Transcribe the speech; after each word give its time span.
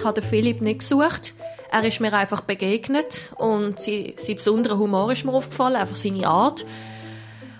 Ich 0.00 0.06
habe 0.06 0.22
Philipp 0.22 0.62
nicht 0.62 0.78
gesucht. 0.78 1.34
Er 1.70 1.84
ist 1.84 2.00
mir 2.00 2.10
einfach 2.14 2.40
begegnet 2.40 3.28
und 3.36 3.78
sein, 3.78 4.14
sein 4.16 4.36
besonderer 4.36 4.78
Humor 4.78 5.12
ist 5.12 5.26
mir 5.26 5.32
aufgefallen, 5.32 5.76
einfach 5.76 5.94
seine 5.94 6.26
Art. 6.26 6.64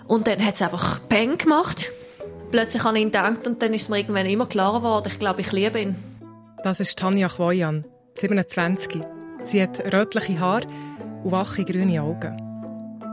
Und 0.07 0.25
dann 0.25 0.43
hat 0.43 0.55
es 0.55 0.61
einfach 0.63 0.99
Peng 1.07 1.37
gemacht. 1.37 1.91
Plötzlich 2.49 2.83
an 2.83 2.95
ihn 2.95 3.05
gedacht 3.05 3.45
und 3.45 3.61
dann 3.61 3.75
ist 3.75 3.91
mir 3.91 3.99
irgendwann 3.99 4.25
immer 4.25 4.47
klarer 4.47 4.79
geworden, 4.79 5.09
ich 5.11 5.19
glaube, 5.19 5.41
ich 5.41 5.51
liebe 5.51 5.81
ihn. 5.81 5.95
Das 6.63 6.79
ist 6.79 6.97
Tanja 6.97 7.29
Chwoyan, 7.29 7.85
27. 8.15 9.01
Sie 9.43 9.61
hat 9.61 9.93
rötliche 9.93 10.39
Haare 10.39 10.65
und 11.23 11.31
wache 11.31 11.63
grüne 11.63 12.01
Augen. 12.01 12.41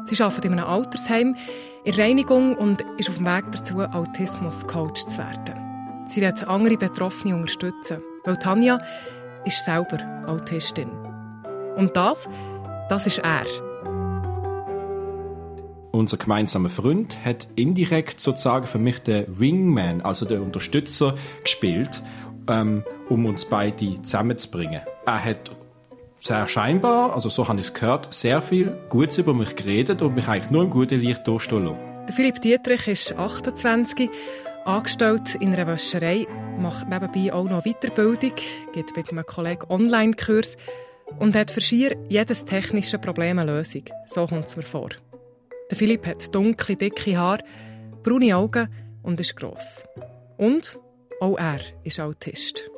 Sie 0.06 0.22
arbeitet 0.22 0.46
in 0.46 0.52
einem 0.54 0.64
Altersheim 0.64 1.36
in 1.84 1.94
Reinigung 1.94 2.56
und 2.56 2.82
ist 2.96 3.10
auf 3.10 3.18
dem 3.18 3.26
Weg 3.26 3.44
dazu, 3.52 3.80
Autismus-Coach 3.80 5.04
zu 5.04 5.18
werden. 5.18 5.68
Sie 6.06 6.22
wird 6.22 6.48
andere 6.48 6.78
Betroffene 6.78 7.36
unterstützen, 7.36 8.02
weil 8.24 8.38
Tanja 8.38 8.80
ist 9.48 9.64
selber 9.64 9.98
Autistin. 10.26 10.90
Und 11.76 11.96
das, 11.96 12.28
das 12.90 13.06
ist 13.06 13.18
er. 13.18 13.46
Unser 15.90 16.18
gemeinsamer 16.18 16.68
Freund 16.68 17.16
hat 17.24 17.48
indirekt 17.56 18.20
sozusagen 18.20 18.66
für 18.66 18.78
mich 18.78 18.98
den 18.98 19.24
Wingman, 19.26 20.02
also 20.02 20.26
den 20.26 20.42
Unterstützer, 20.42 21.16
gespielt, 21.42 22.02
ähm, 22.46 22.84
um 23.08 23.24
uns 23.24 23.46
beide 23.46 24.02
zusammenzubringen. 24.02 24.82
Er 25.06 25.24
hat 25.24 25.50
sehr 26.14 26.46
scheinbar, 26.46 27.14
also 27.14 27.30
so 27.30 27.48
habe 27.48 27.60
ich 27.60 27.68
es 27.68 27.74
gehört, 27.74 28.12
sehr 28.12 28.42
viel 28.42 28.76
Gutes 28.90 29.16
über 29.16 29.32
mich 29.32 29.56
geredet 29.56 30.02
und 30.02 30.14
mich 30.14 30.28
eigentlich 30.28 30.50
nur 30.50 30.64
im 30.64 30.70
guten 30.70 31.00
Licht 31.00 31.26
durchstehen 31.26 31.64
lassen. 31.64 32.12
Philipp 32.12 32.40
Dietrich 32.42 32.86
ist 32.86 33.16
28, 33.16 34.10
angestellt 34.68 35.34
in 35.36 35.54
einer 35.54 35.66
Wäscherei, 35.66 36.26
macht 36.58 36.88
nebenbei 36.88 37.32
auch 37.32 37.44
noch 37.44 37.64
Weiterbildung, 37.64 38.34
geht 38.72 38.94
mit 38.94 39.10
einem 39.10 39.24
Kollegen 39.24 39.64
Online-Kurs 39.70 40.56
und 41.18 41.34
hat 41.34 41.50
für 41.50 41.62
schier 41.62 41.96
jedes 42.08 42.44
technische 42.44 42.98
Problem 42.98 43.38
eine 43.38 43.50
Lösung. 43.50 43.84
So 44.06 44.26
kommt 44.26 44.46
es 44.46 44.56
mir 44.56 44.62
vor. 44.62 44.90
Der 45.70 45.76
Philipp 45.76 46.06
hat 46.06 46.34
dunkle, 46.34 46.76
dicke 46.76 47.16
Haare, 47.16 47.42
braune 48.02 48.36
Augen 48.36 48.68
und 49.02 49.18
ist 49.18 49.36
gross. 49.36 49.86
Und 50.36 50.78
auch 51.20 51.38
er 51.38 51.60
ist 51.82 51.98
Autist. 51.98 52.70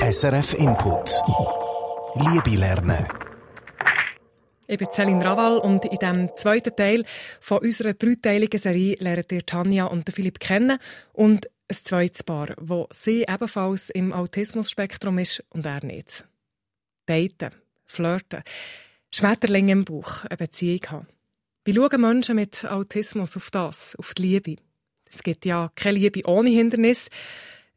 SRF 0.00 0.54
Input. 0.54 1.22
Liebe 2.14 2.56
lernen. 2.56 3.06
Ich 4.70 4.76
bin 4.76 4.90
Celine 4.90 5.24
Raval 5.24 5.56
und 5.56 5.86
in 5.86 5.98
diesem 5.98 6.34
zweiten 6.34 6.76
Teil 6.76 7.02
von 7.40 7.60
unserer 7.60 7.94
dreiteiligen 7.94 8.60
Serie 8.60 8.96
lernt 9.00 9.32
ihr 9.32 9.46
Tanja 9.46 9.86
und 9.86 10.12
Philipp 10.12 10.40
kennen 10.40 10.78
und 11.14 11.46
ein 11.68 11.74
zweites 11.74 12.22
Paar, 12.22 12.54
wo 12.60 12.86
sie 12.90 13.24
ebenfalls 13.26 13.88
im 13.88 14.12
Autismus-Spektrum 14.12 15.16
ist 15.16 15.42
und 15.48 15.64
er 15.64 15.82
nicht. 15.82 16.26
Daten, 17.06 17.54
flirten, 17.86 18.42
Schmetterlinge 19.10 19.72
im 19.72 19.84
Bauch, 19.86 20.26
eine 20.26 20.36
Beziehung 20.36 20.82
haben. 20.90 21.06
Wie 21.64 21.72
schauen 21.72 22.00
Menschen 22.02 22.36
mit 22.36 22.66
Autismus 22.66 23.38
auf 23.38 23.50
das, 23.50 23.96
auf 23.96 24.12
die 24.12 24.22
Liebe? 24.22 24.56
Es 25.10 25.22
gibt 25.22 25.46
ja 25.46 25.72
keine 25.76 25.98
Liebe 25.98 26.28
ohne 26.28 26.50
Hindernis. 26.50 27.08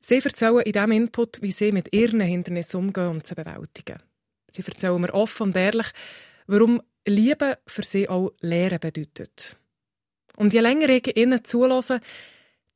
Sie 0.02 0.20
erzählen 0.20 0.59
in 0.59 0.73
diesem 0.73 0.92
Input, 0.92 1.42
wie 1.42 1.53
sie 1.53 1.72
mit 1.72 1.94
ihren 1.94 2.20
Hindernissen 2.20 2.81
umgehen 2.81 3.16
und 3.16 3.26
sie 3.26 3.36
bewältigen. 3.36 4.02
Sie 4.52 4.61
erzählen 4.61 5.00
mir 5.00 5.14
offen 5.14 5.44
und 5.44 5.55
ehrlich, 5.55 5.88
warum 6.52 6.81
Liebe 7.07 7.57
für 7.66 7.83
sie 7.83 8.09
auch 8.09 8.31
Lehren 8.41 8.80
bedeutet. 8.80 9.57
Und 10.38 10.53
je 10.53 10.59
länger 10.59 10.89
ich 10.89 11.17
ihnen 11.17 11.43
zulasse, 11.43 12.02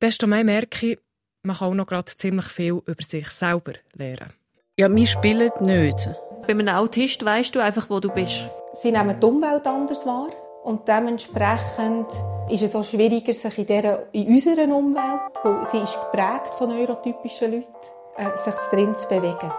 desto 0.00 0.26
mehr 0.26 0.44
merke 0.44 0.92
ich, 0.92 0.98
man 1.42 1.56
kann 1.56 1.68
auch 1.68 1.74
noch 1.74 1.86
gerade 1.86 2.06
ziemlich 2.06 2.46
viel 2.46 2.80
über 2.86 3.02
sich 3.02 3.28
selber 3.28 3.74
lernen. 3.92 4.32
Ja, 4.78 4.94
wir 4.94 5.06
spielen 5.06 5.50
nicht. 5.60 6.08
Bei 6.42 6.48
einem 6.48 6.68
Autist 6.68 7.24
weißt 7.24 7.54
du 7.54 7.60
einfach, 7.60 7.88
wo 7.88 8.00
du 8.00 8.10
bist. 8.10 8.50
Sie 8.74 8.92
nehmen 8.92 9.18
die 9.18 9.26
Umwelt 9.26 9.66
anders 9.66 10.04
wahr 10.04 10.30
und 10.64 10.86
dementsprechend 10.88 12.08
ist 12.50 12.62
es 12.62 12.74
auch 12.76 12.84
schwieriger, 12.84 13.32
sich 13.32 13.58
in, 13.58 13.66
dieser, 13.66 14.12
in 14.12 14.26
unserer 14.26 14.74
Umwelt, 14.74 15.32
weil 15.42 15.64
sie 15.66 15.78
ist 15.78 15.98
geprägt 16.00 16.54
von 16.58 16.68
neurotypischen 16.68 17.52
Leuten, 17.52 17.74
äh, 18.16 18.36
sich 18.36 18.54
drin 18.70 18.94
zu 18.94 19.08
bewegen. 19.08 19.50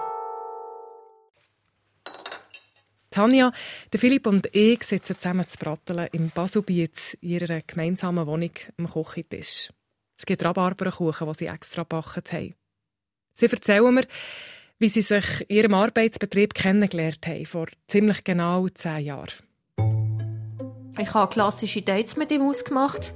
Tanja, 3.09 3.51
der 3.91 3.99
Philipp 3.99 4.27
und 4.27 4.47
ich 4.53 4.83
sitzen 4.83 5.17
zusammen 5.17 5.47
zu 5.47 5.57
Bratteln 5.57 6.07
im 6.11 6.29
Baselbiet 6.29 7.17
in 7.21 7.29
ihrer 7.29 7.61
gemeinsamen 7.61 8.27
Wohnung 8.27 8.51
am 8.77 8.87
Küchentisch. 8.89 9.69
Es 10.17 10.25
gibt 10.25 10.43
Rhabarberkuchen, 10.43 11.27
die 11.27 11.33
sie 11.33 11.45
extra 11.47 11.83
gebacken 11.83 12.23
haben. 12.31 12.55
Sie 13.33 13.45
erzählen 13.45 13.93
mir, 13.93 14.05
wie 14.79 14.89
sie 14.89 15.01
sich 15.01 15.41
in 15.47 15.57
ihrem 15.57 15.73
Arbeitsbetrieb 15.73 16.53
kennengelernt 16.53 17.25
haben, 17.27 17.45
vor 17.45 17.67
ziemlich 17.87 18.23
genau 18.23 18.67
zehn 18.67 19.05
Jahren. 19.05 19.33
Ich 20.99 21.13
habe 21.13 21.31
klassische 21.31 21.81
Dates 21.81 22.15
mit 22.15 22.31
ihm 22.31 22.41
ausgemacht. 22.41 23.13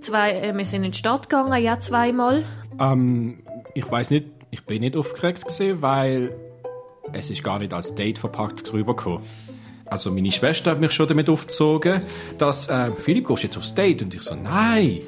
Zwei, 0.00 0.32
äh, 0.32 0.56
wir 0.56 0.64
sind 0.64 0.84
in 0.84 0.92
die 0.92 0.98
Stadt 0.98 1.30
gegangen, 1.30 1.62
ja 1.62 1.80
zweimal. 1.80 2.44
Ähm, 2.78 3.42
ich 3.74 3.90
weiß 3.90 4.10
nicht, 4.10 4.26
ich 4.50 4.64
bin 4.64 4.80
nicht 4.80 4.96
aufgeregt 4.96 5.46
gewesen, 5.46 5.80
weil 5.80 6.36
es 7.12 7.30
ist 7.30 7.42
gar 7.42 7.58
nicht 7.58 7.72
als 7.72 7.94
Date 7.94 8.18
verpackt 8.18 8.72
rübergekommen. 8.72 9.22
Also 9.86 10.10
meine 10.10 10.30
Schwester 10.30 10.72
hat 10.72 10.80
mich 10.80 10.92
schon 10.92 11.08
damit 11.08 11.28
aufgezogen, 11.28 12.02
dass 12.36 12.68
äh, 12.68 12.90
Philipp 12.92 13.26
gehst 13.26 13.42
jetzt 13.42 13.56
aufs 13.56 13.74
Date 13.74 14.02
und 14.02 14.14
ich 14.14 14.22
so 14.22 14.34
nein. 14.34 15.00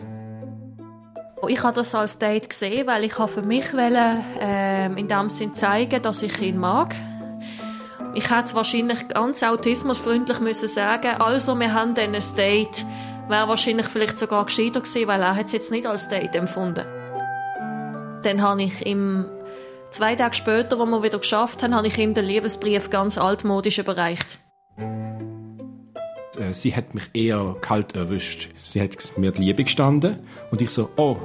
Ich 1.48 1.62
habe 1.62 1.74
das 1.74 1.94
als 1.94 2.18
Date 2.18 2.48
gesehen, 2.48 2.86
weil 2.86 3.04
ich 3.04 3.14
für 3.14 3.42
mich 3.42 3.72
wollte, 3.72 4.18
äh, 4.40 4.86
in 4.86 5.08
dem 5.08 5.30
Sinn 5.30 5.54
zeigen, 5.54 6.02
dass 6.02 6.22
ich 6.22 6.40
ihn 6.40 6.58
mag. 6.58 6.94
Ich 8.14 8.30
hätte 8.30 8.54
wahrscheinlich 8.54 9.08
ganz 9.08 9.42
autismusfreundlich 9.42 10.40
müssen 10.40 10.68
sagen, 10.68 11.20
also 11.20 11.58
wir 11.58 11.72
haben 11.72 11.94
dann 11.94 12.14
ein 12.14 12.22
Date. 12.36 12.84
Wäre 13.28 13.48
wahrscheinlich 13.48 13.86
vielleicht 13.86 14.18
sogar 14.18 14.44
gescheiter 14.46 14.80
gewesen, 14.80 15.06
weil 15.06 15.22
er 15.22 15.38
es 15.40 15.52
jetzt 15.52 15.70
nicht 15.70 15.86
als 15.86 16.08
Date 16.08 16.34
empfunden. 16.34 16.84
Dann 18.22 18.42
habe 18.42 18.62
ich 18.64 18.84
ihm 18.84 19.26
zwei 19.90 20.16
Tage 20.16 20.34
später, 20.34 20.78
wo 20.78 20.86
wir 20.86 21.02
wieder 21.02 21.18
geschafft 21.18 21.62
haben, 21.62 21.74
habe 21.74 21.86
ich 21.86 21.98
ihm 21.98 22.14
den 22.14 22.24
Liebesbrief 22.24 22.90
ganz 22.90 23.18
altmodisch 23.18 23.78
überreicht. 23.78 24.38
Äh, 26.38 26.54
sie 26.54 26.74
hat 26.74 26.94
mich 26.94 27.10
eher 27.12 27.54
kalt 27.60 27.94
erwischt. 27.94 28.48
Sie 28.58 28.80
hat 28.80 28.96
mir 29.16 29.32
die 29.32 29.42
Liebe 29.42 29.64
gestanden 29.64 30.18
und 30.50 30.60
ich 30.60 30.70
so, 30.70 30.88
oh, 30.96 31.16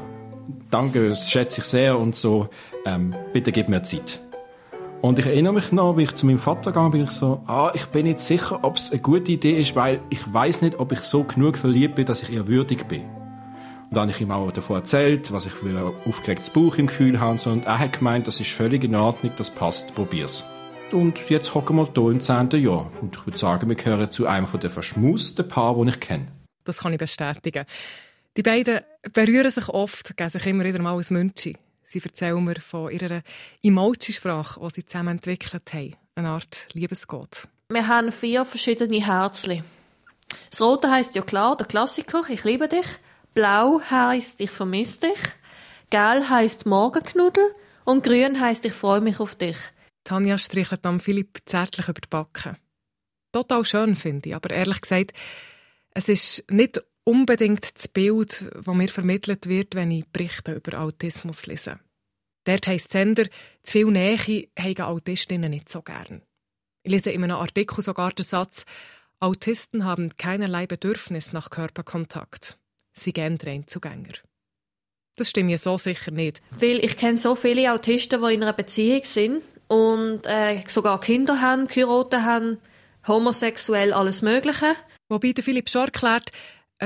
danke, 0.69 1.09
das 1.09 1.29
schätze 1.29 1.61
ich 1.61 1.67
sehr 1.67 1.97
und 1.97 2.15
so, 2.15 2.49
ähm, 2.85 3.15
bitte 3.33 3.51
gib 3.51 3.69
mir 3.69 3.83
Zeit. 3.83 4.19
Und 5.01 5.19
ich 5.19 5.25
erinnere 5.27 5.53
mich 5.53 5.71
noch, 5.71 5.97
wie 5.97 6.03
ich 6.03 6.15
zu 6.15 6.25
meinem 6.25 6.39
Vater 6.39 6.71
gegangen 6.71 6.91
bin, 6.91 7.03
ich 7.03 7.11
so, 7.11 7.41
ah, 7.45 7.71
ich 7.75 7.85
bin 7.87 8.05
nicht 8.07 8.19
sicher, 8.19 8.59
ob 8.63 8.77
es 8.77 8.89
eine 8.91 9.01
gute 9.01 9.31
Idee 9.31 9.59
ist, 9.59 9.75
weil 9.75 9.99
ich 10.09 10.33
weiß 10.33 10.61
nicht, 10.63 10.79
ob 10.79 10.91
ich 10.91 10.99
so 11.01 11.23
genug 11.23 11.57
verliebt 11.57 11.95
bin, 11.95 12.05
dass 12.05 12.23
ich 12.23 12.31
ihr 12.31 12.47
würdig 12.47 12.87
bin. 12.87 13.03
Und 13.89 13.97
dann 13.97 14.03
habe 14.03 14.11
ich 14.11 14.21
ihm 14.21 14.31
auch 14.31 14.51
davon 14.51 14.77
erzählt, 14.77 15.31
was 15.31 15.45
ich 15.45 15.51
für 15.51 15.67
ein 15.67 15.93
aufgeregtes 16.05 16.49
Bauch 16.49 16.77
im 16.77 16.87
Gefühl 16.87 17.19
habe. 17.19 17.49
Und 17.49 17.65
er 17.65 17.79
hat 17.79 17.99
gemeint, 17.99 18.27
das 18.27 18.39
ist 18.39 18.51
völlig 18.51 18.83
in 18.83 18.95
Ordnung, 18.95 19.31
das 19.37 19.49
passt, 19.49 19.93
probier's. 19.95 20.43
Und 20.91 21.29
jetzt 21.29 21.53
hocken 21.53 21.77
wir 21.77 21.89
hier 21.93 22.11
im 22.11 22.21
10. 22.21 22.49
Jahr. 22.61 22.91
Und 23.01 23.15
ich 23.15 23.25
würde 23.25 23.37
sagen, 23.37 23.69
wir 23.69 23.75
gehören 23.75 24.09
zu 24.11 24.27
einem 24.27 24.47
der 24.59 24.69
verschmusten 24.69 25.47
Paare, 25.47 25.83
die 25.85 25.91
ich 25.91 25.99
kenne. 25.99 26.27
Das 26.63 26.79
kann 26.79 26.93
ich 26.93 26.99
bestätigen. 26.99 27.65
Die 28.37 28.43
beiden 28.43 28.81
berühren 29.13 29.51
sich 29.51 29.69
oft, 29.69 30.17
geben 30.17 30.29
sich 30.29 30.45
immer 30.45 30.63
wieder 30.63 30.81
mal 30.81 30.97
ein 30.97 31.05
Münchi. 31.09 31.55
Sie 31.83 32.01
erzählen 32.03 32.43
mir 32.43 32.59
von 32.59 32.91
ihrer 32.91 33.21
Emoji-Sprache, 33.63 34.59
die 34.59 34.69
sie 34.73 34.85
zusammen 34.85 35.17
entwickelt 35.17 35.73
haben. 35.73 35.95
Eine 36.15 36.29
Art 36.29 36.67
Liebesgott. 36.73 37.47
Wir 37.69 37.87
haben 37.87 38.11
vier 38.11 38.45
verschiedene 38.45 39.05
Herzchen. 39.05 39.63
Das 40.49 40.61
Rote 40.61 40.89
heisst 40.89 41.15
ja 41.15 41.21
klar, 41.21 41.55
der 41.55 41.67
Klassiker, 41.67 42.23
ich 42.27 42.43
liebe 42.43 42.67
dich. 42.67 42.85
Blau 43.35 43.81
heisst, 43.91 44.39
ich 44.39 44.49
vermisse 44.49 45.01
dich. 45.01 45.19
Gelb 45.89 46.29
heisst 46.29 46.65
Morgenknuddel. 46.65 47.53
Und 47.83 48.03
grün 48.03 48.39
heisst, 48.39 48.63
ich 48.63 48.71
freue 48.71 49.01
mich 49.01 49.19
auf 49.19 49.35
dich. 49.35 49.57
Tanja 50.05 50.37
streichelt 50.37 50.85
am 50.85 51.01
Philipp 51.01 51.39
zärtlich 51.45 51.89
über 51.89 51.99
die 51.99 52.07
Backen. 52.09 52.55
Total 53.33 53.65
schön, 53.65 53.97
finde 53.97 54.29
ich. 54.29 54.35
Aber 54.35 54.51
ehrlich 54.51 54.79
gesagt, 54.79 55.11
es 55.91 56.07
ist 56.07 56.49
nicht 56.49 56.81
unbedingt 57.03 57.75
das 57.75 57.89
Bild, 57.89 58.49
das 58.55 58.73
mir 58.73 58.87
vermittelt 58.87 59.49
wird, 59.49 59.75
wenn 59.75 59.91
ich 59.91 60.07
Berichte 60.07 60.53
über 60.53 60.79
Autismus 60.79 61.45
lese. 61.45 61.79
Dort 62.45 62.67
heisst 62.67 62.91
Sender, 62.91 63.25
zu 63.63 63.73
viel 63.73 63.91
Nähe 63.91 64.47
haben 64.57 64.85
Autistinnen 64.85 65.51
nicht 65.51 65.67
so 65.67 65.81
gern. 65.81 66.21
Ich 66.83 66.91
lese 66.91 67.11
in 67.11 67.23
einem 67.23 67.35
Artikel 67.35 67.81
sogar 67.81 68.11
den 68.11 68.23
Satz, 68.23 68.65
Autisten 69.19 69.83
haben 69.83 70.15
keinerlei 70.15 70.67
Bedürfnis 70.67 71.33
nach 71.33 71.49
Körperkontakt. 71.49 72.57
Sie 72.97 73.13
gehen 73.13 73.37
Reinzugänger. 73.41 74.13
Das 75.17 75.29
stimmt 75.29 75.47
mir 75.47 75.57
so 75.57 75.77
sicher 75.77 76.11
nicht. 76.11 76.41
Weil 76.51 76.83
ich 76.83 76.97
kenne 76.97 77.17
so 77.17 77.35
viele 77.35 77.71
Autisten, 77.71 78.21
die 78.21 78.33
in 78.33 78.43
einer 78.43 78.53
Beziehung 78.53 79.01
sind 79.03 79.43
und 79.67 80.21
äh, 80.25 80.63
sogar 80.67 80.99
Kinder 80.99 81.41
haben, 81.41 81.67
geheiratet 81.67 82.21
haben, 82.21 82.57
homosexuell, 83.07 83.93
alles 83.93 84.21
Mögliche. 84.21 84.75
Wobei 85.09 85.31
der 85.31 85.43
Philipp 85.43 85.69
schon 85.69 85.85
erklärt, 85.85 86.31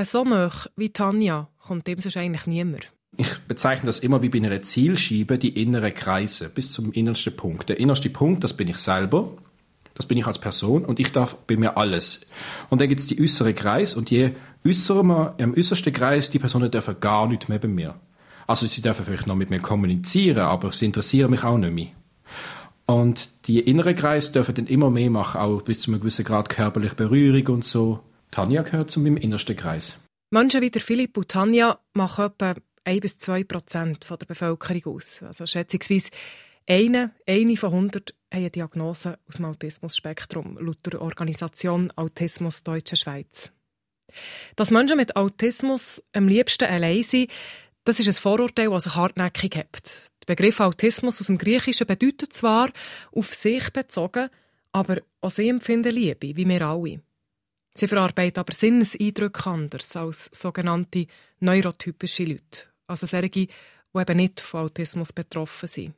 so 0.02 0.24
nah 0.24 0.52
wie 0.76 0.92
Tanja 0.92 1.48
kommt 1.58 1.86
dem 1.86 2.00
sonst 2.00 2.16
eigentlich 2.16 2.46
niemand. 2.46 2.90
Ich 3.16 3.38
bezeichne 3.48 3.86
das 3.86 3.98
immer 3.98 4.22
wie 4.22 4.28
bei 4.28 4.38
einer 4.38 4.62
Zielscheibe, 4.62 5.36
die 5.36 5.60
inneren 5.60 5.92
Kreise, 5.92 6.48
bis 6.48 6.70
zum 6.70 6.92
innersten 6.92 7.36
Punkt. 7.36 7.68
Der 7.68 7.80
innerste 7.80 8.08
Punkt, 8.08 8.44
das 8.44 8.56
bin 8.56 8.68
ich 8.68 8.78
selber, 8.78 9.36
das 10.00 10.06
bin 10.06 10.16
ich 10.16 10.26
als 10.26 10.38
Person 10.38 10.86
und 10.86 10.98
ich 10.98 11.12
darf 11.12 11.36
bei 11.46 11.56
mir 11.56 11.76
alles. 11.76 12.22
Und 12.70 12.80
dann 12.80 12.88
gibt 12.88 13.00
es 13.00 13.06
die 13.06 13.20
äußere 13.20 13.52
Kreis 13.52 13.94
und 13.94 14.10
je 14.10 14.30
äußerer 14.66 15.02
man 15.02 15.34
im 15.36 15.54
äußersten 15.54 15.92
Kreis, 15.92 16.30
die 16.30 16.38
Personen 16.38 16.70
dürfen 16.70 16.98
gar 17.00 17.28
nicht 17.28 17.50
mehr 17.50 17.58
bei 17.58 17.68
mir. 17.68 18.00
Also 18.46 18.66
sie 18.66 18.80
dürfen 18.80 19.04
vielleicht 19.04 19.26
noch 19.26 19.36
mit 19.36 19.50
mir 19.50 19.60
kommunizieren, 19.60 20.38
aber 20.38 20.72
sie 20.72 20.86
interessieren 20.86 21.30
mich 21.30 21.44
auch 21.44 21.58
nicht 21.58 21.74
mehr. 21.74 21.88
Und 22.86 23.46
die 23.46 23.60
inneren 23.60 23.94
Kreis 23.94 24.32
dürfen 24.32 24.54
dann 24.54 24.66
immer 24.66 24.90
mehr 24.90 25.10
machen, 25.10 25.38
auch 25.38 25.60
bis 25.60 25.80
zu 25.80 25.90
einem 25.90 26.00
gewissen 26.00 26.24
Grad 26.24 26.48
körperliche 26.48 26.94
Berührung 26.94 27.56
und 27.56 27.64
so. 27.64 28.00
Tanja 28.30 28.62
gehört 28.62 28.90
zu 28.90 29.00
meinem 29.00 29.18
innersten 29.18 29.54
Kreis. 29.54 30.00
Menschen 30.30 30.62
wie 30.62 30.70
der 30.70 30.80
Philipp 30.80 31.16
und 31.18 31.28
Tanja 31.28 31.78
machen 31.92 32.24
etwa 32.24 32.54
1 32.84 33.00
bis 33.02 33.18
2 33.18 33.44
Prozent 33.44 34.08
der 34.08 34.26
Bevölkerung 34.26 34.96
aus. 34.96 35.22
Also 35.22 35.44
schätzungsweise 35.44 36.10
eine, 36.66 37.10
eine 37.26 37.56
von 37.56 37.74
100 37.74 38.14
haben 38.30 38.40
eine 38.40 38.50
Diagnose 38.50 39.18
aus 39.28 39.36
dem 39.36 39.44
Autismus-Spektrum, 39.46 40.58
laut 40.60 40.78
der 40.86 41.00
Organisation 41.00 41.90
Autismus 41.96 42.62
Deutsche 42.62 42.96
Schweiz. 42.96 43.52
Dass 44.56 44.70
Menschen 44.70 44.96
mit 44.96 45.16
Autismus 45.16 46.02
am 46.12 46.28
liebsten 46.28 46.64
allein 46.64 47.02
sind, 47.02 47.30
das 47.84 48.00
ist 48.00 48.08
ein 48.08 48.12
Vorurteil, 48.12 48.70
das 48.70 48.84
sich 48.84 48.94
hartnäckig 48.94 49.56
hebt. 49.56 50.12
Der 50.22 50.34
Begriff 50.34 50.60
Autismus 50.60 51.20
aus 51.20 51.28
dem 51.28 51.38
Griechischen 51.38 51.86
bedeutet 51.86 52.32
zwar 52.32 52.70
auf 53.12 53.32
sich 53.32 53.72
bezogen, 53.72 54.28
aber 54.72 54.98
auch 55.20 55.30
sie 55.30 55.48
empfinden 55.48 55.94
Liebe, 55.94 56.36
wie 56.36 56.48
wir 56.48 56.62
alle. 56.62 57.00
Sie 57.74 57.88
verarbeiten 57.88 58.40
aber 58.40 58.52
Sinneseindrücke 58.52 59.48
anders 59.48 59.96
als 59.96 60.30
sogenannte 60.32 61.06
neurotypische 61.38 62.24
Leute, 62.24 62.68
also 62.86 63.06
solche, 63.06 63.30
die 63.30 63.48
eben 63.94 64.16
nicht 64.16 64.40
von 64.40 64.66
Autismus 64.66 65.12
betroffen 65.12 65.68
sind. 65.68 65.94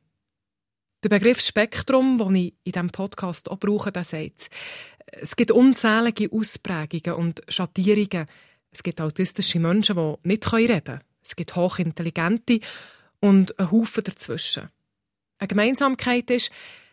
Der 1.02 1.08
Begriff 1.08 1.40
Spektrum, 1.40 2.16
den 2.16 2.34
ich 2.36 2.54
in 2.62 2.72
diesem 2.72 2.90
Podcast 2.90 3.50
auch 3.50 3.58
brauche, 3.58 3.90
der 3.90 4.04
sagt, 4.04 4.50
es 5.06 5.34
gibt 5.34 5.50
unzählige 5.50 6.30
Ausprägungen 6.30 7.18
und 7.18 7.42
Schattierungen. 7.48 8.26
Es 8.70 8.84
gibt 8.84 9.00
autistische 9.00 9.58
Menschen, 9.58 9.96
die 9.96 10.28
nicht 10.28 10.52
reden 10.52 10.84
können. 10.84 11.00
Es 11.24 11.34
gibt 11.34 11.56
hochintelligente 11.56 12.60
und 13.18 13.58
einen 13.58 13.72
Haufen 13.72 14.04
dazwischen. 14.04 14.70
Eine 15.38 15.48
Gemeinsamkeit 15.48 16.30
ist, 16.30 16.52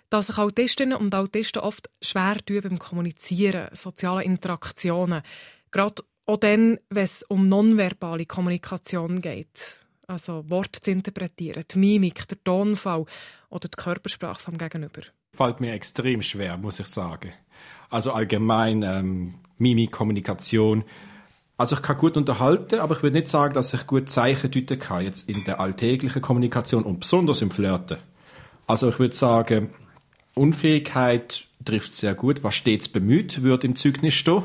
dass 0.10 0.28
sich 0.28 0.40
Autistinnen 0.40 0.98
und 0.98 1.14
Autisten 1.14 1.62
oft 1.62 1.88
schwer 2.02 2.38
tun 2.44 2.62
beim 2.62 2.80
Kommunizieren, 2.80 3.70
sozialen 3.74 4.26
Interaktionen. 4.26 5.22
Gerade 5.70 6.04
auch 6.26 6.38
dann, 6.38 6.80
wenn 6.90 7.04
es 7.04 7.22
um 7.22 7.48
nonverbale 7.48 8.26
Kommunikation 8.26 9.22
geht. 9.22 9.86
Also 10.08 10.50
Worte 10.50 10.82
zu 10.82 10.90
interpretieren, 10.90 11.64
die 11.72 11.78
Mimik, 11.78 12.28
der 12.28 12.44
Tonfall 12.44 13.06
oder 13.50 13.68
die 13.68 13.76
Körpersprache 13.76 14.40
vom 14.40 14.58
Gegenüber. 14.58 15.02
Fällt 15.36 15.60
mir 15.60 15.74
extrem 15.74 16.22
schwer, 16.22 16.58
muss 16.58 16.80
ich 16.80 16.88
sagen. 16.88 17.32
Also 17.90 18.12
allgemein 18.12 18.84
ähm, 18.84 19.36
Mimik, 19.58 19.92
Kommunikation. 19.92 20.84
Also 21.58 21.76
ich 21.76 21.82
kann 21.82 21.98
gut 21.98 22.16
unterhalten, 22.16 22.80
aber 22.80 22.96
ich 22.96 23.04
würde 23.04 23.18
nicht 23.18 23.28
sagen, 23.28 23.54
dass 23.54 23.74
ich 23.74 23.86
gut 23.86 24.10
Zeichen 24.10 24.52
deuten 24.52 24.80
kann, 24.80 25.04
jetzt 25.04 25.28
in 25.30 25.44
der 25.44 25.60
alltäglichen 25.60 26.22
Kommunikation 26.22 26.84
und 26.84 27.02
besonders 27.02 27.42
im 27.42 27.52
Flirten. 27.52 27.98
Also 28.66 28.90
ich 28.90 29.00
würde 29.00 29.16
sagen, 29.16 29.70
Unfähigkeit 30.36 31.46
trifft 31.66 31.96
sehr 31.96 32.16
gut. 32.16 32.44
Was 32.44 32.56
stets 32.56 32.88
bemüht, 32.88 33.44
wird 33.44 33.64
im 33.64 33.76
Zeugnis 33.76 34.14
stehen. 34.14 34.44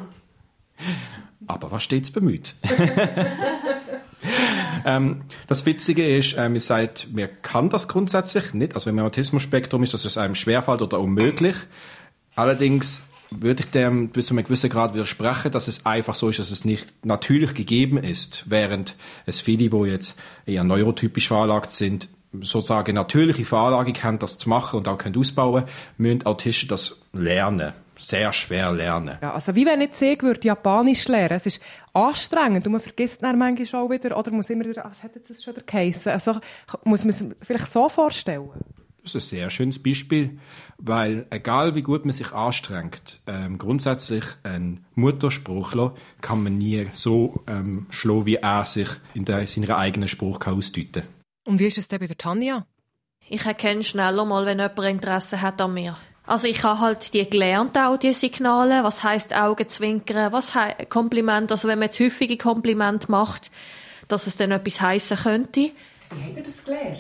Aber 1.47 1.71
was 1.71 1.85
stets 1.85 2.11
bemüht? 2.11 2.57
ähm, 4.85 5.23
das 5.47 5.65
Witzige 5.67 6.17
ist, 6.17 6.37
ähm, 6.39 6.55
ihr 6.55 6.61
seid, 6.61 7.09
man 7.13 7.29
kann 7.43 7.71
das 7.71 7.89
grundsätzlich 7.89 8.55
nicht. 8.55 8.75
Also 8.75 8.87
wenn 8.87 8.95
man 8.97 9.07
Autismus-Spektrum 9.07 9.83
ist, 9.83 9.95
dass 9.95 10.05
es 10.05 10.19
einem 10.19 10.35
schwerfällt 10.35 10.83
oder 10.83 11.01
unmöglich. 11.01 11.57
Allerdings 12.37 13.01
würde 13.31 13.63
ich 13.63 13.71
dem 13.71 14.09
bis 14.09 14.27
zu 14.27 14.35
einem 14.35 14.45
gewissen 14.45 14.71
Grad 14.71 14.95
widersprechen, 14.95 15.51
dass 15.51 15.69
es 15.69 15.87
einfach 15.87 16.15
so 16.15 16.29
ist, 16.29 16.39
dass 16.39 16.51
es 16.51 16.65
nicht 16.65 17.05
natürlich 17.05 17.55
gegeben 17.55 17.99
ist, 17.99 18.45
während 18.47 18.97
es 19.27 19.41
viele, 19.41 19.71
die 19.71 19.91
jetzt 19.91 20.15
eher 20.47 20.65
neurotypisch 20.65 21.29
veranlagt 21.29 21.71
sind, 21.71 22.09
sozusagen 22.41 22.95
natürliche 22.95 23.45
Veranlagung 23.45 23.95
haben, 24.03 24.19
das 24.19 24.39
zu 24.39 24.49
machen 24.49 24.79
und 24.79 24.89
auch 24.89 24.99
können 24.99 25.17
ausbauen, 25.17 25.65
müssen 25.99 26.27
Autisten 26.27 26.69
das 26.69 26.97
lernen. 27.13 27.73
Sehr 27.99 28.33
schwer 28.33 28.73
lernen. 28.73 29.19
Ja, 29.23 29.33
also 29.35 29.55
wie 29.55 29.67
wenn 29.67 29.81
ich 29.81 29.95
sehen 29.95 30.21
würde, 30.23 30.41
Japanisch 30.43 31.07
lernen. 31.09 31.35
Es 31.35 31.47
ist 31.47 31.63
anstrengend 31.93 32.67
und 32.67 32.73
man 32.73 32.81
vergisst 32.81 33.23
dann 33.23 33.39
manchmal 33.39 33.83
auch 33.83 33.91
wieder, 33.91 34.19
oder 34.19 34.31
muss 34.33 34.51
immer 34.51 34.65
wieder, 34.65 34.85
ah, 34.85 34.91
was 34.91 35.03
hat 35.03 35.15
jetzt 35.15 35.31
das 35.31 35.43
schon 35.43 35.55
wieder 35.55 35.65
geheissen? 35.65 36.13
Also 36.13 36.41
muss 36.85 37.05
man 37.05 37.11
es 37.11 37.25
vielleicht 37.43 37.71
so 37.71 37.89
vorstellen? 37.89 38.51
Das 39.03 39.15
ist 39.15 39.27
ein 39.27 39.37
sehr 39.37 39.51
schönes 39.51 39.83
Beispiel, 39.83 40.39
weil 40.79 41.27
egal 41.29 41.75
wie 41.75 41.83
gut 41.83 42.07
man 42.07 42.13
sich 42.13 42.33
anstrengt, 42.33 43.21
ähm, 43.27 43.59
grundsätzlich 43.59 44.25
ein 44.45 44.87
Mutterspruchler 44.95 45.95
kann 46.23 46.43
man 46.43 46.57
nie 46.57 46.89
so 46.95 47.45
ähm, 47.47 47.87
schlagen, 47.91 48.25
wie 48.25 48.37
er 48.37 48.65
sich 48.65 48.89
in, 49.13 49.27
der, 49.27 49.41
in 49.41 49.47
seiner 49.47 49.77
eigenen 49.77 50.09
Sprache 50.09 50.53
ausdeuten 50.53 51.03
kann. 51.03 51.09
Und 51.45 51.61
wie 51.61 51.67
ist 51.67 51.77
es 51.77 51.89
denn 51.89 52.01
bei 52.01 52.07
der 52.07 52.17
Tanja? 52.17 52.67
Ich 53.29 53.45
erkenne 53.45 53.83
schneller 53.83 54.25
mal, 54.25 54.47
wenn 54.47 54.59
jemand 54.59 54.79
Interesse 54.79 55.43
hat 55.43 55.61
an 55.61 55.75
mir. 55.75 55.99
Also 56.27 56.49
ich 56.49 56.63
habe 56.63 56.81
halt 56.81 57.13
die 57.13 57.29
gelernten 57.29 57.83
Audiosignale, 57.83 58.83
was 58.83 59.03
heißt 59.03 59.35
Augenzwinkern, 59.35 60.33
was 60.33 60.55
he 60.55 60.87
Kompliment, 60.87 61.51
also 61.53 61.69
wenn 61.69 61.79
man 61.79 61.89
jetzt 61.89 62.01
häufige 62.01 62.39
Kompliment 62.39 63.09
macht, 63.11 63.51
dass 64.09 64.27
es 64.27 64.37
dann 64.37 64.51
etwas 64.51 64.81
heißen 64.81 65.19
könnte. 65.19 65.61
Wie 65.61 65.71
habt 66.11 66.37
ihr 66.37 66.43
das 66.43 66.65
gelernt? 66.65 66.99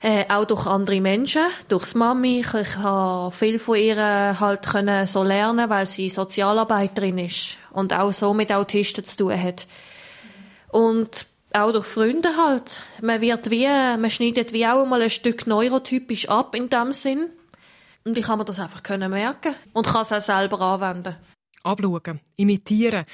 Äh, 0.00 0.24
auch 0.28 0.46
durch 0.46 0.66
andere 0.66 1.00
Menschen, 1.00 1.42
durchs 1.68 1.94
Mami. 1.94 2.40
Ich, 2.40 2.54
ich 2.54 2.76
habe 2.76 3.30
viel 3.30 3.58
von 3.60 3.76
ihr 3.76 4.40
halt 4.40 4.62
können 4.62 5.06
so 5.06 5.22
lernen, 5.22 5.70
weil 5.70 5.86
sie 5.86 6.08
Sozialarbeiterin 6.08 7.18
ist 7.18 7.56
und 7.70 7.92
auch 7.92 8.12
so 8.12 8.34
mit 8.34 8.50
Autisten 8.50 9.04
zu 9.04 9.16
tun 9.18 9.40
hat. 9.40 9.66
Und 10.72 11.26
auch 11.52 11.70
durch 11.70 11.86
Freunde 11.86 12.30
halt. 12.36 12.82
Man 13.00 13.20
wird 13.20 13.50
wie, 13.50 13.66
man 13.66 14.10
schneidet 14.10 14.52
wie 14.52 14.66
auch 14.66 14.86
mal 14.86 15.02
ein 15.02 15.10
Stück 15.10 15.46
neurotypisch 15.46 16.28
ab 16.28 16.54
in 16.56 16.68
dem 16.68 16.92
Sinn. 16.92 17.30
Und 18.04 18.16
ich 18.16 18.24
kann 18.24 18.38
mir 18.38 18.44
das 18.44 18.58
einfach 18.58 18.82
können 18.82 19.10
merken 19.10 19.54
und 19.72 19.86
kann 19.86 20.02
es 20.02 20.12
auch 20.12 20.20
selber 20.20 20.60
anwenden. 20.60 21.16
Abschauen, 21.62 22.20
imitieren. 22.36 23.04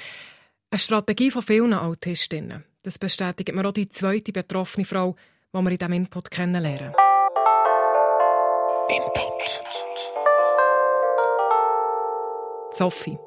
Eine 0.71 0.79
Strategie 0.79 1.31
von 1.31 1.43
vielen 1.43 1.73
Autistinnen. 1.73 2.63
Das 2.81 2.97
bestätigt 2.97 3.53
mir 3.53 3.67
auch 3.67 3.73
die 3.73 3.89
zweite 3.89 4.31
betroffene 4.31 4.85
Frau, 4.85 5.15
die 5.53 5.59
wir 5.59 5.71
in 5.71 5.77
diesem 5.77 5.93
Input 5.93 6.31
kennenlernen. 6.31 6.93
Input. 8.89 9.63
Sophie. 12.71 13.17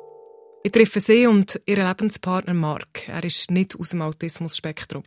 Ich 0.64 0.72
treffe 0.72 1.00
sie 1.00 1.26
und 1.26 1.60
ihren 1.66 1.86
Lebenspartner 1.86 2.54
Mark. 2.54 3.08
Er 3.08 3.22
ist 3.24 3.50
nicht 3.50 3.78
aus 3.78 3.90
dem 3.90 4.02
Autismus-Spektrum. 4.02 5.04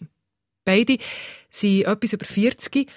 Beide 0.65 0.97
sind 1.49 1.83
etwas 1.83 2.13
über 2.13 2.25
40 2.25 2.89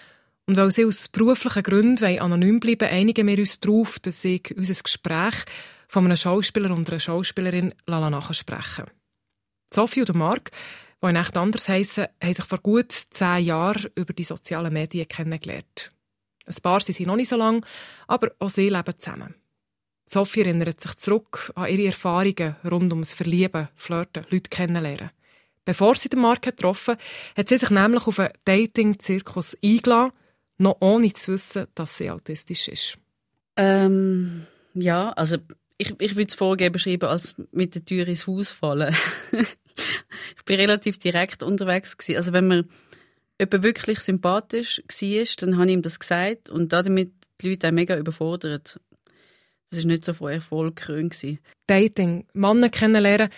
und 0.48 0.56
weil 0.56 0.70
sie 0.72 0.86
aus 0.86 1.08
beruflichen 1.08 1.62
Gründen 1.62 2.18
anonym 2.18 2.58
bleiben 2.58 2.88
einigen 2.88 3.26
wir 3.26 3.38
uns 3.38 3.60
darauf, 3.60 3.98
dass 3.98 4.24
ich 4.24 4.56
unser 4.56 4.82
Gespräch 4.82 5.34
von 5.88 6.06
einem 6.06 6.16
Schauspieler 6.16 6.70
und 6.70 6.88
einer 6.88 6.98
Schauspielerin 6.98 7.74
nachsprechen 7.86 8.86
Sophie 9.72 10.00
und 10.00 10.14
Mark, 10.14 10.50
die 11.02 11.06
in 11.06 11.16
echt 11.16 11.36
anders 11.36 11.68
heissen, 11.68 12.06
haben 12.22 12.32
sich 12.32 12.44
vor 12.46 12.60
gut 12.60 12.90
zehn 12.92 13.44
Jahren 13.44 13.90
über 13.94 14.14
die 14.14 14.24
sozialen 14.24 14.72
Medien 14.72 15.06
kennengelernt. 15.06 15.92
Ein 16.46 16.62
paar 16.62 16.80
sind 16.80 16.94
sie 16.94 17.04
noch 17.04 17.16
nicht 17.16 17.28
so 17.28 17.36
lange, 17.36 17.60
aber 18.06 18.32
auch 18.38 18.48
sie 18.48 18.70
leben 18.70 18.98
zusammen. 18.98 19.34
Sophie 20.06 20.40
erinnert 20.40 20.80
sich 20.80 20.94
zurück 20.94 21.52
an 21.56 21.68
ihre 21.68 21.88
Erfahrungen 21.88 22.56
rund 22.64 22.90
ums 22.94 23.12
Verlieben, 23.12 23.68
Flirten, 23.74 24.24
Leute 24.30 24.48
kennenlernen. 24.48 25.10
Bevor 25.66 25.94
sie 25.96 26.08
den 26.08 26.20
Mark 26.20 26.40
getroffen 26.40 26.96
hat 27.36 27.50
sie 27.50 27.58
sich 27.58 27.68
nämlich 27.68 28.06
auf 28.06 28.18
einen 28.18 28.32
Dating-Zirkus 28.46 29.58
eingeladen, 29.62 30.12
noch 30.58 30.76
ohne 30.80 31.12
zu 31.12 31.32
wissen, 31.32 31.66
dass 31.74 31.96
sie 31.96 32.10
autistisch 32.10 32.68
ist. 32.68 32.98
Ähm, 33.56 34.46
ja, 34.74 35.10
also 35.10 35.36
ich, 35.78 35.94
ich 36.00 36.16
würde 36.16 36.28
es 36.28 36.34
vorgeben 36.34 36.72
beschreiben 36.72 37.08
als 37.08 37.34
mit 37.52 37.74
der 37.74 37.84
Tür 37.84 38.06
ins 38.06 38.26
Haus 38.26 38.50
fallen. 38.50 38.94
ich 39.32 40.44
bin 40.44 40.60
relativ 40.60 40.98
direkt 40.98 41.42
unterwegs 41.42 41.96
gewesen. 41.96 42.16
Also 42.16 42.32
wenn 42.32 42.48
man 42.48 42.68
jemand 43.40 43.62
wirklich 43.62 44.00
sympathisch 44.00 44.82
war, 44.86 45.24
dann 45.38 45.56
habe 45.56 45.66
ich 45.68 45.72
ihm 45.72 45.82
das 45.82 46.00
gesagt 46.00 46.50
und 46.50 46.72
damit 46.72 47.12
die 47.40 47.50
Leute 47.50 47.68
auch 47.68 47.72
mega 47.72 47.96
überfordert. 47.96 48.80
Das 49.70 49.80
war 49.80 49.86
nicht 49.86 50.04
so 50.04 50.14
von 50.14 50.32
Erfolg 50.32 50.76
gekrönt. 50.76 51.16
Dating, 51.66 52.26
Männer 52.32 52.70
kennenlernen, 52.70 53.28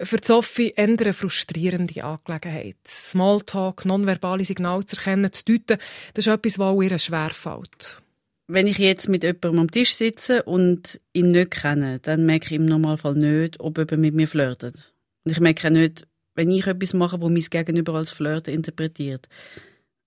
für 0.00 0.18
Sophie 0.22 0.72
eher 0.76 0.88
eine 0.88 1.12
frustrierende 1.12 2.02
Angelegenheit. 2.02 2.76
Smalltalk, 2.86 3.84
nonverbale 3.84 4.44
Signale 4.44 4.84
zu 4.84 4.96
erkennen, 4.96 5.32
zu 5.32 5.44
deuten, 5.44 5.78
das 6.14 6.26
ist 6.26 6.32
etwas, 6.32 6.58
was 6.58 6.66
auch 6.66 6.82
ihr 6.82 6.98
schwerfällt. 6.98 8.02
Wenn 8.48 8.66
ich 8.66 8.78
jetzt 8.78 9.08
mit 9.08 9.22
jemandem 9.22 9.58
am 9.60 9.70
Tisch 9.70 9.94
sitze 9.94 10.42
und 10.42 11.00
ihn 11.12 11.30
nicht 11.30 11.52
kenne, 11.52 12.00
dann 12.00 12.26
merke 12.26 12.46
ich 12.46 12.52
im 12.52 12.66
Normalfall 12.66 13.14
nicht, 13.14 13.60
ob 13.60 13.78
er 13.78 13.96
mit 13.96 14.14
mir 14.14 14.28
flirtet. 14.28 14.94
Und 15.24 15.30
ich 15.30 15.40
merke 15.40 15.70
nicht, 15.70 16.06
wenn 16.34 16.50
ich 16.50 16.66
etwas 16.66 16.94
mache, 16.94 17.20
wo 17.20 17.28
mein 17.28 17.42
Gegenüber 17.42 17.94
als 17.94 18.10
Flirten 18.10 18.52
interpretiert. 18.52 19.28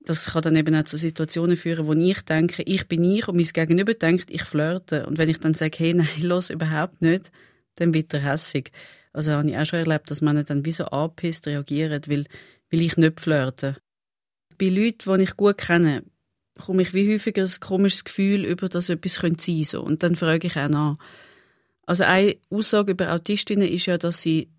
Das 0.01 0.25
kann 0.25 0.44
dann 0.44 0.56
eben 0.56 0.75
auch 0.75 0.84
zu 0.84 0.98
Situationen 0.98 1.58
führen, 1.58 1.88
wo 1.88 1.94
ich 1.94 2.22
denke, 2.22 2.62
ich 2.63 2.88
bin 2.88 3.04
ich 3.04 3.27
und 3.27 3.38
mein 3.38 3.46
Gegenüber 3.46 3.94
denkt, 3.94 4.30
ich 4.30 4.44
flirte. 4.44 5.08
Und 5.08 5.18
wenn 5.18 5.30
ich 5.30 5.39
dann 5.39 5.56
sage, 5.56 5.77
hey, 5.80 5.94
nein, 5.94 6.08
los, 6.22 6.50
überhaupt 6.50 7.01
nicht, 7.01 7.32
dann 7.75 7.94
wird 7.94 8.13
er 8.13 8.22
hässig. 8.22 8.72
Also 9.13 9.32
habe 9.32 9.50
ich 9.50 9.58
auch 9.58 9.65
schon 9.65 9.79
erlebt, 9.79 10.12
dass 10.12 10.22
Männer 10.22 10.44
dann 10.44 10.65
wie 10.65 10.72
so 10.72 10.86
angepisst 10.86 11.48
reagieren, 11.48 12.01
weil, 12.08 12.25
weil 12.72 12.82
ich 12.82 12.98
nicht 12.98 13.20
flirte. 13.20 13.77
Bei 14.58 14.67
Leuten, 14.67 15.17
die 15.17 15.24
ich 15.24 15.38
gut 15.38 15.58
kenne, 15.58 16.03
komme 16.60 16.82
ich 16.82 16.94
wie 16.94 17.13
häufiger 17.13 17.44
ein 17.44 17.60
komisches 17.60 18.03
Gefühl 18.03 18.46
über, 18.46 18.70
dass 18.70 18.89
etwas 18.89 19.13
sein 19.13 19.38
könnte. 19.38 19.63
So. 19.65 19.82
Und 19.82 20.03
dann 20.03 20.15
frage 20.15 20.48
ich 20.48 20.58
auch 20.58 20.70
nach. 20.70 20.98
Also 21.86 22.03
eine 22.03 22.38
Aussage 22.50 22.94
über 22.94 23.13
Autistinnen 23.13 23.67
ist 23.67 23.86
ja, 23.86 23.98
dass 23.98 24.22
sie 24.22 24.50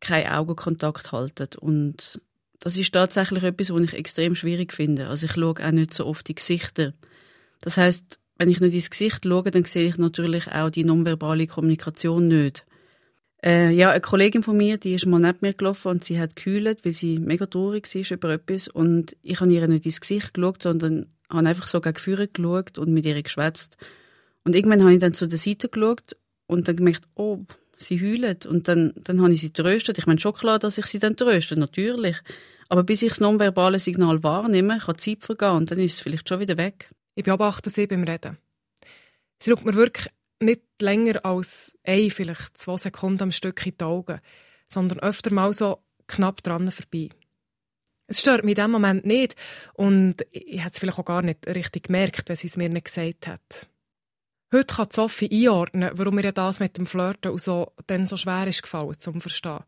keinen 0.00 0.30
Augenkontakt 0.30 1.12
halten. 1.12 1.48
Und 1.58 2.20
das 2.60 2.76
ist 2.76 2.92
tatsächlich 2.92 3.42
etwas, 3.42 3.72
was 3.72 3.82
ich 3.82 3.94
extrem 3.94 4.34
schwierig 4.34 4.72
finde. 4.72 5.08
Also 5.08 5.26
ich 5.26 5.32
schaue 5.32 5.56
auch 5.62 5.70
nicht 5.72 5.94
so 5.94 6.06
oft 6.06 6.28
die 6.28 6.34
Gesichter. 6.34 6.92
Das 7.60 7.76
heißt, 7.76 8.19
wenn 8.40 8.48
ich 8.48 8.58
nicht 8.58 8.74
ins 8.74 8.88
Gesicht 8.88 9.26
schaue, 9.26 9.50
dann 9.50 9.64
sehe 9.66 9.86
ich 9.86 9.98
natürlich 9.98 10.50
auch 10.50 10.70
die 10.70 10.82
nonverbale 10.82 11.46
Kommunikation 11.46 12.26
nicht. 12.26 12.64
Äh, 13.44 13.70
ja, 13.72 13.90
eine 13.90 14.00
Kollegin 14.00 14.42
von 14.42 14.56
mir, 14.56 14.78
die 14.78 14.94
ist 14.94 15.04
mal 15.04 15.20
neben 15.20 15.40
mir 15.42 15.52
gelaufen 15.52 15.88
und 15.88 16.04
sie 16.04 16.18
hat 16.18 16.36
gekühlt, 16.36 16.82
weil 16.82 16.92
sie 16.92 17.18
mega 17.18 17.44
traurig 17.44 17.86
war 17.94 18.16
über 18.16 18.30
etwas. 18.30 18.66
Und 18.68 19.14
ich 19.20 19.40
habe 19.42 19.52
ihr 19.52 19.68
nicht 19.68 19.84
ins 19.84 20.00
Gesicht 20.00 20.32
geschaut, 20.32 20.62
sondern 20.62 21.12
habe 21.28 21.48
einfach 21.48 21.66
so 21.66 21.82
gegen 21.82 21.98
Führer 21.98 22.28
geschaut 22.28 22.78
und 22.78 22.88
mit 22.88 23.04
ihr 23.04 23.22
geschwätzt. 23.22 23.76
Und 24.44 24.54
irgendwann 24.54 24.80
habe 24.84 24.94
ich 24.94 25.00
dann 25.00 25.12
zu 25.12 25.28
der 25.28 25.38
Seite 25.38 25.68
geschaut 25.68 26.16
und 26.46 26.66
dann 26.66 26.76
gemerkt, 26.76 27.08
oh, 27.16 27.40
sie 27.76 28.00
heulen. 28.00 28.38
Und 28.48 28.68
dann, 28.68 28.94
dann 29.04 29.20
habe 29.20 29.34
ich 29.34 29.42
sie 29.42 29.52
tröstet. 29.52 29.98
Ich 29.98 30.06
meine, 30.06 30.18
schon 30.18 30.32
klar, 30.32 30.58
dass 30.58 30.78
ich 30.78 30.86
sie 30.86 30.98
dann 30.98 31.14
tröste, 31.14 31.60
natürlich. 31.60 32.16
Aber 32.70 32.84
bis 32.84 33.02
ich 33.02 33.10
das 33.10 33.20
nonverbale 33.20 33.78
Signal 33.78 34.22
wahrnehme, 34.22 34.78
kann 34.78 34.96
Zeit 34.96 35.24
vergehen 35.24 35.56
und 35.56 35.70
dann 35.70 35.78
ist 35.78 35.92
es 35.92 36.00
vielleicht 36.00 36.26
schon 36.26 36.40
wieder 36.40 36.56
weg. 36.56 36.88
Ich 37.14 37.24
beobachte 37.24 37.70
sie 37.70 37.86
beim 37.86 38.04
Reden. 38.04 38.38
Sie 39.38 39.50
schaut 39.50 39.64
mir 39.64 39.74
wirklich 39.74 40.08
nicht 40.40 40.62
länger 40.80 41.24
als 41.24 41.78
ein, 41.84 42.10
vielleicht 42.10 42.56
zwei 42.58 42.76
Sekunden 42.76 43.24
am 43.24 43.32
Stück 43.32 43.64
in 43.66 43.76
die 43.78 43.84
Augen, 43.84 44.20
sondern 44.66 45.00
öfter 45.00 45.32
mal 45.32 45.52
so 45.52 45.82
knapp 46.06 46.42
dran 46.42 46.70
vorbei. 46.70 47.10
Es 48.06 48.20
stört 48.20 48.44
mich 48.44 48.58
in 48.58 48.64
dem 48.64 48.70
Moment 48.72 49.06
nicht 49.06 49.36
und 49.74 50.16
ich 50.32 50.60
hätte 50.60 50.70
es 50.72 50.78
vielleicht 50.78 50.98
auch 50.98 51.04
gar 51.04 51.22
nicht 51.22 51.46
richtig 51.46 51.84
gemerkt, 51.84 52.28
wenn 52.28 52.36
sie 52.36 52.48
es 52.48 52.56
mir 52.56 52.68
nicht 52.68 52.86
gesagt 52.86 53.28
hat. 53.28 53.68
Heute 54.52 54.74
kann 54.74 54.88
Sophie 54.90 55.30
einordnen, 55.30 55.92
warum 55.94 56.16
mir 56.16 56.32
das 56.32 56.58
mit 56.58 56.76
dem 56.76 56.86
Flirten 56.86 57.30
und 57.30 57.40
so 57.40 57.72
dann 57.86 58.08
so 58.08 58.16
schwer 58.16 58.48
ist 58.48 58.62
gefallen, 58.62 58.98
zum 58.98 59.20
Verstehen. 59.20 59.60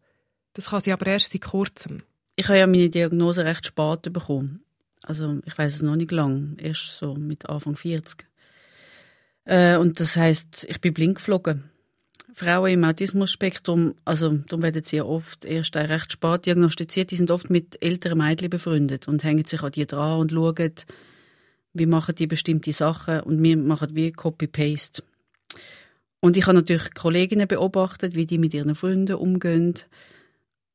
Das 0.54 0.70
kann 0.70 0.80
sie 0.80 0.92
aber 0.92 1.06
erst 1.06 1.32
seit 1.32 1.42
kurzem. 1.42 2.02
Ich 2.34 2.48
habe 2.48 2.58
ja 2.58 2.66
meine 2.66 2.90
Diagnose 2.90 3.44
recht 3.44 3.66
spät 3.66 4.12
bekommen. 4.12 4.64
Also 5.02 5.40
ich 5.44 5.56
weiß 5.56 5.76
es 5.76 5.82
noch 5.82 5.96
nicht 5.96 6.12
lang, 6.12 6.56
erst 6.58 6.98
so 6.98 7.14
mit 7.14 7.48
Anfang 7.48 7.76
40. 7.76 8.26
Äh, 9.44 9.76
und 9.76 9.98
das 10.00 10.16
heißt, 10.16 10.66
ich 10.68 10.80
bin 10.80 10.94
blind 10.94 11.16
geflogen. 11.16 11.64
Frauen 12.34 12.72
im 12.72 12.84
Autismus-Spektrum, 12.84 13.94
also 14.04 14.30
darum 14.48 14.62
werden 14.62 14.82
sie 14.82 14.96
ja 14.96 15.04
oft 15.04 15.44
erst 15.44 15.76
recht 15.76 16.12
spät 16.12 16.46
diagnostiziert, 16.46 17.10
die 17.10 17.16
sind 17.16 17.30
oft 17.30 17.50
mit 17.50 17.82
älteren 17.82 18.18
Mädchen 18.18 18.48
befreundet 18.48 19.06
und 19.06 19.22
hängen 19.22 19.44
sich 19.44 19.62
an 19.62 19.72
die 19.72 19.86
dran 19.86 20.18
und 20.18 20.30
schauen, 20.30 20.72
wie 21.74 21.86
machen 21.86 22.14
die 22.14 22.26
bestimmte 22.26 22.72
Sachen 22.72 23.20
und 23.20 23.42
wir 23.42 23.56
machen 23.56 23.94
wie 23.94 24.12
Copy-Paste. 24.12 25.02
Und 26.20 26.36
ich 26.36 26.46
habe 26.46 26.54
natürlich 26.54 26.94
Kolleginnen 26.94 27.48
beobachtet, 27.48 28.14
wie 28.14 28.26
die 28.26 28.38
mit 28.38 28.54
ihren 28.54 28.76
Freunden 28.76 29.16
umgehen. 29.16 29.74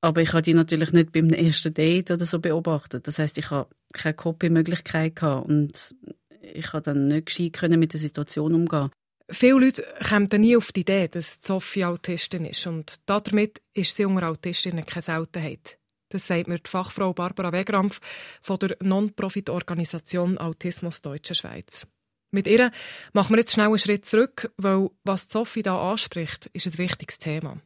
Aber 0.07 0.21
ich 0.21 0.31
habe 0.31 0.41
die 0.41 0.53
natürlich 0.53 0.93
nicht 0.93 1.11
beim 1.11 1.31
ersten 1.31 1.73
Date 1.73 2.11
oder 2.11 2.25
so 2.25 2.39
beobachtet. 2.39 3.09
Das 3.09 3.19
heißt, 3.19 3.37
ich 3.39 3.51
habe 3.51 3.67
keine 3.91 4.13
Copy-Möglichkeit 4.13 5.17
gehabt 5.17 5.49
und 5.49 5.95
ich 6.39 6.71
habe 6.71 6.81
dann 6.81 7.07
nicht 7.07 7.25
gescheit 7.25 7.69
mit 7.71 7.91
der 7.91 7.99
Situation 7.99 8.53
umgehen. 8.53 8.89
Viele 9.29 9.59
Leute 9.59 9.85
kommen 10.07 10.29
nie 10.37 10.55
auf 10.55 10.71
die 10.71 10.79
Idee, 10.79 11.09
dass 11.09 11.39
Sophie 11.41 11.83
Autistin 11.83 12.45
ist 12.45 12.65
und 12.67 13.01
damit 13.05 13.61
ist 13.73 13.93
sie 13.93 14.05
unter 14.05 14.29
Autistinnen 14.29 14.85
keine 14.85 15.01
Seltenheit. 15.01 15.77
Das 16.07 16.25
sagt 16.25 16.47
mir 16.47 16.59
die 16.59 16.69
Fachfrau 16.69 17.11
Barbara 17.11 17.51
Wegrampf 17.51 17.99
von 18.41 18.59
der 18.59 18.77
Non-Profit-Organisation 18.81 20.37
Autismus 20.37 21.01
Deutsche 21.01 21.35
Schweiz. 21.35 21.85
Mit 22.31 22.47
ihr 22.47 22.71
machen 23.11 23.33
wir 23.33 23.39
jetzt 23.39 23.51
schnell 23.51 23.67
einen 23.67 23.77
Schritt 23.77 24.05
zurück, 24.05 24.53
weil 24.55 24.89
was 25.03 25.29
Sophie 25.29 25.63
da 25.63 25.91
anspricht, 25.91 26.45
ist 26.53 26.65
ein 26.65 26.77
wichtiges 26.77 27.19
Thema. 27.19 27.57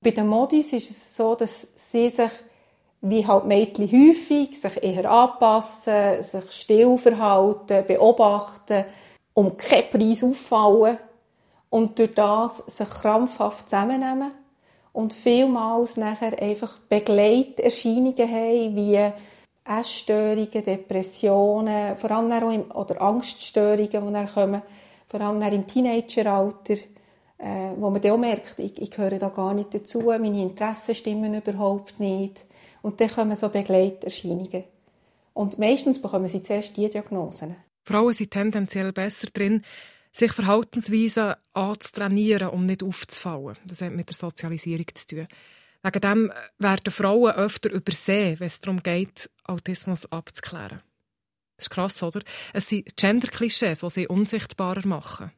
Bei 0.00 0.10
den 0.10 0.28
Modis 0.28 0.72
ist 0.72 0.90
es 0.90 1.16
so, 1.16 1.34
dass 1.34 1.68
sie 1.74 2.08
sich 2.08 2.30
wie 3.00 3.26
halt 3.26 3.44
Mädchen 3.44 3.90
häufig 3.90 4.60
sich 4.60 4.82
eher 4.82 5.10
anpassen, 5.10 6.22
sich 6.22 6.50
still 6.50 6.98
verhalten, 6.98 7.84
beobachten, 7.86 8.84
um 9.34 9.56
keinen 9.56 9.90
Preis 9.90 10.24
auffallen 10.24 10.98
und 11.70 11.98
durch 11.98 12.14
das 12.14 12.58
sich 12.58 12.88
krampfhaft 12.88 13.70
zusammennehmen 13.70 14.32
und 14.92 15.12
vielmals 15.12 15.96
nachher 15.96 16.40
einfach 16.42 16.78
Begleiterscheinungen 16.88 18.18
haben, 18.18 18.76
wie 18.76 19.12
Essstörungen, 19.64 20.64
Depressionen, 20.64 21.96
vor 21.96 22.10
allem 22.10 22.32
auch 22.32 22.50
im, 22.50 22.70
oder 22.72 23.00
Angststörungen, 23.00 23.90
die 23.90 24.12
dann 24.12 24.32
kommen, 24.32 24.62
vor 25.06 25.20
allem 25.20 25.40
im 25.40 25.66
Teenageralter, 25.66 26.76
äh, 27.38 27.70
wo 27.76 27.90
man 27.90 28.02
dann 28.02 28.12
auch 28.12 28.18
merkt, 28.18 28.58
ich, 28.58 28.80
ich 28.80 28.90
gehöre 28.90 29.18
da 29.18 29.28
gar 29.28 29.54
nicht 29.54 29.72
dazu, 29.72 30.00
meine 30.00 30.42
Interessen 30.42 30.94
stimmen 30.94 31.34
überhaupt 31.34 32.00
nicht. 32.00 32.44
Und 32.82 33.00
dann 33.00 33.10
kommen 33.10 33.36
so 33.36 33.48
Begleiterscheinungen. 33.48 34.64
Und 35.34 35.58
meistens 35.58 36.02
bekommen 36.02 36.28
sie 36.28 36.42
zuerst 36.42 36.76
diese 36.76 36.90
Diagnosen. 36.90 37.56
Frauen 37.84 38.12
sind 38.12 38.32
tendenziell 38.32 38.92
besser 38.92 39.28
drin, 39.32 39.62
sich 40.10 40.32
Verhaltensweisen 40.32 41.34
anzutrainieren, 41.52 42.48
um 42.48 42.64
nicht 42.64 42.82
aufzufallen. 42.82 43.56
Das 43.64 43.82
hat 43.82 43.92
mit 43.92 44.08
der 44.08 44.16
Sozialisierung 44.16 44.86
zu 44.94 45.06
tun. 45.06 45.28
Wegen 45.82 46.00
dem 46.00 46.32
werden 46.58 46.92
Frauen 46.92 47.32
öfter 47.32 47.70
übersehen, 47.70 48.40
wenn 48.40 48.48
es 48.48 48.60
darum 48.60 48.82
geht, 48.82 49.30
Autismus 49.44 50.10
abzuklären. 50.10 50.82
Das 51.56 51.66
ist 51.66 51.70
krass, 51.70 52.02
oder? 52.02 52.20
Es 52.52 52.68
sind 52.68 52.96
Gender-Klischees, 52.96 53.80
die 53.80 53.90
sie 53.90 54.08
unsichtbarer 54.08 54.86
machen. 54.86 55.30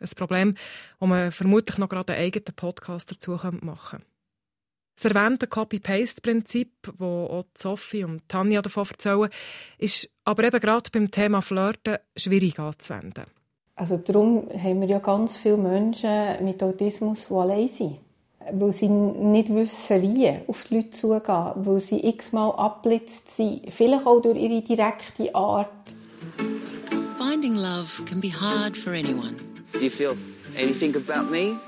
Ein 0.00 0.08
Problem, 0.16 0.54
wo 0.98 1.06
man 1.06 1.32
vermutlich 1.32 1.78
noch 1.78 1.88
gerade 1.88 2.12
einen 2.12 2.26
eigenen 2.26 2.54
Podcast 2.56 3.10
dazu 3.10 3.32
machen 3.32 3.60
könnte. 3.60 4.06
Das 4.96 5.04
erwähnte 5.06 5.48
Copy-Paste-Prinzip, 5.48 6.70
das 6.82 7.00
auch 7.00 7.44
Sophie 7.54 8.04
und 8.04 8.28
Tanja 8.28 8.62
davon 8.62 8.86
erzählen, 8.88 9.28
ist 9.78 10.08
aber 10.24 10.44
eben 10.44 10.60
gerade 10.60 10.90
beim 10.92 11.10
Thema 11.10 11.42
Flirten 11.42 11.98
schwierig 12.16 12.58
anzuwenden. 12.58 13.24
Also 13.76 13.96
darum 13.96 14.48
haben 14.50 14.80
wir 14.80 14.88
ja 14.88 14.98
ganz 15.00 15.36
viele 15.36 15.56
Menschen 15.56 16.44
mit 16.44 16.62
Autismus, 16.62 17.26
die 17.26 17.34
allein 17.34 17.66
sind. 17.66 17.98
Weil 18.52 18.72
sie 18.72 18.88
nicht 18.88 19.52
wissen, 19.52 20.02
wie 20.02 20.30
auf 20.46 20.64
die 20.64 20.76
Leute 20.76 20.90
zugehen. 20.90 21.52
Weil 21.56 21.80
sie 21.80 22.06
x-mal 22.06 22.50
abblitzt 22.50 23.34
sind. 23.34 23.72
Vielleicht 23.72 24.06
auch 24.06 24.20
durch 24.20 24.36
ihre 24.36 24.62
direkte 24.62 25.34
Art. 25.34 25.68
Finding 27.16 27.56
love 27.56 28.04
can 28.04 28.20
be 28.20 28.28
hard 28.28 28.76
for 28.76 28.92
anyone. 28.92 29.34
Do 29.74 29.80
you 29.80 29.90
feel 29.90 30.16
anything 30.56 30.94
about 30.96 31.30
me? 31.30 31.58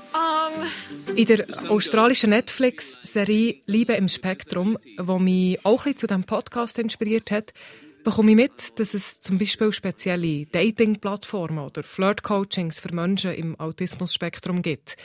In 1.13 1.25
der 1.25 1.45
australischen 1.69 2.29
Netflix-Serie 2.29 3.61
Liebe 3.65 3.93
im 3.93 4.07
Spektrum, 4.07 4.77
die 4.81 5.19
mich 5.19 5.65
auch 5.65 5.85
ein 5.85 5.91
bisschen 5.91 5.97
zu 5.97 6.07
diesem 6.07 6.23
Podcast 6.23 6.79
inspiriert 6.79 7.31
hat, 7.31 7.53
bekomme 8.05 8.31
ich 8.31 8.37
mit, 8.37 8.79
dass 8.79 8.93
es 8.93 9.19
zum 9.19 9.37
Beispiel 9.37 9.73
spezielle 9.73 10.45
Dating-Plattformen 10.45 11.59
oder 11.59 11.83
Flirt-Coachings 11.83 12.79
für 12.79 12.95
Menschen 12.95 13.33
im 13.33 13.59
Autismus-Spektrum 13.59 14.61
gibt. 14.61 14.95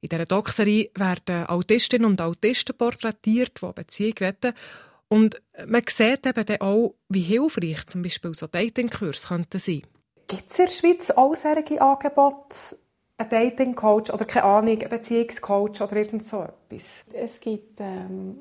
In 0.00 0.08
dieser 0.08 0.24
Doc-Serie 0.24 0.90
werden 0.94 1.44
Autistinnen 1.46 2.10
und 2.10 2.22
Autisten 2.22 2.74
porträtiert, 2.74 3.60
die 3.60 3.72
Beziehung 3.74 4.14
wetten. 4.20 4.54
Und 5.08 5.42
man 5.66 5.82
sieht 5.86 6.24
eben 6.24 6.60
auch, 6.62 6.94
wie 7.10 7.20
hilfreich 7.20 7.86
zum 7.86 8.00
Beispiel 8.00 8.32
so 8.32 8.46
Dating-Kurse 8.46 9.28
könnten 9.28 9.58
sein. 9.58 9.82
Gibt 10.30 10.52
es 10.52 10.58
in 10.60 10.66
der 10.66 10.72
Schweiz 10.72 11.10
auch 11.10 11.34
solche 11.34 11.82
Angebote? 11.82 12.76
Ein 13.18 13.28
Dating-Coach 13.28 14.10
oder 14.10 14.24
keine 14.24 14.44
Ahnung, 14.44 14.80
ein 14.80 14.88
Beziehungscoach 14.88 15.80
oder 15.82 15.96
irgend 15.96 16.24
so 16.24 16.42
etwas? 16.44 17.02
Es 17.12 17.40
gibt 17.40 17.80
ähm, 17.80 18.38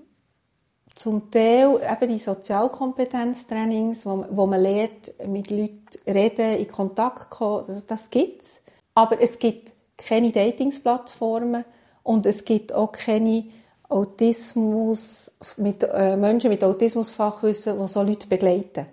zum 0.93 1.31
Teil 1.31 1.81
eben 1.81 2.13
die 2.13 2.19
Sozialkompetenztrainings, 2.19 4.05
wo, 4.05 4.23
wo 4.29 4.45
man 4.45 4.61
lernt, 4.61 5.13
mit 5.27 5.49
Leuten 5.49 5.87
reden, 6.05 6.57
in 6.57 6.67
Kontakt 6.67 7.31
kommen. 7.31 7.65
Das, 7.67 7.87
das 7.87 8.09
gibt 8.11 8.43
es. 8.43 8.61
Aber 8.93 9.19
es 9.19 9.39
gibt 9.39 9.73
keine 9.97 10.31
Datingsplattformen 10.31 11.65
und 12.03 12.27
es 12.27 12.45
gibt 12.45 12.71
auch 12.71 12.91
keine 12.91 13.45
Autismus, 13.89 15.31
mit, 15.57 15.81
äh, 15.81 16.15
Menschen 16.15 16.51
mit 16.51 16.63
Autismusfachwissen, 16.63 17.79
die 17.79 17.87
so 17.87 18.03
Leute 18.03 18.27
begleiten. 18.27 18.85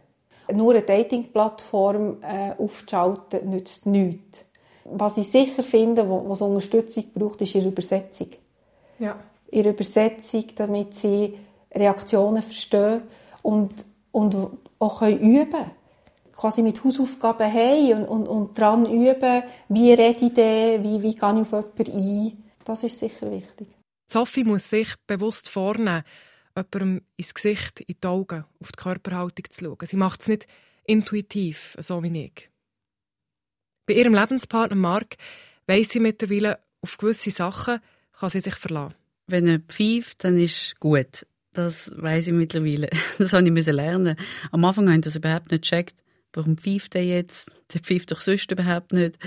Nur 0.53 0.73
eine 0.73 0.83
Datingplattform 0.83 2.19
äh, 2.23 2.53
aufzuschalten, 2.59 3.50
nützt 3.50 3.87
nichts. 3.87 4.45
Was 4.85 5.17
ich 5.17 5.31
sicher 5.31 5.62
finde, 5.62 6.09
was 6.09 6.41
Unterstützung 6.41 7.05
braucht, 7.15 7.43
ist 7.43 7.55
ihre 7.55 7.69
Übersetzung. 7.69 8.29
Ja. 8.99 9.17
Ihre 9.50 9.71
Übersetzung, 9.71 10.45
damit 10.55 10.95
sie 10.95 11.37
Reaktionen 11.75 12.43
verstehen 12.43 13.03
und, 13.43 13.85
und 14.12 14.37
auch 14.79 15.00
können 15.00 15.19
üben 15.19 15.71
quasi 16.37 16.62
mit 16.62 16.85
Hausaufgaben 16.85 17.53
haben 17.53 17.93
und, 17.93 18.09
und, 18.09 18.29
und 18.29 18.59
daran 18.59 18.85
üben, 18.85 19.43
wie 19.69 19.93
rede 19.93 20.26
ich 20.26 20.35
denn, 20.35 20.85
wie, 20.85 21.03
wie 21.03 21.15
gehe 21.15 21.15
ich 21.15 21.23
auf 21.23 21.53
jemanden 21.53 21.93
ein. 21.93 22.45
Das 22.65 22.83
ist 22.83 22.99
sicher 22.99 23.31
wichtig. 23.31 23.69
Sophie 24.07 24.45
muss 24.45 24.71
sich 24.71 24.95
bewusst 25.07 25.49
vornehmen, 25.49 26.05
jemandem 26.57 27.03
ins 27.17 27.35
Gesicht, 27.35 27.81
in 27.81 27.97
die 28.03 28.07
Augen, 28.07 28.45
auf 28.61 28.73
die 28.73 28.83
Körperhaltung 28.83 29.45
zu 29.51 29.65
schauen. 29.65 29.79
Sie 29.87 29.97
macht 29.97 30.23
es 30.23 30.29
nicht 30.29 30.47
intuitiv, 30.85 31.77
so 31.79 32.03
wie 32.03 32.25
ich. 32.25 32.51
Bei 33.87 33.95
ihrem 33.95 34.15
Lebenspartner 34.15 34.77
Mark 34.77 35.17
weiss 35.67 35.91
sie 35.91 36.01
mittlerweile, 36.01 36.59
auf 36.81 36.99
gewisse 36.99 37.31
Sachen 37.31 37.81
kann 38.13 38.31
sie 38.31 38.41
sich 38.41 38.55
verlassen. 38.55 38.95
Wenn 39.27 39.47
er 39.47 39.61
pfeift, 39.61 40.25
dann 40.25 40.39
ist 40.39 40.79
gut. 40.81 41.27
Das 41.53 41.91
weiß 41.97 42.29
ich 42.29 42.33
mittlerweile. 42.33 42.91
Das 43.19 43.33
habe 43.33 43.49
ich 43.49 43.67
lernen. 43.67 44.17
Am 44.51 44.65
Anfang 44.65 44.87
habe 44.89 44.99
ich 44.99 45.05
das 45.05 45.17
überhaupt 45.17 45.51
nicht 45.51 45.63
gecheckt. 45.63 46.03
Warum 46.33 46.59
pfeift 46.59 46.95
er 46.95 47.05
jetzt? 47.05 47.51
Der 47.73 47.81
pfeift 47.81 48.11
doch 48.11 48.21
sonst 48.21 48.51
überhaupt 48.51 48.93
nicht. 48.93 49.19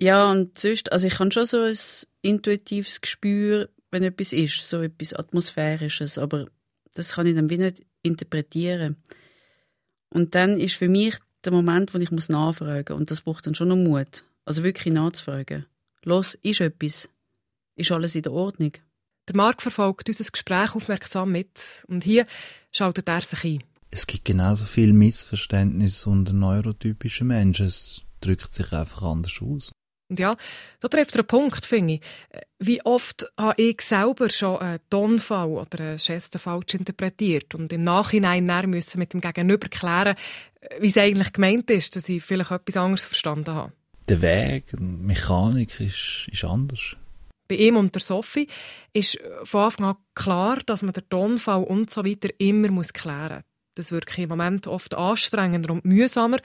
Ja, 0.00 0.30
und 0.30 0.58
sonst, 0.58 0.90
also 0.92 1.06
ich 1.06 1.18
habe 1.18 1.30
schon 1.30 1.44
so 1.44 1.62
ein 1.62 1.76
intuitives 2.22 3.00
Gespür, 3.02 3.68
wenn 3.90 4.02
etwas 4.02 4.32
ist, 4.32 4.68
so 4.68 4.80
etwas 4.82 5.12
Atmosphärisches, 5.12 6.18
aber 6.18 6.46
das 6.94 7.12
kann 7.12 7.26
ich 7.26 7.34
dann 7.34 7.50
wie 7.50 7.58
nicht 7.58 7.82
interpretieren. 8.02 8.96
Und 10.10 10.34
dann 10.34 10.58
ist 10.58 10.74
für 10.74 10.88
mich 10.88 11.16
der 11.44 11.52
Moment, 11.52 11.94
wo 11.94 11.98
ich 11.98 12.10
muss 12.10 12.28
nachfragen 12.28 12.96
und 12.96 13.10
das 13.10 13.22
braucht 13.22 13.46
dann 13.46 13.54
schon 13.54 13.68
noch 13.68 13.76
Mut. 13.76 14.24
Also 14.44 14.62
wirklich 14.62 14.92
nachzufragen. 14.92 15.66
Los, 16.02 16.34
ist 16.42 16.60
etwas? 16.60 17.08
Ist 17.76 17.92
alles 17.92 18.14
in 18.14 18.22
der 18.22 18.32
Ordnung? 18.32 18.72
Der 19.28 19.36
Marc 19.36 19.62
verfolgt 19.62 20.08
unser 20.08 20.30
Gespräch 20.30 20.74
aufmerksam 20.74 21.30
mit 21.30 21.84
und 21.88 22.02
hier 22.04 22.26
schaltet 22.72 23.08
er 23.08 23.20
sich 23.20 23.44
ein. 23.44 23.64
Es 23.90 24.06
gibt 24.06 24.24
genauso 24.24 24.64
viel 24.64 24.92
Missverständnis 24.92 26.06
unter 26.06 26.32
neurotypischen 26.32 27.28
Menschen. 27.28 27.66
Es 27.66 28.02
drückt 28.20 28.52
sich 28.54 28.72
einfach 28.72 29.02
anders 29.02 29.40
aus. 29.40 29.72
Und 30.10 30.18
ja, 30.18 30.36
da 30.80 30.88
trifft 30.88 31.14
er 31.14 31.20
einen 31.20 31.28
Punkt, 31.28 31.64
finde 31.64 31.94
ich. 31.94 32.00
Wie 32.58 32.84
oft 32.84 33.26
habe 33.38 33.62
ich 33.62 33.80
selber 33.80 34.28
schon 34.28 34.58
einen 34.58 34.80
Tonfall 34.90 35.48
oder 35.48 35.80
eine 35.80 35.96
Geste 35.96 36.38
falsch 36.38 36.74
interpretiert 36.74 37.54
und 37.54 37.72
im 37.72 37.82
Nachhinein 37.82 38.46
müssen 38.68 38.98
mit 38.98 39.12
dem 39.12 39.20
Gegenüber 39.20 39.68
klären, 39.68 40.16
wie 40.80 40.88
es 40.88 40.98
eigentlich 40.98 41.32
gemeint 41.32 41.70
ist, 41.70 41.96
dass 41.96 42.08
ich 42.08 42.22
vielleicht 42.22 42.50
etwas 42.50 42.76
anderes 42.76 43.06
verstanden 43.06 43.54
habe. 43.54 43.72
Der 44.08 44.20
Weg, 44.20 44.64
die 44.72 44.82
Mechanik 44.82 45.80
ist, 45.80 46.28
ist 46.30 46.44
anders. 46.44 46.96
Bei 47.46 47.54
ihm 47.54 47.76
und 47.76 47.94
der 47.94 48.02
Sophie 48.02 48.48
ist 48.92 49.18
von 49.44 49.64
Anfang 49.64 49.86
an 49.86 49.96
klar, 50.14 50.58
dass 50.66 50.82
man 50.82 50.92
den 50.92 51.08
Tonfall 51.08 51.62
und 51.62 51.90
so 51.90 52.04
weiter 52.04 52.28
immer 52.38 52.70
muss 52.70 52.92
klären 52.92 53.36
muss. 53.36 53.44
Das 53.76 53.92
wirkt 53.92 54.18
im 54.18 54.28
Moment 54.28 54.66
oft 54.66 54.94
anstrengender 54.94 55.72
und 55.72 55.84
mühsamer. 55.84 56.38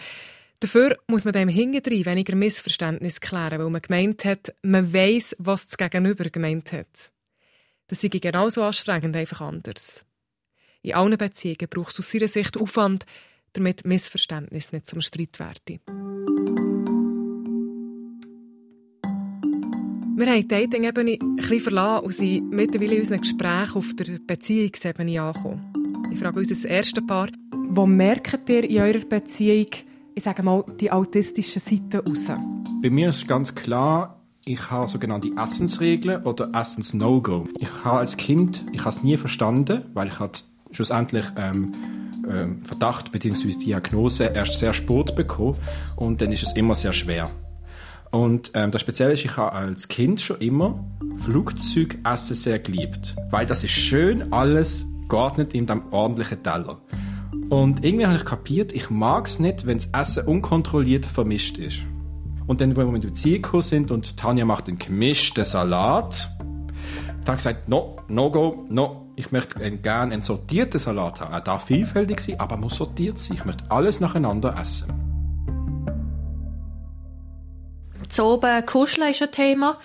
Dafür 0.59 0.97
muss 1.07 1.25
man 1.25 1.33
dem 1.33 1.49
hingedrein 1.49 2.05
weniger 2.05 2.35
Missverständnis 2.35 3.19
klären, 3.19 3.59
weil 3.59 3.69
man 3.69 3.81
gemeint 3.81 4.23
hat, 4.25 4.53
man 4.61 4.93
weiß, 4.93 5.35
was 5.39 5.67
das 5.67 5.77
Gegenüber 5.77 6.29
gemeint 6.29 6.71
hat. 6.71 7.11
Das 7.87 8.01
sei 8.01 8.07
genauso 8.07 8.63
anstrengend, 8.63 9.15
einfach 9.15 9.41
anders. 9.41 10.05
In 10.81 10.93
allen 10.93 11.17
Beziehungen 11.17 11.67
braucht 11.69 11.93
es 11.93 11.99
aus 11.99 12.11
seiner 12.11 12.27
Sicht 12.27 12.57
Aufwand, 12.57 13.05
damit 13.53 13.85
Missverständnis 13.85 14.71
nicht 14.71 14.87
zum 14.87 15.01
Streit 15.01 15.39
werden. 15.39 15.79
Wir 20.17 20.27
haben 20.27 20.41
die 20.41 20.47
Dating-Ebene 20.47 21.17
ein 21.21 21.59
verlassen 21.59 22.05
und 22.05 22.13
sind 22.13 22.49
mittlerweile 22.49 22.93
in 22.93 22.99
unseren 23.01 23.21
Gesprächen 23.21 23.77
auf 23.77 23.93
der 23.95 24.19
Beziehungsebene 24.25 25.21
angekommen. 25.21 26.09
Ich 26.11 26.19
frage 26.19 26.39
uns 26.39 26.49
das 26.49 26.63
erste 26.63 27.01
Paar, 27.01 27.29
wo 27.51 27.85
merkt 27.85 28.47
ihr 28.47 28.63
in 28.63 28.79
eurer 28.79 29.05
Beziehung, 29.05 29.67
ich 30.15 30.23
sage 30.23 30.43
mal, 30.43 30.63
die 30.79 30.91
autistische 30.91 31.59
Seite 31.59 32.03
raus? 32.03 32.31
Bei 32.81 32.89
mir 32.89 33.09
ist 33.09 33.27
ganz 33.27 33.53
klar, 33.53 34.21
ich 34.45 34.71
habe 34.71 34.87
sogenannte 34.87 35.29
Essensregeln 35.37 36.23
oder 36.23 36.49
Essens-No-Go. 36.53 37.47
Ich 37.59 37.67
habe 37.83 37.99
als 37.99 38.15
Kind, 38.15 38.63
ich 38.71 38.79
habe 38.79 38.89
es 38.89 39.03
nie 39.03 39.17
verstanden, 39.17 39.83
weil 39.93 40.07
ich 40.07 40.19
hatte 40.19 40.43
schlussendlich 40.71 41.25
ähm, 41.35 41.73
ähm, 42.29 42.63
Verdacht 42.63 43.11
bzw. 43.11 43.49
Diagnose 43.57 44.25
erst 44.25 44.59
sehr 44.59 44.73
spät 44.73 45.15
bekommen 45.15 45.57
und 45.97 46.21
dann 46.21 46.31
ist 46.31 46.43
es 46.43 46.53
immer 46.53 46.75
sehr 46.75 46.93
schwer. 46.93 47.29
Und 48.11 48.51
ähm, 48.53 48.71
das 48.71 48.81
Spezielle 48.81 49.13
ist, 49.13 49.25
ich 49.25 49.35
habe 49.35 49.51
als 49.51 49.89
Kind 49.89 50.21
schon 50.21 50.37
immer 50.37 50.79
Flugzeugessen 51.17 52.35
sehr 52.35 52.59
geliebt, 52.59 53.15
weil 53.31 53.45
das 53.45 53.63
ist 53.65 53.71
schön 53.71 54.31
alles 54.31 54.85
geordnet 55.09 55.53
in 55.53 55.69
einem 55.69 55.83
ordentlichen 55.91 56.41
Teller. 56.41 56.79
Und 57.49 57.85
irgendwie 57.85 58.05
habe 58.05 58.17
ich 58.17 58.25
kapiert, 58.25 58.73
ich 58.73 58.89
mag 58.89 59.27
es 59.27 59.39
nicht, 59.39 59.65
wenn 59.65 59.77
das 59.77 59.89
Essen 59.93 60.27
unkontrolliert 60.27 61.05
vermischt 61.05 61.57
ist. 61.57 61.79
Und 62.47 62.61
dann, 62.61 62.75
wenn 62.75 62.87
wir 62.87 62.91
mit 62.91 63.03
Beziehung 63.03 63.41
gekommen 63.41 63.63
sind 63.63 63.91
und 63.91 64.17
Tanja 64.17 64.45
macht 64.45 64.67
einen 64.67 64.79
gemischten 64.79 65.45
Salat, 65.45 66.29
da 67.23 67.31
habe 67.31 67.39
ich 67.39 67.43
gesagt, 67.43 67.69
no, 67.69 67.95
no 68.07 68.29
go, 68.29 68.65
no. 68.69 69.01
Ich 69.15 69.31
möchte 69.31 69.59
gerne 69.77 70.13
einen 70.13 70.21
sortierten 70.21 70.79
Salat 70.79 71.21
haben. 71.21 71.33
Er 71.33 71.41
darf 71.41 71.65
vielfältig 71.65 72.19
sein, 72.19 72.39
aber 72.39 72.57
muss 72.57 72.75
sortiert 72.75 73.17
sein. 73.17 73.37
Ich 73.37 73.45
möchte 73.45 73.63
alles 73.69 73.99
nacheinander 73.99 74.55
essen. 74.61 74.93
Zu 78.09 78.25
oben 78.25 78.65
kuscheln 78.65 79.09
ist 79.09 79.21
ein 79.21 79.31
Thema. 79.31 79.77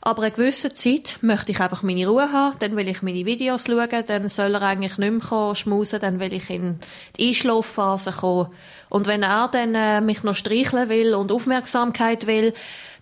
Aber 0.00 0.22
eine 0.22 0.30
gewisse 0.30 0.72
Zeit 0.72 1.18
möchte 1.22 1.52
ich 1.52 1.60
einfach 1.60 1.82
meine 1.82 2.06
Ruhe 2.06 2.32
haben, 2.32 2.58
dann 2.60 2.76
will 2.76 2.88
ich 2.88 3.02
meine 3.02 3.26
Videos 3.26 3.66
schauen, 3.66 4.04
dann 4.06 4.28
soll 4.28 4.54
er 4.54 4.62
eigentlich 4.62 4.96
nicht 4.96 5.10
mehr 5.10 5.20
kommen, 5.20 5.54
schmusen, 5.54 6.00
dann 6.00 6.20
will 6.20 6.32
ich 6.32 6.48
in 6.50 6.78
die 7.16 7.28
Einschlafphase 7.28 8.12
kommen. 8.12 8.48
Und 8.88 9.06
wenn 9.06 9.22
er 9.22 9.48
dann 9.48 9.74
äh, 9.74 10.00
mich 10.00 10.22
noch 10.22 10.34
streicheln 10.34 10.88
will 10.88 11.14
und 11.14 11.32
Aufmerksamkeit 11.32 12.26
will, 12.26 12.54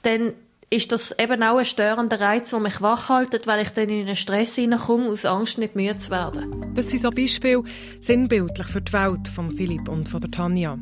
dann 0.02 0.32
ist 0.68 0.90
das 0.90 1.16
eben 1.18 1.42
auch 1.42 1.58
ein 1.58 1.64
störender 1.64 2.20
Reiz, 2.20 2.50
der 2.50 2.58
mich 2.60 2.80
wachhaltet, 2.80 3.46
weil 3.46 3.62
ich 3.62 3.70
dann 3.70 3.88
in 3.88 4.06
einen 4.06 4.16
Stress 4.16 4.56
hineinkomme, 4.56 5.08
aus 5.08 5.24
Angst 5.24 5.58
nicht 5.58 5.76
müde 5.76 5.98
zu 5.98 6.10
werden. 6.10 6.74
Das 6.74 6.90
sind 6.90 7.00
so 7.00 7.10
Beispiele 7.10 7.62
sinnbildlich 8.00 8.66
für 8.66 8.80
die 8.80 8.92
Welt 8.92 9.28
von 9.28 9.48
Philipp 9.48 9.88
und 9.88 10.08
von 10.08 10.20
der 10.20 10.30
Tanja. 10.30 10.78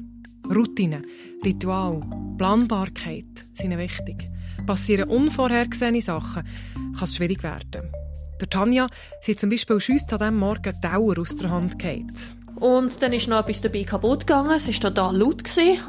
Routine, 0.48 1.02
Ritual, 1.44 2.02
Planbarkeit 2.38 3.24
sind 3.54 3.76
wichtig 3.76 4.30
passieren 4.66 5.08
unvorhergesehene 5.08 6.00
Sachen, 6.00 6.44
kann 6.74 7.04
es 7.04 7.16
schwierig 7.16 7.42
werden. 7.42 7.90
Der 8.40 8.50
Tanja 8.50 8.88
sieht 9.20 9.40
zum 9.40 9.50
Beispiel 9.50 9.80
schüsst 9.80 10.12
an 10.12 10.18
diesem 10.18 10.36
Morgen 10.38 10.74
die 10.74 10.80
Dauer 10.80 11.18
aus 11.18 11.36
der 11.36 11.50
Hand 11.50 11.78
geht. 11.78 12.34
Und 12.56 13.02
dann 13.02 13.12
ist 13.12 13.28
noch 13.28 13.40
etwas 13.40 13.60
dabei 13.60 13.84
kaputt 13.84 14.26
gegangen. 14.26 14.52
Es 14.52 14.68
war 14.68 14.90
total 14.90 15.16
laut 15.16 15.42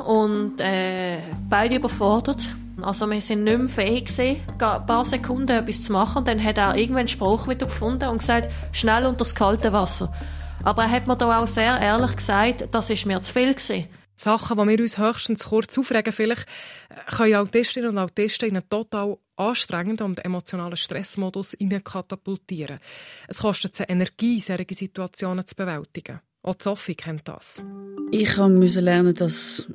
und 0.06 0.60
äh, 0.60 1.20
beide 1.50 1.76
überfordert. 1.76 2.50
Also 2.82 3.10
wir 3.10 3.22
sind 3.22 3.44
nicht 3.44 3.58
mehr 3.58 3.68
fähig 3.68 4.10
ein 4.20 4.86
paar 4.86 5.06
Sekunden 5.06 5.52
etwas 5.52 5.82
zu 5.82 5.94
machen. 5.94 6.26
Dann 6.26 6.44
hat 6.44 6.58
er 6.58 6.76
irgendwann 6.76 7.02
einen 7.02 7.08
Spruch 7.08 7.48
wieder 7.48 7.68
gefunden 7.68 8.10
und 8.10 8.18
gesagt, 8.20 8.50
schnell 8.72 9.06
unter 9.06 9.20
das 9.20 9.36
kalte 9.36 9.72
Wasser. 9.72 10.12
Aber 10.64 10.84
er 10.84 10.92
hat 10.92 11.08
mir 11.08 11.16
da 11.16 11.40
auch 11.40 11.48
sehr 11.48 11.80
ehrlich 11.80 12.16
gesagt, 12.16 12.68
das 12.72 12.90
ist 12.90 13.06
mir 13.06 13.22
zu 13.22 13.32
viel 13.32 13.54
gewesen. 13.54 13.86
Sachen, 14.16 14.58
die 14.58 14.68
wir 14.68 14.80
uns 14.80 14.98
höchstens 14.98 15.46
kurz 15.46 15.78
aufregen, 15.78 16.14
vielleicht 16.14 16.48
können 17.16 17.36
Autistinnen 17.36 17.90
und 17.90 17.98
Autisten 17.98 18.50
in 18.50 18.58
einen 18.58 18.70
total 18.70 19.18
anstrengenden 19.36 20.08
und 20.08 20.24
emotionalen 20.24 20.78
Stressmodus 20.78 21.58
katapultieren. 21.84 22.80
Es 23.28 23.40
kostet 23.40 23.76
sie 23.76 23.84
Energie, 23.84 24.40
solche 24.40 24.74
Situationen 24.74 25.46
zu 25.46 25.56
bewältigen. 25.56 26.22
Auch 26.42 26.56
Sophie 26.60 26.96
kennt 26.96 27.28
das. 27.28 27.64
Ich 28.12 28.38
musste 28.38 28.80
lernen, 28.80 29.16
dass 29.16 29.68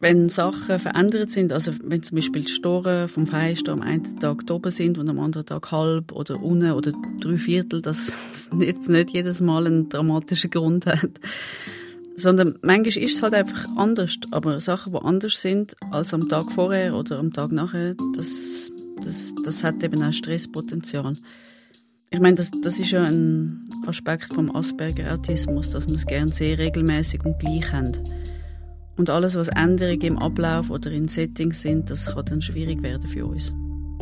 wenn 0.00 0.28
Sachen 0.28 0.78
verändert 0.78 1.30
sind, 1.30 1.52
also 1.52 1.72
wenn 1.82 2.02
zum 2.02 2.16
Beispiel 2.16 2.42
die 2.42 2.52
Storen 2.52 3.08
vom 3.08 3.26
Fenster 3.26 3.72
am 3.72 3.80
einen 3.80 4.20
Tag 4.20 4.42
oben 4.50 4.70
sind 4.70 4.98
und 4.98 5.08
am 5.08 5.18
anderen 5.18 5.46
Tag 5.46 5.72
halb 5.72 6.12
oder 6.12 6.42
unten 6.42 6.72
oder 6.72 6.92
drei 7.20 7.36
Viertel, 7.36 7.80
dass 7.80 8.16
es 8.32 8.52
nicht 8.52 9.10
jedes 9.10 9.40
Mal 9.40 9.66
einen 9.66 9.88
dramatischen 9.88 10.50
Grund 10.50 10.86
hat. 10.86 11.20
Sondern 12.16 12.58
manchmal 12.62 13.04
ist 13.04 13.16
es 13.16 13.22
halt 13.22 13.34
einfach 13.34 13.68
anders. 13.76 14.16
Aber 14.30 14.60
Sachen, 14.60 14.92
die 14.92 14.98
anders 14.98 15.40
sind 15.40 15.74
als 15.90 16.14
am 16.14 16.28
Tag 16.28 16.52
vorher 16.52 16.94
oder 16.94 17.18
am 17.18 17.32
Tag 17.32 17.50
nachher, 17.52 17.94
das, 18.14 18.70
das, 19.04 19.34
das 19.44 19.64
hat 19.64 19.82
eben 19.82 20.02
auch 20.02 20.12
Stresspotenzial. 20.12 21.16
Ich 22.10 22.20
meine, 22.20 22.36
das, 22.36 22.52
das 22.62 22.78
ist 22.78 22.92
ja 22.92 23.02
ein 23.02 23.64
Aspekt 23.86 24.32
vom 24.32 24.54
Asperger-Autismus, 24.54 25.70
dass 25.70 25.88
wir 25.88 25.94
es 25.94 26.06
gerne 26.06 26.32
sehr 26.32 26.58
regelmäßig 26.58 27.24
und 27.24 27.40
gleich 27.40 27.72
haben. 27.72 27.92
Und 28.96 29.10
alles, 29.10 29.34
was 29.34 29.48
Änderungen 29.48 30.00
im 30.02 30.18
Ablauf 30.18 30.70
oder 30.70 30.92
in 30.92 31.08
Settings 31.08 31.62
sind, 31.62 31.90
das 31.90 32.06
kann 32.06 32.24
dann 32.26 32.42
schwierig 32.42 32.82
werden 32.82 33.08
für 33.08 33.26
uns. 33.26 33.52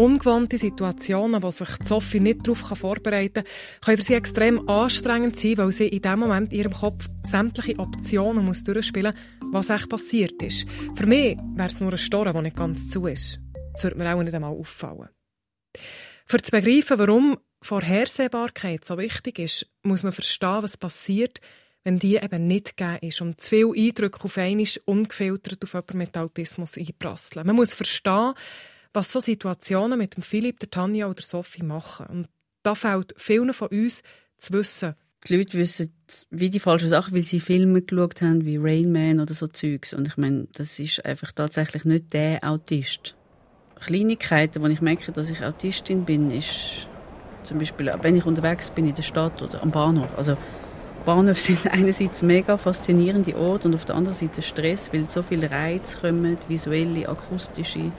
Ungewohnte 0.03 0.59
Situationen, 0.59 1.45
wo 1.45 1.53
sich 1.53 1.69
Sophie 1.85 2.19
nicht 2.19 2.41
darauf 2.45 2.59
vorbereiten 2.77 3.45
kann, 3.45 3.45
können 3.85 3.97
für 3.99 4.03
sie 4.03 4.15
extrem 4.15 4.69
anstrengend 4.69 5.39
sein, 5.39 5.59
weil 5.59 5.71
sie 5.71 5.87
in 5.87 6.03
dem 6.03 6.19
Moment 6.19 6.53
in 6.53 6.59
ihrem 6.59 6.73
Kopf 6.73 7.09
sämtliche 7.23 7.79
Optionen 7.79 8.45
muss 8.45 8.65
durchspielen 8.65 9.15
muss, 9.41 9.53
was 9.69 9.71
echt 9.71 9.89
passiert 9.89 10.43
ist. 10.43 10.67
Für 10.97 11.07
mich 11.07 11.39
wäre 11.55 11.69
es 11.69 11.79
nur 11.79 11.93
ein 11.93 11.99
Storen, 11.99 12.33
der 12.33 12.43
nicht 12.43 12.57
ganz 12.57 12.89
zu 12.89 13.07
ist. 13.07 13.39
Das 13.75 13.85
würde 13.85 13.97
mir 13.97 14.13
auch 14.13 14.21
nicht 14.21 14.35
einmal 14.35 14.51
auffallen. 14.51 15.09
Für 16.27 16.43
zu 16.43 16.51
begreifen, 16.51 16.99
warum 16.99 17.39
Vorhersehbarkeit 17.61 18.85
so 18.85 18.99
wichtig 18.99 19.39
ist, 19.39 19.69
muss 19.85 20.03
man 20.03 20.13
verstehen, 20.13 20.65
was 20.65 20.79
passiert, 20.79 21.41
wenn 21.85 22.01
die 22.01 22.17
eben 22.17 22.49
nicht 22.49 22.77
gegeben 22.77 22.99
ist 23.03 23.21
und 23.21 23.41
zu 23.41 23.51
viel 23.51 23.73
Eindrücke 23.73 24.25
auf 24.25 24.37
einmal 24.37 24.67
ungefiltert 24.85 25.63
auf 25.63 25.75
jemanden 25.75 25.99
mit 25.99 26.19
Autismus 26.19 26.77
einprasseln. 26.77 27.47
Man 27.47 27.55
muss 27.55 27.73
verstehen, 27.73 28.35
was 28.93 29.13
so 29.13 29.21
Situationen 29.21 29.99
mit 29.99 30.17
dem 30.17 30.23
Philipp, 30.23 30.61
der 30.61 30.71
Tanja 30.71 31.09
oder 31.09 31.23
Sophie 31.23 31.63
machen. 31.63 32.07
Und 32.07 32.29
da 32.63 32.75
fällt 32.75 33.15
vielen 33.17 33.53
von 33.53 33.69
uns 33.69 34.03
zu 34.37 34.53
wissen. 34.53 34.95
Die 35.27 35.37
Leute 35.37 35.57
wissen 35.57 35.95
wie 36.31 36.51
die 36.51 36.59
falschen 36.59 36.89
Sachen, 36.89 37.15
weil 37.15 37.25
sie 37.25 37.41
Filme 37.41 37.83
geschaut 37.83 38.23
haben, 38.23 38.45
wie 38.45 38.57
Rain 38.57 38.91
Man 38.91 39.21
oder 39.21 39.35
so 39.35 39.47
Zeugs. 39.47 39.95
Und 39.95 40.09
ich 40.09 40.17
meine, 40.17 40.49
das 40.53 40.79
ist 40.79 41.05
einfach 41.05 41.33
tatsächlich 41.33 41.85
nicht 41.85 42.13
der 42.13 42.43
Autist. 42.43 43.15
Kleinigkeiten, 43.77 44.63
wo 44.63 44.67
ich 44.67 44.81
merke, 44.81 45.13
dass 45.13 45.31
ich 45.31 45.45
Autistin 45.45 46.05
bin, 46.05 46.31
ist 46.31 46.89
zum 47.43 47.59
Beispiel, 47.59 47.93
wenn 48.03 48.17
ich 48.17 48.27
unterwegs 48.27 48.71
bin 48.71 48.87
in 48.87 48.95
der 48.95 49.03
Stadt 49.03 49.43
oder 49.43 49.63
am 49.63 49.71
Bahnhof. 49.71 50.17
Also 50.17 50.37
Bahnhöfe 51.05 51.41
sind 51.53 51.73
einerseits 51.73 52.23
mega 52.23 52.57
faszinierende 52.57 53.37
Orte 53.37 53.69
und 53.69 53.75
auf 53.75 53.85
der 53.85 53.97
anderen 53.97 54.17
Seite 54.17 54.43
Stress, 54.43 54.93
weil 54.93 55.09
so 55.09 55.23
viele 55.23 55.51
Reize 55.51 55.99
kommen, 55.99 56.37
visuelle, 56.49 57.09
akustische, 57.09 57.93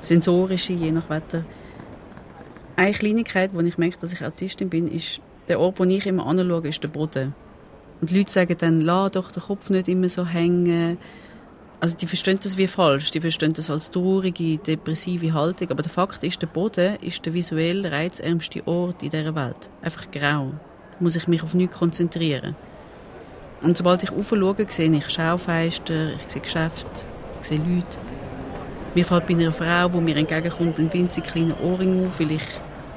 sensorische, 0.00 0.72
je 0.72 0.92
nach 0.92 1.10
Wetter. 1.10 1.44
Eine 2.76 2.92
Kleinigkeit, 2.92 3.50
wo 3.52 3.60
ich 3.60 3.78
merke, 3.78 3.98
dass 3.98 4.12
ich 4.12 4.24
Autistin 4.24 4.70
bin, 4.70 4.88
ist, 4.88 5.20
der 5.48 5.60
Ort, 5.60 5.78
wo 5.78 5.84
ich 5.84 6.06
immer 6.06 6.26
anschaue, 6.26 6.68
ist 6.68 6.82
der 6.82 6.88
Boden. 6.88 7.34
Und 8.00 8.10
die 8.10 8.18
Leute 8.18 8.30
sagen 8.30 8.56
dann, 8.58 8.80
lass 8.80 9.12
doch 9.12 9.30
den 9.30 9.42
Kopf 9.42 9.68
nicht 9.68 9.88
immer 9.88 10.08
so 10.08 10.24
hängen. 10.24 10.96
Also 11.80 11.96
die 11.96 12.06
verstehen 12.06 12.38
das 12.42 12.56
wie 12.56 12.66
falsch, 12.66 13.10
die 13.10 13.20
verstehen 13.20 13.52
das 13.52 13.70
als 13.70 13.90
traurige, 13.90 14.58
depressive 14.58 15.32
Haltung. 15.32 15.70
Aber 15.70 15.82
der 15.82 15.90
Fakt 15.90 16.22
ist, 16.24 16.40
der 16.40 16.46
Boden 16.46 16.96
ist 17.00 17.24
der 17.24 17.34
visuell 17.34 17.86
reizärmste 17.86 18.66
Ort 18.66 19.02
in 19.02 19.10
dieser 19.10 19.34
Welt. 19.34 19.70
Einfach 19.82 20.10
grau 20.10 20.52
muss 21.00 21.16
ich 21.16 21.26
mich 21.28 21.42
auf 21.42 21.54
nichts 21.54 21.78
konzentrieren. 21.78 22.54
Und 23.62 23.76
sobald 23.76 24.02
ich 24.02 24.12
aufschaue, 24.12 24.66
sehe 24.68 24.90
ich 24.90 25.08
Schaufenster, 25.08 26.14
ich 26.14 26.30
sehe 26.30 26.42
Geschäfte, 26.42 27.06
ich 27.40 27.48
sehe 27.48 27.58
Leute. 27.58 28.09
Mir 28.94 29.04
fällt 29.04 29.26
bei 29.26 29.34
einer 29.34 29.52
Frau, 29.52 29.88
die 29.88 30.00
mir 30.00 30.16
entgegenkommt, 30.16 30.78
ein 30.78 30.92
winzig 30.92 31.24
kleiner 31.24 31.60
Ohrring 31.62 32.06
auf, 32.06 32.18
weil, 32.18 32.32
ich, 32.32 32.42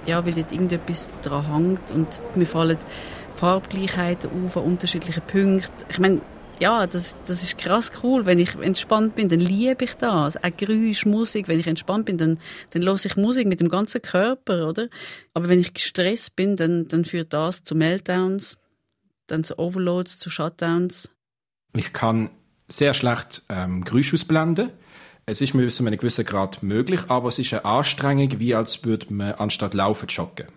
ja, 0.08 0.26
weil 0.26 0.34
dort 0.34 0.52
irgendetwas 0.52 1.10
daran 1.22 1.46
hängt. 1.46 1.92
Und 1.92 2.08
mir 2.36 2.48
fallen 2.48 2.78
Farbgleichheiten 3.36 4.30
auf 4.46 4.58
an 4.58 4.64
unterschiedlichen 4.64 5.22
Punkten. 5.22 5.86
Ich 5.90 6.00
meine, 6.00 6.22
ja, 6.60 6.88
das, 6.88 7.16
das 7.26 7.44
ist 7.44 7.58
krass 7.58 7.92
cool. 8.02 8.26
Wenn 8.26 8.40
ich 8.40 8.56
entspannt 8.56 9.16
bin, 9.16 9.30
dann 9.30 9.40
liebe 9.40 9.84
ich 9.84 9.96
das. 9.96 10.38
Auch 10.38 10.58
Geräusch, 10.58 11.06
Musik. 11.06 11.48
Wenn 11.48 11.60
ich 11.60 11.68
entspannt 11.68 12.06
bin, 12.06 12.18
dann, 12.18 12.40
dann 12.72 12.84
höre 12.84 12.96
ich 12.96 13.16
Musik 13.16 13.48
mit 13.48 13.60
dem 13.60 13.70
ganzen 13.70 14.02
Körper, 14.02 14.68
oder? 14.68 14.88
Aber 15.34 15.50
wenn 15.50 15.60
ich 15.60 15.74
gestresst 15.74 16.36
bin, 16.36 16.56
dann, 16.56 16.88
dann 16.88 17.06
führt 17.06 17.34
das 17.34 17.64
zu 17.64 17.76
Meltdowns, 17.76 18.58
dann 19.28 19.44
zu 19.44 19.60
Overloads, 19.60 20.20
zu 20.20 20.30
Shutdowns. 20.30 21.10
Ich 21.76 21.94
kann 21.94 22.30
sehr 22.68 22.94
schlecht 22.94 23.44
ähm, 23.50 23.84
Geräusche 23.84 24.16
ausblenden. 24.16 24.70
Es 25.26 25.40
ist 25.40 25.54
mir 25.54 25.64
bis 25.64 25.78
zu 25.78 25.86
einem 25.86 25.98
gewissen 25.98 26.26
Grad 26.26 26.64
möglich, 26.64 27.00
aber 27.08 27.30
es 27.30 27.40
ist 27.40 27.54
eine 27.54 27.64
Anstrengung, 27.64 28.40
wie 28.40 28.56
als 28.56 28.84
würde 28.84 29.14
man 29.14 29.32
anstatt 29.34 29.74
laufen 29.74 30.08
joggen. 30.10 30.48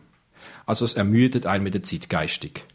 Also 0.67 0.85
es 0.85 0.95
ermüdet 0.95 1.47
einen 1.47 1.63
mit 1.63 1.75
der 1.75 1.85
Zeit 1.85 2.09
geistig. 2.09 2.67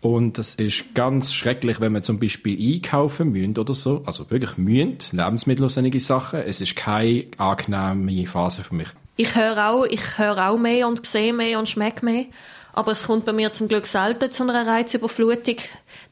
Und 0.00 0.38
das 0.38 0.54
ist 0.54 0.92
ganz 0.94 1.32
schrecklich, 1.32 1.78
wenn 1.78 1.92
man 1.92 2.02
zum 2.02 2.18
Beispiel 2.18 2.74
einkaufen 2.74 3.30
müsst 3.30 3.60
oder 3.60 3.74
so. 3.74 4.02
Also 4.06 4.28
wirklich 4.30 4.58
müsst, 4.58 5.12
Lebensmittel 5.12 5.70
Sachen. 6.00 6.40
Es 6.40 6.60
ist 6.60 6.74
keine 6.74 7.26
angenehme 7.36 8.26
Phase 8.26 8.64
für 8.64 8.74
mich. 8.74 8.88
Ich 9.16 9.36
höre 9.36 9.70
auch, 9.70 9.84
ich 9.84 10.18
höre 10.18 10.50
auch 10.50 10.58
mehr 10.58 10.88
und 10.88 11.06
sehe 11.06 11.32
mehr 11.32 11.60
und 11.60 11.68
schmecke 11.68 12.04
mehr. 12.04 12.24
Aber 12.72 12.90
es 12.90 13.06
kommt 13.06 13.24
bei 13.24 13.32
mir 13.32 13.52
zum 13.52 13.68
Glück 13.68 13.86
selten 13.86 14.32
zu 14.32 14.42
einer 14.42 14.66
Reizüberflutung. 14.66 15.56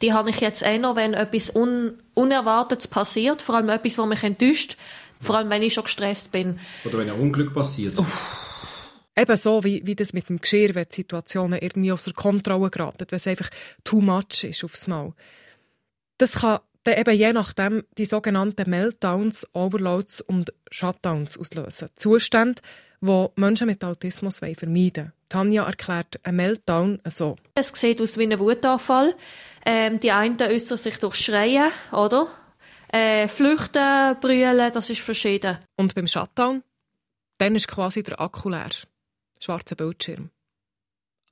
Die 0.01 0.13
habe 0.13 0.31
ich 0.31 0.41
jetzt 0.41 0.63
eher, 0.63 0.95
wenn 0.95 1.15
etwas 1.15 1.55
Un 1.57 1.95
Unerwartetes 2.15 2.87
passiert, 2.87 3.43
vor 3.43 3.57
allem 3.57 3.69
etwas, 3.69 3.97
was 3.99 4.07
mich 4.07 4.23
enttäuscht, 4.23 4.77
vor 5.21 5.37
allem 5.37 5.51
wenn 5.51 5.63
ich 5.63 5.75
schon 5.75 5.85
gestresst 5.85 6.33
bin. 6.33 6.59
Oder 6.85 6.99
wenn 6.99 7.11
ein 7.11 7.19
Unglück 7.19 7.55
passiert. 7.55 7.99
Uff. 7.99 8.47
Eben 9.17 9.37
so, 9.37 9.65
wie, 9.65 9.85
wie 9.85 9.97
das 9.97 10.13
mit 10.13 10.29
dem 10.29 10.41
Geschirr, 10.41 10.75
wenn 10.75 10.87
die 10.91 10.95
Situationen 10.95 11.59
irgendwie 11.61 11.91
außer 11.91 12.13
Kontrolle 12.13 12.71
geraten, 12.71 13.07
wenn 13.09 13.17
es 13.17 13.27
einfach 13.27 13.51
too 13.83 14.01
much 14.01 14.45
ist 14.45 14.63
aufs 14.63 14.87
Mal. 14.87 15.13
Das 16.19 16.41
kann 16.41 16.61
dann 16.85 16.99
eben 16.99 17.17
je 17.17 17.33
nachdem 17.33 17.85
die 17.99 18.05
sogenannten 18.05 18.71
Meltdowns, 18.71 19.47
Overloads 19.53 20.21
und 20.21 20.53
Shutdowns 20.71 21.37
auslösen. 21.37 21.89
Zustände, 21.97 22.63
die 23.01 23.27
Menschen 23.37 23.67
mit 23.67 23.85
Autismus 23.85 24.39
vermeiden 24.39 24.75
wollen. 24.75 25.13
Tanja 25.29 25.65
erklärt 25.65 26.25
einen 26.25 26.37
Meltdown 26.37 27.01
so. 27.05 27.37
Es 27.55 27.73
sieht 27.75 28.01
aus 28.01 28.17
wie 28.19 28.25
ein 28.25 28.39
Wutanfall. 28.39 29.15
Ähm, 29.67 29.99
die 29.99 30.13
einen 30.13 30.41
äußern 30.41 30.79
sich 30.79 30.99
durch 30.99 31.17
Schreien, 31.17 31.71
oder? 31.93 32.29
Äh, 32.89 33.29
Flüchten, 33.29 34.17
Brüllen, 34.21 34.73
das 34.73 34.91
ist 34.91 35.01
verschieden. 35.01 35.59
Und 35.77 35.95
beim 35.95 36.07
Shutdown? 36.07 36.63
Dann 37.39 37.55
ist 37.55 37.69
quasi 37.69 38.03
der 38.03 38.21
Akku 38.21 38.49
leer 38.49 38.71
schwarzen 39.41 39.77
Bildschirm. 39.77 40.31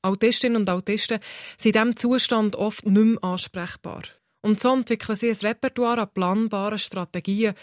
Autistinnen 0.03 0.63
und 0.63 0.71
Autisten 0.71 1.19
sind 1.57 1.77
in 1.77 1.83
diesem 1.83 1.97
Zustand 1.97 2.57
oft 2.57 2.87
nicht 2.87 3.05
mehr 3.05 3.25
ansprechbar. 3.25 4.03
Und 4.43 4.61
so 4.61 4.73
entwickeln 4.73 5.17
sie 5.17 5.31
ein 5.31 5.37
Repertoire 5.37 6.03
an 6.03 6.11
planbaren 6.15 6.79
Strategien, 6.79 7.55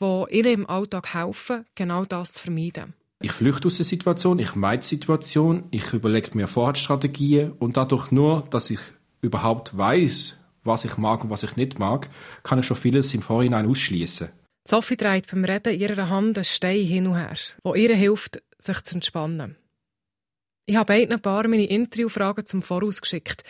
die 0.00 0.24
ihnen 0.30 0.52
im 0.52 0.68
Alltag 0.68 1.14
helfen, 1.14 1.64
genau 1.74 2.04
das 2.04 2.34
zu 2.34 2.44
vermeiden. 2.44 2.94
Ich 3.22 3.32
flüchte 3.32 3.68
aus 3.68 3.76
der 3.76 3.86
Situation, 3.86 4.38
ich 4.38 4.54
meide 4.54 4.82
die 4.82 4.88
Situation, 4.88 5.64
ich 5.70 5.94
überlege 5.94 6.36
mir 6.36 6.46
vorher 6.46 6.74
Strategien 6.74 7.52
und 7.52 7.78
dadurch 7.78 8.10
nur, 8.10 8.44
dass 8.50 8.68
ich 8.68 8.80
überhaupt 9.22 9.76
weiß, 9.76 10.38
was 10.66 10.84
ich 10.84 10.96
mag 10.96 11.24
und 11.24 11.30
was 11.30 11.42
ich 11.42 11.56
nicht 11.56 11.78
mag, 11.78 12.08
kann 12.42 12.58
ich 12.58 12.66
schon 12.66 12.76
vieles 12.76 13.14
im 13.14 13.22
Vorhinein 13.22 13.66
ausschließen. 13.66 14.28
Sophie 14.66 14.96
dreht 14.96 15.30
beim 15.30 15.44
Reden 15.44 15.78
ihrer 15.78 16.08
Hand 16.08 16.36
einen 16.36 16.44
Stein 16.44 16.84
hin 16.84 17.06
und 17.06 17.16
her, 17.16 17.36
wo 17.62 17.74
ihr 17.74 17.94
hilft, 17.94 18.42
sich 18.58 18.80
zu 18.82 18.96
entspannen. 18.96 19.56
Ich 20.66 20.74
habe 20.74 20.92
beiden 20.92 21.20
Paaren 21.20 21.52
meine 21.52 21.66
Interviewfragen 21.66 22.44
zum 22.44 22.62
Voraus 22.62 23.00
geschickt. 23.00 23.44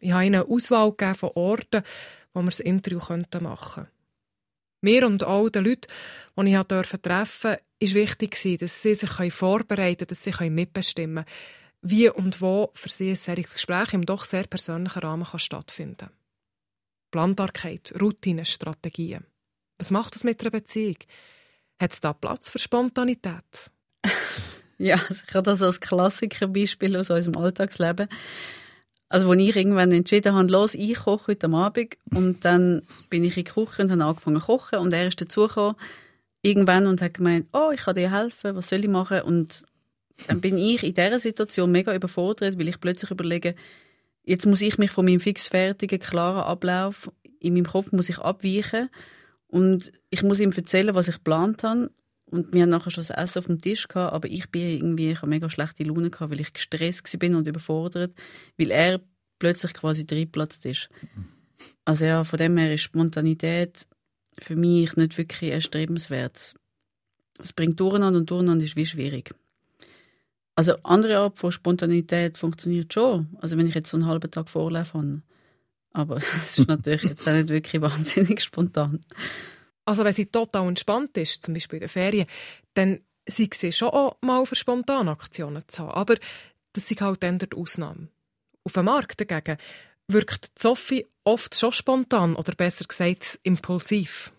Ich 0.00 0.12
habe 0.12 0.26
ihnen 0.26 0.42
eine 0.42 0.48
Auswahl 0.48 0.90
gegeben 0.90 1.14
von 1.14 1.30
Orten, 1.34 1.82
wo 2.34 2.42
wir 2.42 2.50
das 2.50 2.60
Interview 2.60 2.98
machen 2.98 3.24
könnten. 3.40 3.88
Mir 4.82 5.06
und 5.06 5.24
auch 5.24 5.48
den 5.48 5.64
Leuten, 5.64 5.90
die 6.38 6.54
ich 6.54 6.62
treffen 6.62 6.98
durfte, 7.02 7.48
war 7.50 7.58
wichtig, 7.80 8.58
dass 8.60 8.82
sie 8.82 8.94
sich 8.94 9.32
vorbereiten 9.32 10.06
können, 10.06 10.08
dass 10.08 10.22
sie 10.22 10.50
mitbestimmen 10.50 11.24
können, 11.24 11.36
wie 11.82 12.10
und 12.10 12.40
wo 12.40 12.70
für 12.74 12.88
sie 12.88 13.10
ein 13.10 13.16
solches 13.16 13.54
Gespräch 13.54 13.92
im 13.92 14.04
doch 14.04 14.24
sehr 14.24 14.44
persönlichen 14.44 14.98
Rahmen 15.00 15.26
stattfinden 15.36 15.96
kann. 15.96 16.10
Planbarkeit, 17.10 17.94
Routinen, 18.00 18.44
Strategien. 18.44 19.24
Was 19.78 19.90
macht 19.90 20.14
das 20.14 20.24
mit 20.24 20.40
einer 20.40 20.50
Beziehung? 20.50 20.96
Hat 21.80 21.92
es 21.92 22.00
da 22.00 22.12
Platz 22.12 22.50
für 22.50 22.58
Spontanität? 22.58 23.70
Ja, 24.80 24.94
also 24.94 25.24
ich 25.26 25.34
habe 25.34 25.42
das 25.42 25.60
als 25.60 25.80
Klassikerbeispiel 25.80 26.96
aus 26.96 27.10
unserem 27.10 27.36
Alltagsleben. 27.36 28.08
Also, 29.08 29.30
als 29.30 29.40
ich 29.40 29.56
irgendwann 29.56 29.90
entschieden 29.90 30.34
habe, 30.34 30.48
los, 30.52 30.74
ich 30.74 30.94
koche 30.94 31.32
heute 31.32 31.48
Abend. 31.48 31.96
Und 32.14 32.44
dann 32.44 32.82
bin 33.10 33.24
ich 33.24 33.36
in 33.36 33.44
die 33.44 33.50
Küche 33.50 33.82
und 33.82 33.90
habe 33.90 34.04
angefangen 34.04 34.40
zu 34.40 34.46
kochen. 34.46 34.78
Und 34.78 34.92
er 34.92 35.08
ist 35.08 35.20
dazugekommen, 35.20 35.76
irgendwann, 36.42 36.86
und 36.86 37.02
hat 37.02 37.14
gemeint, 37.14 37.48
oh, 37.52 37.70
ich 37.72 37.80
kann 37.80 37.96
dir 37.96 38.12
helfen, 38.12 38.54
was 38.54 38.68
soll 38.68 38.84
ich 38.84 38.88
machen? 38.88 39.22
Und 39.22 39.64
dann 40.26 40.40
bin 40.40 40.58
ich 40.58 40.82
in 40.82 40.94
dieser 40.94 41.18
Situation 41.18 41.72
mega 41.72 41.94
überfordert, 41.94 42.58
weil 42.58 42.68
ich 42.68 42.80
plötzlich 42.80 43.10
überlege, 43.10 43.54
jetzt 44.28 44.46
muss 44.46 44.60
ich 44.60 44.78
mich 44.78 44.90
von 44.90 45.06
meinem 45.06 45.20
fixfertigen, 45.20 45.98
klaren 45.98 46.42
Ablauf, 46.42 47.10
in 47.40 47.54
meinem 47.54 47.66
Kopf 47.66 47.92
muss 47.92 48.08
ich 48.08 48.18
abweichen. 48.18 48.90
Und 49.46 49.92
ich 50.10 50.22
muss 50.22 50.40
ihm 50.40 50.52
erzählen, 50.52 50.94
was 50.94 51.08
ich 51.08 51.16
geplant 51.16 51.62
habe. 51.64 51.90
Und 52.26 52.52
wir 52.52 52.62
hatten 52.62 52.70
nachher 52.70 52.90
schon 52.90 53.04
das 53.06 53.10
Essen 53.10 53.38
auf 53.38 53.46
dem 53.46 53.62
Tisch 53.62 53.88
gehabt, 53.88 54.12
aber 54.12 54.28
ich 54.28 54.50
bin 54.50 54.68
irgendwie, 54.68 55.12
ich 55.12 55.22
mega 55.22 55.48
schlechte 55.48 55.84
Laune 55.84 56.10
gehabt, 56.10 56.30
weil 56.30 56.40
ich 56.40 56.52
gestresst 56.52 57.18
bin 57.18 57.34
und 57.34 57.48
überfordert, 57.48 58.14
weil 58.58 58.70
er 58.70 59.00
plötzlich 59.38 59.72
quasi 59.72 60.04
reingeplatzt 60.10 60.66
ist. 60.66 60.90
Also 61.86 62.04
ja, 62.04 62.24
von 62.24 62.38
dem 62.38 62.58
her 62.58 62.74
ist 62.74 62.82
Spontanität 62.82 63.86
für 64.38 64.56
mich 64.56 64.94
nicht 64.96 65.16
wirklich 65.16 65.52
erstrebenswert. 65.52 66.54
Es 67.40 67.52
bringt 67.54 67.80
Durcheinander 67.80 68.20
und 68.20 68.30
Durcheinander 68.30 68.64
ist 68.64 68.76
wie 68.76 68.84
schwierig. 68.84 69.34
Also 70.58 70.74
andere 70.82 71.18
Art 71.18 71.38
von 71.38 71.52
Spontanität 71.52 72.36
funktioniert 72.36 72.92
schon. 72.92 73.28
Also 73.40 73.56
wenn 73.56 73.68
ich 73.68 73.76
jetzt 73.76 73.90
so 73.90 73.96
einen 73.96 74.06
halben 74.06 74.28
Tag 74.28 74.48
Vorlauf 74.48 74.92
habe. 74.92 75.22
Aber 75.92 76.16
es 76.16 76.58
ist 76.58 76.66
natürlich 76.66 77.04
jetzt 77.04 77.28
auch 77.28 77.32
nicht 77.32 77.48
wirklich 77.48 77.80
wahnsinnig 77.80 78.42
spontan. 78.42 79.04
Also 79.84 80.02
wenn 80.02 80.12
sie 80.12 80.26
total 80.26 80.66
entspannt 80.66 81.16
ist, 81.16 81.44
zum 81.44 81.54
Beispiel 81.54 81.76
in 81.76 81.82
den 81.82 81.88
Ferien, 81.88 82.26
dann 82.74 82.98
sei 83.24 83.48
sie 83.54 83.70
schon 83.70 83.90
auch 83.90 84.16
mal 84.20 84.44
für 84.46 84.56
Spontanaktionen 84.56 85.62
zu 85.68 85.84
haben. 85.84 85.92
Aber 85.92 86.16
das 86.72 86.90
ist 86.90 87.00
halt 87.00 87.22
dann 87.22 87.38
die 87.38 87.56
Ausnahme. 87.56 88.08
Auf 88.64 88.72
dem 88.72 88.86
Markt 88.86 89.20
dagegen 89.20 89.58
wirkt 90.08 90.58
Sophie 90.58 91.06
oft 91.22 91.54
schon 91.54 91.70
spontan 91.70 92.34
oder 92.34 92.52
besser 92.56 92.84
gesagt 92.84 93.38
impulsiv. 93.44 94.32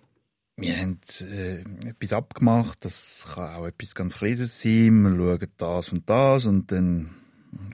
Wir 0.59 0.77
haben 0.77 0.99
äh, 1.21 1.59
etwas 1.87 2.13
abgemacht, 2.13 2.83
das 2.85 3.25
kann 3.33 3.55
auch 3.55 3.65
etwas 3.65 3.95
ganz 3.95 4.17
Kleines 4.17 4.61
sein. 4.61 5.03
Wir 5.03 5.15
schauen 5.15 5.51
das 5.57 5.89
und 5.93 6.09
das 6.09 6.45
und 6.45 6.71
dann 6.71 7.09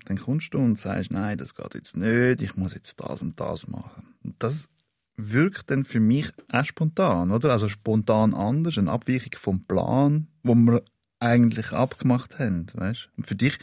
Dann 0.06 0.18
kommst 0.18 0.54
du 0.54 0.60
und 0.60 0.78
sagst, 0.80 1.12
nein, 1.12 1.38
das 1.38 1.56
geht 1.56 1.74
jetzt 1.74 1.98
nicht, 1.98 2.42
ich 2.42 2.56
muss 2.56 2.74
jetzt 2.74 3.00
das 3.02 3.22
und 3.22 3.40
das 3.40 3.68
machen. 3.68 4.16
Und 4.24 4.36
das 4.40 4.70
wirkt 5.18 5.70
dann 5.70 5.84
für 5.84 6.00
mich 6.00 6.32
auch 6.52 6.64
spontan, 6.66 7.32
oder? 7.32 7.52
Also 7.52 7.68
spontan 7.68 8.34
anders, 8.34 8.78
eine 8.78 8.92
Abweichung 8.92 9.34
vom 9.38 9.62
Plan, 9.64 10.28
wo 10.44 10.56
wir 10.56 10.82
eigentlich 11.20 11.72
abgemacht 11.72 12.40
haben, 12.40 12.68
weißt? 12.74 13.10
Und 13.18 13.28
für 13.28 13.36
dich 13.36 13.58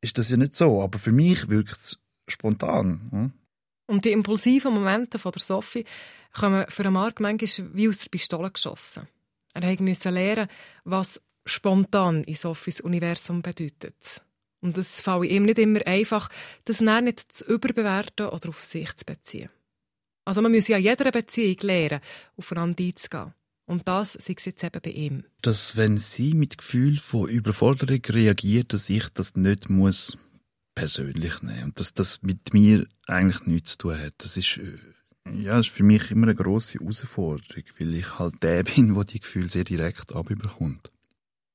ist 0.00 0.18
das 0.18 0.30
ja 0.30 0.36
nicht 0.36 0.54
so, 0.54 0.82
aber 0.82 0.98
für 0.98 1.12
mich 1.12 1.48
wirkt 1.48 1.76
es 1.76 1.98
spontan. 2.28 3.08
Hm? 3.10 3.32
Und 3.86 4.04
die 4.04 4.12
impulsiven 4.12 4.74
Momente 4.74 5.18
von 5.18 5.32
der 5.32 5.42
Sophie 5.42 5.84
kommen 6.32 6.66
für 6.68 6.84
einen 6.84 6.94
Mark 6.94 7.20
manchmal 7.20 7.74
wie 7.74 7.88
aus 7.88 7.98
der 7.98 8.10
Pistole 8.10 8.50
geschossen. 8.50 9.08
Er 9.54 9.82
musste 9.82 10.10
lernen, 10.10 10.48
was 10.84 11.22
spontan 11.44 12.24
in 12.24 12.34
Sophies 12.34 12.80
Universum 12.80 13.42
bedeutet. 13.42 14.22
Und 14.60 14.76
es 14.78 15.00
fällt 15.00 15.30
ihm 15.30 15.44
nicht 15.44 15.58
immer 15.58 15.86
einfach, 15.86 16.28
das 16.64 16.80
nicht 16.80 17.32
zu 17.32 17.44
überbewerten 17.46 18.26
oder 18.26 18.48
auf 18.48 18.64
sich 18.64 18.94
zu 18.96 19.04
beziehen. 19.04 19.50
Also 20.24 20.42
man 20.42 20.52
muss 20.52 20.68
ja 20.68 20.76
jeder 20.76 21.10
Beziehung 21.12 21.56
lernen, 21.62 22.00
aufeinander 22.36 22.82
einzugehen. 22.82 23.34
Und 23.66 23.88
das 23.88 24.12
sei 24.12 24.34
jetzt 24.38 24.64
eben 24.64 24.80
bei 24.82 24.90
ihm. 24.90 25.24
Dass, 25.42 25.76
wenn 25.76 25.98
sie 25.98 26.34
mit 26.34 26.58
Gefühl 26.58 26.98
von 26.98 27.28
Überforderung 27.28 28.00
reagiert, 28.04 28.72
dass 28.72 28.88
ich 28.90 29.08
das 29.10 29.36
nicht 29.36 29.68
muss 29.68 30.16
persönlich 30.74 31.42
nehmen 31.42 31.64
und 31.64 31.80
dass 31.80 31.94
das 31.94 32.22
mit 32.22 32.52
mir 32.52 32.86
eigentlich 33.06 33.46
nichts 33.46 33.72
zu 33.72 33.78
tun 33.78 33.98
hat. 33.98 34.14
Das 34.18 34.36
ist, 34.36 34.58
äh, 34.58 34.78
ja, 35.34 35.56
das 35.56 35.66
ist 35.66 35.74
für 35.74 35.82
mich 35.82 36.10
immer 36.10 36.26
eine 36.26 36.34
grosse 36.34 36.78
Herausforderung, 36.78 37.64
weil 37.78 37.94
ich 37.94 38.18
halt 38.18 38.42
der 38.42 38.62
bin, 38.62 38.94
der 38.94 39.04
die 39.04 39.20
Gefühle 39.20 39.48
sehr 39.48 39.64
direkt 39.64 40.14
abüberkommt. 40.14 40.90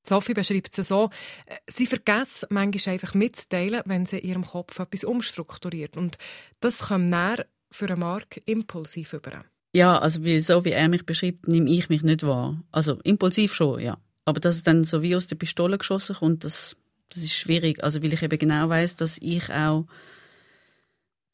Sophie 0.04 0.34
beschreibt 0.34 0.76
es 0.76 0.88
so, 0.88 1.10
äh, 1.46 1.56
sie 1.68 1.86
vergisst 1.86 2.46
manchmal 2.50 2.94
einfach 2.94 3.14
mitzuteilen, 3.14 3.82
wenn 3.84 4.06
sie 4.06 4.18
in 4.18 4.28
ihrem 4.28 4.44
Kopf 4.44 4.78
etwas 4.78 5.04
umstrukturiert. 5.04 5.96
Und 5.96 6.18
das 6.60 6.88
kommt 6.88 7.08
näher 7.08 7.46
für 7.70 7.86
einen 7.86 8.00
Mark 8.00 8.40
impulsiv 8.46 9.12
über. 9.12 9.44
Ja, 9.74 9.98
also 9.98 10.24
wie, 10.24 10.40
so 10.40 10.64
wie 10.64 10.72
er 10.72 10.88
mich 10.88 11.06
beschreibt, 11.06 11.48
nehme 11.48 11.70
ich 11.70 11.88
mich 11.88 12.02
nicht 12.02 12.24
wahr. 12.24 12.62
Also 12.72 13.00
impulsiv 13.04 13.54
schon, 13.54 13.80
ja. 13.80 13.98
Aber 14.24 14.40
dass 14.40 14.56
es 14.56 14.62
dann 14.62 14.84
so 14.84 15.02
wie 15.02 15.16
aus 15.16 15.28
der 15.28 15.36
Pistole 15.36 15.78
geschossen 15.78 16.16
kommt, 16.16 16.44
das, 16.44 16.76
das 17.08 17.22
ist 17.22 17.34
schwierig. 17.34 17.82
Also 17.82 18.02
weil 18.02 18.12
ich 18.12 18.22
eben 18.22 18.38
genau 18.38 18.68
weiß, 18.68 18.96
dass 18.96 19.18
ich 19.18 19.50
auch 19.50 19.86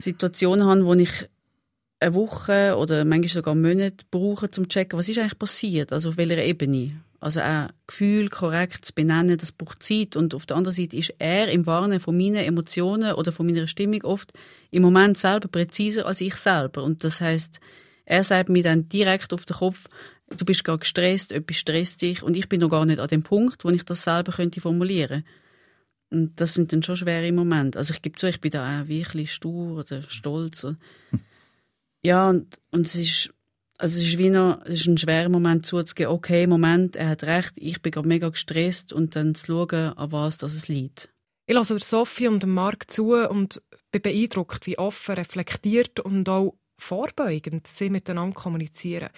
Situationen 0.01 0.67
habe, 0.67 0.85
wo 0.85 0.95
ich 0.95 1.29
eine 2.01 2.15
Woche 2.15 2.77
oder 2.77 3.05
manchmal 3.05 3.29
sogar 3.29 3.55
Monate 3.55 4.05
brauche, 4.11 4.47
um 4.47 4.53
zu 4.53 4.67
checken, 4.67 4.99
was 4.99 5.09
ist 5.09 5.19
eigentlich 5.19 5.39
passiert, 5.39 5.93
also 5.93 6.11
auf 6.11 6.17
welcher 6.17 6.43
Ebene. 6.43 7.01
Also 7.21 7.41
auch 7.41 7.69
Gefühl 7.89 8.29
korrekt 8.29 8.85
zu 8.85 8.95
benennen, 8.95 9.37
das 9.37 9.51
braucht 9.51 9.83
Zeit. 9.83 10.15
Und 10.15 10.35
auf 10.35 10.47
der 10.47 10.57
anderen 10.57 10.77
Seite 10.77 10.97
ist 10.97 11.15
er 11.19 11.49
im 11.49 11.67
Warnen 11.67 11.99
von 11.99 12.17
meinen 12.17 12.37
Emotionen 12.37 13.13
oder 13.15 13.33
von 13.33 13.47
meiner 13.47 13.67
Stimmung 13.67 14.05
oft 14.05 14.33
im 14.71 14.83
Moment 14.83 15.19
selber 15.19 15.49
präziser 15.49 16.07
als 16.07 16.21
ich 16.21 16.37
selber. 16.37 16.85
Und 16.85 17.03
das 17.03 17.21
heißt, 17.21 17.59
er 18.05 18.23
sagt 18.23 18.51
mir 18.51 18.63
dann 18.63 18.89
direkt 18.89 19.33
auf 19.33 19.47
den 19.47 19.57
Kopf, 19.57 19.89
du 20.37 20.45
bist 20.45 20.63
gerade 20.63 20.79
gestresst, 20.79 21.33
etwas 21.33 21.57
stresst 21.57 22.03
dich 22.03 22.23
und 22.23 22.37
ich 22.37 22.49
bin 22.49 22.61
noch 22.61 22.69
gar 22.69 22.87
nicht 22.87 23.01
an 23.01 23.09
dem 23.09 23.25
Punkt, 23.25 23.65
wo 23.65 23.71
ich 23.71 23.85
das 23.85 24.05
selber 24.05 24.31
könnte 24.33 24.61
formulieren. 24.61 25.25
Und 26.11 26.41
das 26.41 26.55
sind 26.55 26.73
dann 26.73 26.83
schon 26.83 26.97
schwere 26.97 27.33
Momente. 27.33 27.79
Also 27.79 27.93
ich 27.93 28.01
gebe 28.01 28.17
zu, 28.17 28.29
ich 28.29 28.41
bin 28.41 28.53
da 28.53 28.81
auch 28.83 28.89
wirklich 28.89 29.33
stur 29.35 29.81
oder 29.81 30.03
stolz. 30.03 30.65
Ja, 32.09 32.31
und, 32.31 32.59
und 32.71 32.87
es 32.87 32.95
ist 32.95 33.35
also 33.77 34.01
es 34.01 34.09
ist 34.09 34.19
wie 34.19 34.31
noch, 34.31 34.63
es 34.65 34.81
ist 34.81 34.87
ein 34.87 34.97
schwerer 34.97 35.29
Moment 35.29 35.67
zuzugeben, 35.67 36.11
okay, 36.11 36.47
Moment, 36.47 36.97
er 36.97 37.11
hat 37.11 37.23
recht, 37.23 37.53
ich 37.57 37.83
bin 37.83 37.93
gerade 37.93 38.09
mega 38.09 38.31
gestresst 38.31 38.95
und 38.95 39.15
dann 39.15 39.35
zu 39.35 39.47
schauen, 39.47 39.93
an 39.93 40.11
was 40.11 40.39
das 40.39 40.55
es 40.55 40.69
liegt. 40.69 41.11
Ich 41.47 41.55
lasse 41.55 41.75
der 41.75 41.85
Sophie 41.85 42.29
und 42.29 42.43
dem 42.43 42.55
Marc 42.55 42.91
zu 42.91 43.13
und 43.13 43.61
bin 43.93 44.01
beeindruckt, 44.01 44.67
wie 44.67 44.79
offen, 44.79 45.17
reflektiert 45.17 46.01
und 46.01 46.27
auch 46.31 46.55
vorbeugend 46.79 47.67
sie 47.67 47.91
miteinander 47.91 48.35
kommunizieren. 48.35 49.11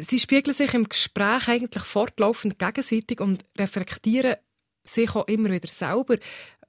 Sie 0.00 0.18
spiegeln 0.18 0.54
sich 0.54 0.72
im 0.72 0.88
Gespräch 0.88 1.46
eigentlich 1.46 1.84
fortlaufend 1.84 2.58
gegenseitig 2.58 3.20
und 3.20 3.44
reflektieren 3.58 4.36
sich 4.82 5.14
auch 5.14 5.28
immer 5.28 5.50
wieder 5.50 5.68
selber. 5.68 6.16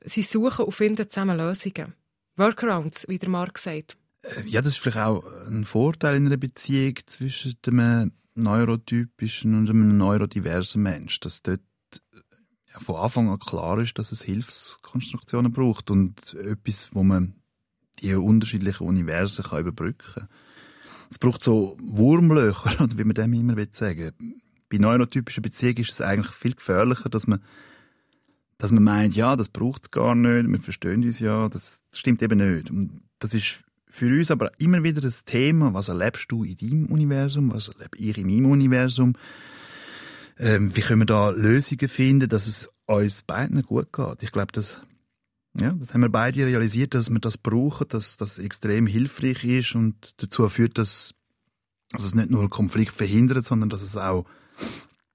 Sie 0.03 0.21
suchen 0.21 0.65
und 0.65 0.73
finden 0.73 1.07
zusammen 1.07 1.37
Lösungen. 1.37 1.95
Workarounds, 2.35 3.07
wie 3.07 3.19
der 3.19 3.29
Marc 3.29 3.57
sagt. 3.57 3.95
Äh, 4.35 4.47
ja, 4.47 4.61
das 4.61 4.73
ist 4.73 4.79
vielleicht 4.79 4.97
auch 4.97 5.23
ein 5.47 5.63
Vorteil 5.63 6.17
in 6.17 6.25
einer 6.25 6.37
Beziehung 6.37 6.95
zwischen 7.05 7.55
einem 7.65 8.11
neurotypischen 8.35 9.57
und 9.57 9.69
einem 9.69 9.97
neurodiversen 9.97 10.81
Mensch, 10.81 11.19
dass 11.19 11.41
dort 11.41 11.61
ja, 12.71 12.79
von 12.79 12.95
Anfang 12.95 13.29
an 13.29 13.39
klar 13.39 13.79
ist, 13.79 13.97
dass 13.97 14.11
es 14.11 14.21
Hilfskonstruktionen 14.23 15.51
braucht 15.51 15.91
und 15.91 16.33
etwas, 16.35 16.89
wo 16.93 17.03
man 17.03 17.35
die 17.99 18.13
unterschiedlichen 18.13 18.87
Universen 18.87 19.43
kann 19.43 19.61
überbrücken 19.61 20.13
kann. 20.13 20.29
Es 21.09 21.19
braucht 21.19 21.43
so 21.43 21.77
Wurmlöcher, 21.81 22.87
wie 22.97 23.03
man 23.03 23.15
dem 23.15 23.33
immer 23.33 23.55
sagen 23.71 24.13
will. 24.17 24.35
Bei 24.69 24.77
neurotypischen 24.77 25.41
Beziehungen 25.41 25.79
ist 25.79 25.91
es 25.91 26.01
eigentlich 26.01 26.31
viel 26.31 26.53
gefährlicher, 26.53 27.09
dass 27.09 27.27
man 27.27 27.41
dass 28.59 28.73
man 28.73 28.83
meint, 28.83 29.15
ja, 29.15 29.37
das 29.37 29.47
braucht 29.47 29.83
es 29.83 29.91
gar 29.91 30.15
nicht, 30.15 30.49
wir 30.49 30.59
verstehen 30.59 31.01
uns 31.03 31.19
ja, 31.19 31.47
das 31.47 31.81
stimmt 31.93 32.21
eben 32.21 32.55
nicht. 32.55 32.69
Und 32.69 33.01
das 33.17 33.33
ist 33.33 33.63
für 33.89 34.07
uns 34.07 34.31
aber 34.31 34.51
immer 34.59 34.83
wieder 34.83 35.01
das 35.01 35.25
Thema, 35.25 35.73
was 35.73 35.89
erlebst 35.89 36.31
du 36.31 36.43
in 36.43 36.57
deinem 36.57 36.85
Universum, 36.85 37.51
was 37.51 37.69
erlebe 37.69 37.97
ich 37.97 38.17
in 38.17 38.27
meinem 38.27 38.51
Universum, 38.51 39.15
ähm, 40.37 40.75
wie 40.75 40.81
können 40.81 41.01
wir 41.01 41.05
da 41.05 41.29
Lösungen 41.31 41.89
finden, 41.89 42.29
dass 42.29 42.47
es 42.47 42.69
uns 42.85 43.23
beiden 43.23 43.61
gut 43.63 43.91
geht. 43.91 44.23
Ich 44.23 44.31
glaube, 44.31 44.51
das, 44.51 44.79
ja, 45.59 45.71
das 45.73 45.93
haben 45.93 46.01
wir 46.01 46.09
beide 46.09 46.45
realisiert, 46.45 46.93
dass 46.93 47.09
wir 47.09 47.19
das 47.19 47.37
brauchen, 47.37 47.87
dass 47.89 48.15
das 48.15 48.37
extrem 48.37 48.87
hilfreich 48.87 49.43
ist 49.43 49.75
und 49.75 50.13
dazu 50.17 50.47
führt, 50.47 50.77
dass, 50.77 51.13
dass 51.91 52.03
es 52.03 52.15
nicht 52.15 52.29
nur 52.29 52.49
Konflikt 52.49 52.93
verhindert, 52.93 53.45
sondern 53.45 53.69
dass 53.69 53.81
es 53.81 53.97
auch 53.97 54.25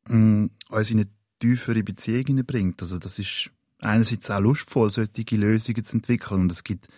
mm, 0.09 0.47
uns 0.69 0.91
in 0.91 0.99
eine 0.99 1.09
tiefere 1.39 1.83
Beziehung 1.83 2.45
bringt. 2.45 2.83
Also 2.83 2.99
das 2.99 3.19
ist 3.19 3.51
einerseits 3.81 4.31
auch 4.31 4.41
lustvoll, 4.41 4.91
solche 4.91 5.37
Lösungen 5.37 5.85
zu 5.85 5.97
entwickeln 5.97 6.43
und 6.43 6.53
es 6.53 6.65
gibt 6.65 6.89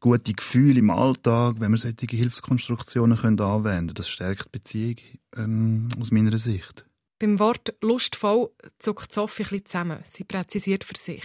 gute 0.00 0.32
Gefühle 0.32 0.78
im 0.78 0.90
Alltag, 0.90 1.56
wenn 1.58 1.72
wir 1.72 1.78
solche 1.78 2.06
Hilfskonstruktionen 2.08 3.18
können 3.18 3.40
anwenden 3.40 3.88
können. 3.88 3.94
Das 3.94 4.08
stärkt 4.08 4.46
die 4.46 4.58
Beziehung 4.58 4.96
ähm, 5.36 5.88
aus 6.00 6.10
meiner 6.10 6.36
Sicht. 6.38 6.84
Beim 7.18 7.38
Wort 7.38 7.74
lustvoll 7.80 8.50
zuckt 8.78 9.12
Sophie 9.12 9.42
ein 9.42 9.48
bisschen 9.48 9.66
zusammen. 9.66 9.98
Sie 10.04 10.24
präzisiert 10.24 10.84
für 10.84 10.96
sich. 10.96 11.22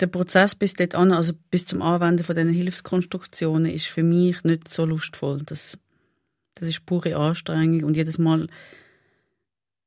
Der 0.00 0.06
Prozess 0.06 0.54
bis 0.54 0.74
dort 0.74 0.94
an, 0.94 1.12
also 1.12 1.32
bis 1.50 1.66
zum 1.66 1.82
Anwenden 1.82 2.24
von 2.24 2.34
diesen 2.34 2.52
Hilfskonstruktionen, 2.52 3.70
ist 3.70 3.86
für 3.86 4.02
mich 4.02 4.44
nicht 4.44 4.68
so 4.68 4.84
lustvoll. 4.84 5.42
Das, 5.44 5.78
das 6.54 6.68
ist 6.68 6.86
pure 6.86 7.16
Anstrengung 7.16 7.84
und 7.84 7.96
jedes 7.96 8.18
Mal 8.18 8.46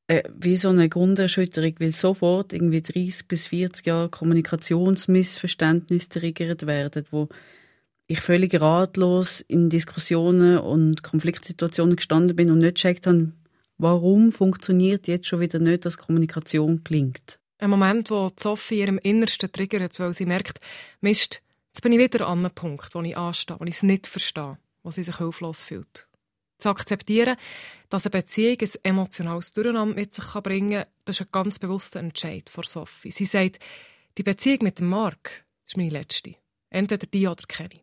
äh, 0.08 0.24
wie 0.36 0.56
so 0.56 0.70
eine 0.70 0.90
Grunderschütterung, 0.90 1.76
weil 1.80 1.92
sofort 1.92 2.54
irgendwie 2.54 2.82
30 2.82 3.28
bis 3.28 3.48
40 3.48 3.86
Jahre 3.86 4.10
Kommunikationsmissverständnisse 4.10 6.10
triggert 6.10 6.66
werden, 6.66 7.06
wo 7.12 7.30
ich 8.10 8.22
völlig 8.22 8.60
ratlos 8.60 9.42
in 9.42 9.70
Diskussionen 9.70 10.58
und 10.58 11.04
Konfliktsituationen 11.04 11.96
gestanden 11.96 12.36
bin 12.36 12.50
und 12.50 12.58
nicht 12.58 12.76
gecheckt 12.76 13.06
habe, 13.06 13.32
warum 13.78 14.32
funktioniert 14.32 15.08
jetzt 15.08 15.28
schon 15.28 15.42
wieder 15.42 15.60
nicht, 15.60 15.86
dass 15.86 16.00
Kommunikation 16.00 16.84
klingt. 16.84 17.40
Ein 17.60 17.70
Moment, 17.70 18.10
wo 18.10 18.32
Sophie 18.36 18.80
ihrem 18.80 18.98
Innersten 18.98 19.52
triggert, 19.52 20.00
weil 20.00 20.16
sie 20.16 20.26
merkt, 20.26 20.58
Mist, 21.02 21.44
jetzt 21.68 21.82
bin 21.84 21.92
ich 21.92 22.00
wieder 22.00 22.28
an 22.28 22.40
einem 22.40 22.52
Punkt, 22.52 22.96
wo 22.96 23.02
ich 23.04 23.16
anstehe, 23.16 23.58
wo 23.60 23.66
ich 23.66 23.76
es 23.76 23.84
nicht 23.84 24.08
verstehe, 24.08 24.58
wo 24.82 24.90
sie 24.90 25.04
sich 25.04 25.18
hilflos 25.18 25.62
fühlt. 25.62 26.08
Zu 26.58 26.70
akzeptieren, 26.70 27.38
dass 27.90 28.08
eine 28.08 28.12
Beziehung 28.12 28.58
ein 28.60 28.70
emotionales 28.82 29.54
Durcheinander 29.54 29.94
mit 29.94 30.16
sich 30.16 30.34
bringen 30.42 30.82
kann, 30.82 30.92
das 31.06 31.18
ist 31.18 31.28
ein 31.28 31.32
ganz 31.32 31.60
bewusster 31.60 32.00
Entscheid 32.00 32.50
von 32.50 32.64
Sophie. 32.64 33.12
Sie 33.12 33.26
sagt, 33.26 33.60
die 34.18 34.24
Beziehung 34.24 34.60
mit 34.64 34.80
dem 34.80 34.90
Mark 34.90 35.46
ist 35.68 35.78
meine 35.78 35.92
letzte. 35.92 36.36
Entweder 36.72 37.06
die 37.06 37.28
oder 37.28 37.44
keine. 37.48 37.82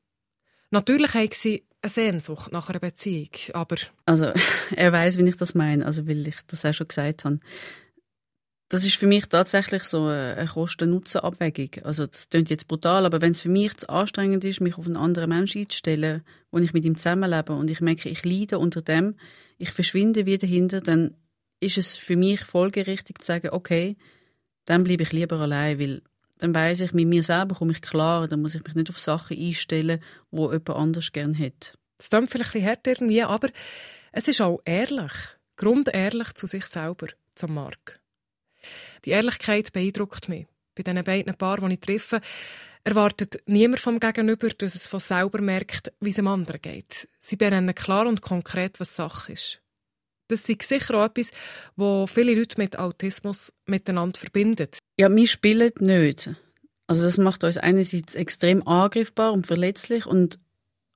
Natürlich 0.70 1.14
haben 1.14 1.28
sie 1.32 1.64
eine 1.82 1.90
Sehnsucht 1.90 2.52
nach 2.52 2.68
einer 2.68 2.80
Beziehung, 2.80 3.30
aber... 3.52 3.76
Also, 4.04 4.32
er 4.76 4.92
weiß, 4.92 5.18
wie 5.18 5.28
ich 5.28 5.36
das 5.36 5.54
meine, 5.54 5.86
also 5.86 6.06
weil 6.06 6.26
ich 6.26 6.36
das 6.46 6.64
auch 6.64 6.74
schon 6.74 6.88
gesagt 6.88 7.24
habe. 7.24 7.38
Das 8.68 8.84
ist 8.84 8.96
für 8.96 9.06
mich 9.06 9.26
tatsächlich 9.26 9.84
so 9.84 10.06
eine 10.06 10.48
Kosten-Nutzen-Abwägung. 10.52 11.84
Also 11.84 12.06
das 12.06 12.28
klingt 12.28 12.50
jetzt 12.50 12.66
brutal, 12.66 13.06
aber 13.06 13.20
wenn 13.20 13.30
es 13.30 13.42
für 13.42 13.48
mich 13.48 13.76
zu 13.76 13.88
anstrengend 13.88 14.42
ist, 14.42 14.60
mich 14.60 14.76
auf 14.76 14.86
einen 14.86 14.96
anderen 14.96 15.28
Menschen 15.28 15.60
einzustellen, 15.60 16.24
wo 16.50 16.58
ich 16.58 16.72
mit 16.72 16.84
ihm 16.84 16.96
zusammenlebe 16.96 17.52
und 17.52 17.70
ich 17.70 17.80
merke, 17.80 18.08
ich 18.08 18.24
leide 18.24 18.58
unter 18.58 18.82
dem, 18.82 19.14
ich 19.58 19.70
verschwinde 19.70 20.26
wieder 20.26 20.38
dahinter, 20.38 20.80
dann 20.80 21.14
ist 21.60 21.78
es 21.78 21.96
für 21.96 22.16
mich 22.16 22.40
folgerichtig 22.40 23.20
zu 23.20 23.26
sagen, 23.26 23.50
okay, 23.52 23.96
dann 24.64 24.82
bleibe 24.82 25.04
ich 25.04 25.12
lieber 25.12 25.38
allein, 25.38 25.78
weil 25.78 26.02
dann 26.38 26.54
weiß 26.54 26.80
ich, 26.80 26.92
mit 26.92 27.08
mir 27.08 27.22
selber 27.22 27.54
komme 27.54 27.72
ich 27.72 27.82
klar, 27.82 28.28
dann 28.28 28.42
muss 28.42 28.54
ich 28.54 28.64
mich 28.64 28.74
nicht 28.74 28.90
auf 28.90 28.98
Sachen 28.98 29.38
einstellen, 29.38 30.02
wo 30.30 30.50
jemand 30.50 30.70
anders 30.70 31.12
gerne 31.12 31.38
hat. 31.38 31.78
Das 31.98 32.10
klingt 32.10 32.30
vielleicht 32.30 32.50
ein 32.50 32.60
bisschen 32.60 32.68
hart 32.68 32.86
irgendwie, 32.86 33.22
aber 33.22 33.48
es 34.12 34.28
ist 34.28 34.40
auch 34.40 34.60
ehrlich, 34.64 35.12
grundehrlich 35.56 36.34
zu 36.34 36.46
sich 36.46 36.66
selber, 36.66 37.08
zum 37.34 37.54
Mark. 37.54 38.00
Die 39.04 39.10
Ehrlichkeit 39.10 39.72
beeindruckt 39.72 40.28
mich. 40.28 40.46
Bei 40.74 40.82
diesen 40.82 41.04
beiden 41.04 41.34
Paaren, 41.34 41.68
die 41.70 41.74
ich 41.74 41.80
treffe, 41.80 42.20
erwartet 42.84 43.42
niemand 43.46 43.80
vom 43.80 43.98
Gegenüber, 43.98 44.48
dass 44.48 44.74
es 44.74 44.86
von 44.86 45.00
selber 45.00 45.40
merkt, 45.40 45.92
wie 46.00 46.10
es 46.10 46.16
dem 46.16 46.28
anderen 46.28 46.60
geht. 46.60 47.08
Sie 47.18 47.36
benennen 47.36 47.74
klar 47.74 48.06
und 48.06 48.20
konkret, 48.20 48.78
was 48.78 48.94
Sache 48.94 49.32
ist. 49.32 49.62
Das 50.28 50.48
ist 50.48 50.62
sicher 50.62 50.94
auch 50.94 51.04
etwas, 51.04 51.30
was 51.76 52.10
viele 52.10 52.34
Leute 52.34 52.56
mit 52.58 52.78
Autismus 52.78 53.52
miteinander 53.66 54.18
verbindet. 54.18 54.78
Ja, 54.98 55.14
wir 55.14 55.26
spielen 55.26 55.70
nicht. 55.78 56.30
Also 56.86 57.04
das 57.04 57.18
macht 57.18 57.44
uns 57.44 57.56
einerseits 57.56 58.14
extrem 58.14 58.66
angriffbar 58.66 59.32
und 59.32 59.46
verletzlich 59.46 60.06
und 60.06 60.38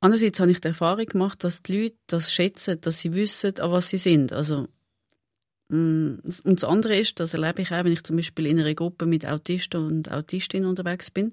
andererseits 0.00 0.40
habe 0.40 0.50
ich 0.50 0.60
die 0.60 0.68
Erfahrung 0.68 1.06
gemacht, 1.06 1.42
dass 1.44 1.62
die 1.62 1.82
Leute 1.82 1.96
das 2.06 2.32
schätzen, 2.32 2.80
dass 2.80 3.00
sie 3.00 3.12
wissen, 3.12 3.58
an 3.58 3.72
was 3.72 3.88
sie 3.88 3.98
sind. 3.98 4.32
Also 4.32 4.68
und 5.70 6.20
das 6.44 6.64
andere 6.64 6.96
ist, 6.96 7.20
das 7.20 7.35
erlebe 7.35 7.62
ich 7.62 7.70
auch, 7.70 7.85
wenn 7.85 7.92
ich 7.92 8.02
zum 8.02 8.16
Beispiel 8.16 8.46
in 8.46 8.59
einer 8.59 8.74
Gruppe 8.74 9.06
mit 9.06 9.26
Autisten 9.26 9.87
und 9.87 10.11
Autistinnen 10.11 10.68
unterwegs 10.68 11.11
bin, 11.11 11.33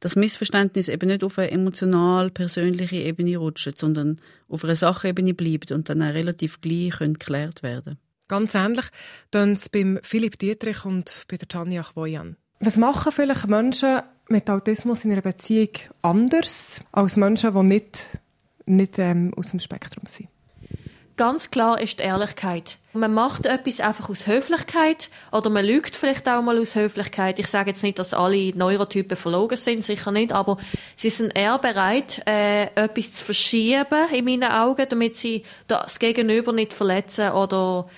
dass 0.00 0.16
Missverständnis 0.16 0.88
eben 0.88 1.08
nicht 1.08 1.22
auf 1.22 1.38
eine 1.38 1.50
emotional 1.50 2.30
persönliche 2.30 2.96
Ebene 2.96 3.36
rutscht, 3.36 3.78
sondern 3.78 4.20
auf 4.48 4.64
einer 4.64 4.76
Sachebene 4.76 5.34
bleibt 5.34 5.70
und 5.72 5.88
dann 5.88 6.02
auch 6.02 6.14
relativ 6.14 6.60
gleich 6.60 6.98
geklärt 6.98 7.62
werden 7.62 7.98
Ganz 8.26 8.54
ähnlich 8.54 8.86
tun 9.30 9.52
es 9.52 9.68
beim 9.68 9.98
Philipp 10.02 10.38
Dietrich 10.38 10.84
und 10.84 11.26
bei 11.28 11.36
der 11.36 11.46
Tanja 11.46 11.82
Chwoyan. 11.82 12.36
Was 12.60 12.78
machen 12.78 13.12
vielleicht 13.12 13.48
Menschen 13.48 14.00
mit 14.28 14.48
Autismus 14.48 15.04
in 15.04 15.12
einer 15.12 15.20
Beziehung 15.20 15.68
anders 16.00 16.80
als 16.92 17.16
Menschen, 17.16 17.52
die 17.54 17.62
nicht, 17.62 18.06
nicht 18.64 18.98
ähm, 18.98 19.34
aus 19.36 19.50
dem 19.50 19.60
Spektrum 19.60 20.06
sind? 20.06 20.28
Ganz 21.16 21.50
klar 21.50 21.80
ist 21.80 22.00
die 22.00 22.02
Ehrlichkeit. 22.02 22.76
Man 22.92 23.14
macht 23.14 23.46
etwas 23.46 23.80
einfach 23.80 24.08
aus 24.08 24.26
Höflichkeit 24.26 25.10
oder 25.30 25.48
man 25.48 25.64
lügt 25.64 25.94
vielleicht 25.94 26.28
auch 26.28 26.42
mal 26.42 26.58
aus 26.58 26.74
Höflichkeit. 26.74 27.38
Ich 27.38 27.46
sage 27.46 27.70
jetzt 27.70 27.82
nicht, 27.82 27.98
dass 27.98 28.14
alle 28.14 28.54
Neurotypen 28.56 29.16
verlogen 29.16 29.56
sind, 29.56 29.84
sicher 29.84 30.10
nicht, 30.10 30.32
aber 30.32 30.58
sie 30.96 31.10
sind 31.10 31.36
eher 31.36 31.58
bereit, 31.58 32.22
äh, 32.26 32.64
etwas 32.74 33.12
zu 33.12 33.24
verschieben 33.24 34.08
in 34.12 34.24
meinen 34.24 34.50
Augen, 34.50 34.86
damit 34.88 35.16
sie 35.16 35.44
das 35.68 35.98
Gegenüber 35.98 36.52
nicht 36.52 36.72
verletzen 36.72 37.30
oder 37.30 37.88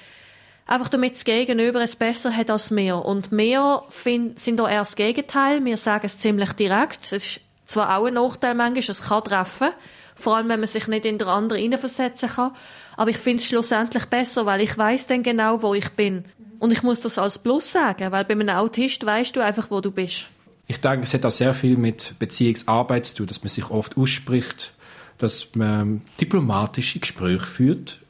einfach 0.66 0.88
damit 0.88 1.14
das 1.14 1.24
Gegenüber 1.24 1.83
es 1.83 1.96
besser 1.96 2.35
hat 2.35 2.50
als 2.50 2.74
wir. 2.74 2.96
Und 2.96 3.33
wir 3.33 3.83
find, 3.88 4.38
sind 4.38 4.59
da 4.59 4.68
eher 4.68 4.81
das 4.81 4.96
Gegenteil. 4.96 5.64
Wir 5.64 5.76
sagen 5.76 6.05
es 6.07 6.18
ziemlich 6.18 6.52
direkt. 6.52 7.05
Es 7.05 7.12
ist 7.12 7.40
zwar 7.66 7.96
auch 7.96 8.07
ein 8.07 8.14
Nachteil 8.14 8.55
manchmal, 8.55 8.90
es 8.90 9.02
kann 9.02 9.24
treffen. 9.24 9.70
Vor 10.16 10.37
allem, 10.37 10.48
wenn 10.48 10.61
man 10.61 10.66
sich 10.66 10.88
nicht 10.88 11.05
in 11.05 11.18
den 11.18 11.29
anderen 11.29 11.61
hineinversetzen 11.61 12.31
kann. 12.31 12.52
Aber 12.96 13.11
ich 13.11 13.18
finde 13.18 13.42
es 13.42 13.48
schlussendlich 13.48 14.07
besser, 14.07 14.46
weil 14.46 14.62
ich 14.62 14.76
weiß 14.76 15.07
dann 15.07 15.22
genau, 15.22 15.62
wo 15.62 15.74
ich 15.74 15.90
bin. 15.90 16.24
Und 16.59 16.72
ich 16.72 16.83
muss 16.83 17.00
das 17.02 17.18
als 17.18 17.38
Plus 17.38 17.70
sagen, 17.70 18.11
weil 18.11 18.24
bei 18.24 18.33
einem 18.33 18.48
Autist 18.48 19.05
weißt 19.05 19.37
du 19.37 19.40
einfach, 19.40 19.70
wo 19.70 19.81
du 19.81 19.90
bist. 19.90 20.29
Ich 20.66 20.81
denke, 20.81 21.05
es 21.05 21.14
hat 21.14 21.24
auch 21.24 21.31
sehr 21.31 21.55
viel 21.55 21.76
mit 21.76 22.18
Beziehungsarbeit 22.18 23.07
zu 23.07 23.16
tun, 23.16 23.26
dass 23.26 23.42
man 23.42 23.50
sich 23.50 23.70
oft 23.70 23.96
ausspricht, 23.96 24.74
dass 25.18 25.55
man 25.55 26.00
diplomatische 26.20 26.98
Gespräche 26.98 27.44
führt 27.44 28.00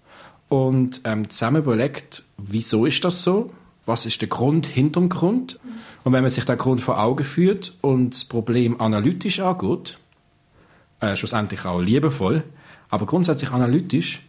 und 0.49 1.01
ähm, 1.05 1.29
zusammen 1.29 1.63
überlegt, 1.63 2.23
wieso 2.39 2.87
ist 2.87 3.05
das 3.05 3.23
so? 3.23 3.51
Was 3.85 4.07
ist 4.07 4.21
der 4.21 4.29
Grund 4.29 4.67
hinter 4.67 5.01
dem 5.01 5.09
Grund? 5.09 5.59
Und 6.05 6.13
wenn 6.13 6.23
man 6.23 6.31
sich 6.31 6.45
den 6.45 6.57
Grund 6.57 6.81
vor 6.81 7.01
Augen 7.01 7.25
führt 7.25 7.75
und 7.81 8.15
das 8.15 8.25
Problem 8.25 8.81
analytisch 8.81 9.41
angeht, 9.41 9.99
äh, 11.01 11.17
schlussendlich 11.17 11.65
auch 11.65 11.81
liebevoll, 11.81 12.43
aber 12.91 13.07
grundsätzlich 13.07 13.51
analytisch, 13.51 14.23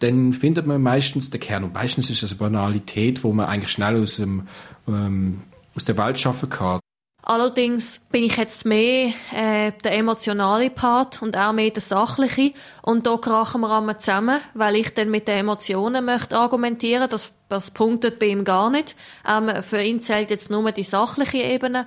dann 0.00 0.32
findet 0.32 0.66
man 0.66 0.82
meistens 0.82 1.30
den 1.30 1.40
Kern. 1.40 1.64
Und 1.64 1.74
meistens 1.74 2.10
ist 2.10 2.22
das 2.22 2.32
eine 2.32 2.38
Banalität, 2.38 3.24
wo 3.24 3.32
man 3.32 3.46
eigentlich 3.46 3.70
schnell 3.70 4.00
aus, 4.02 4.16
dem, 4.16 4.48
ähm, 4.88 5.40
aus 5.74 5.84
der 5.84 5.96
Welt 5.96 6.18
schaffen 6.18 6.50
kann. 6.50 6.80
Allerdings 7.26 8.00
bin 8.12 8.22
ich 8.22 8.36
jetzt 8.36 8.66
mehr 8.66 9.10
äh, 9.34 9.72
der 9.82 9.96
emotionale 9.96 10.68
Part 10.68 11.22
und 11.22 11.38
auch 11.38 11.54
mehr 11.54 11.70
der 11.70 11.80
sachliche. 11.80 12.52
Und 12.82 13.06
da 13.06 13.16
krachen 13.16 13.62
wir 13.62 13.70
einmal 13.70 13.98
zusammen, 13.98 14.40
weil 14.52 14.76
ich 14.76 14.92
dann 14.92 15.10
mit 15.10 15.26
den 15.26 15.38
Emotionen 15.38 16.04
möchte 16.04 16.36
argumentieren. 16.36 17.08
Das, 17.08 17.32
das 17.48 17.70
punktet 17.70 18.18
bei 18.18 18.26
ihm 18.26 18.44
gar 18.44 18.68
nicht. 18.68 18.94
Ähm, 19.26 19.62
für 19.62 19.80
ihn 19.80 20.02
zählt 20.02 20.28
jetzt 20.28 20.50
nur 20.50 20.70
die 20.70 20.82
sachliche 20.82 21.38
Ebene. 21.38 21.86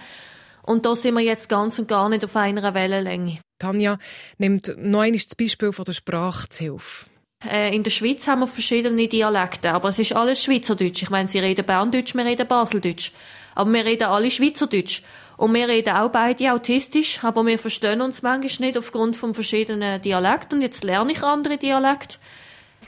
Und 0.67 0.86
da 0.86 0.97
sind 0.97 1.13
wir 1.13 1.21
jetzt 1.21 1.47
ganz 1.47 1.80
und 1.80 1.88
gar 1.88 2.10
nicht 2.10 2.25
auf 2.25 2.36
einer 2.36 2.73
Wellenlänge. 2.73 3.39
Tanja 3.58 3.97
nimmt 4.38 4.67
noch 4.77 4.99
einmal 4.99 5.13
das 5.13 5.34
Beispiel 5.34 5.71
von 5.71 5.86
der 5.86 5.93
Sprache 5.93 6.49
zu 6.49 6.63
Hilfe. 6.65 7.06
Äh, 7.41 7.73
in 7.73 7.84
der 7.84 7.91
Schweiz 7.91 8.27
haben 8.27 8.41
wir 8.41 8.47
verschiedene 8.47 9.08
Dialekte, 9.08 9.71
aber 9.71 9.89
es 9.89 9.99
ist 9.99 10.13
alles 10.13 10.43
Schweizerdeutsch. 10.43 11.03
Ich 11.03 11.10
meine, 11.10 11.30
sie 11.30 11.39
reden 11.39 11.65
Berndeutsch, 11.65 12.15
wir 12.15 12.25
reden 12.25 12.47
Baseldeutsch. 12.47 13.13
Aber 13.56 13.71
wir 13.71 13.86
reden 13.86 14.10
alle 14.10 14.30
Schweizerdeutsch. 14.30 15.03
Und 15.38 15.53
wir 15.53 15.69
reden 15.69 15.95
auch 15.95 16.12
beide 16.12 16.51
autistisch, 16.51 17.23
aber 17.23 17.45
wir 17.45 17.60
verstehen 17.60 18.01
uns 18.01 18.21
manchmal 18.21 18.67
nicht 18.67 18.77
aufgrund 18.77 19.15
von 19.15 19.34
verschiedenen 19.34 20.01
Dialekten. 20.01 20.58
Und 20.58 20.63
jetzt 20.63 20.84
lerne 20.84 21.13
ich 21.13 21.23
andere 21.23 21.58
Dialekte. 21.58 22.17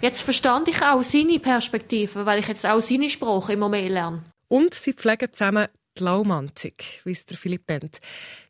Jetzt 0.02 0.22
verstand 0.22 0.68
ich 0.68 0.82
auch 0.82 1.04
seine 1.04 1.40
Perspektive, 1.40 2.26
weil 2.26 2.40
ich 2.40 2.48
jetzt 2.48 2.66
auch 2.66 2.82
seine 2.82 3.10
Sprache 3.10 3.54
immer 3.54 3.70
mehr 3.70 3.88
lerne. 3.90 4.24
Und 4.50 4.74
sie 4.74 4.94
pflegen 4.94 5.32
zusammen 5.32 5.68
die 6.00 6.04
Laumantik, 6.04 7.02
wie 7.04 7.12
es 7.12 7.26
der 7.26 7.38
Philipp 7.38 7.68
nennt. 7.70 8.00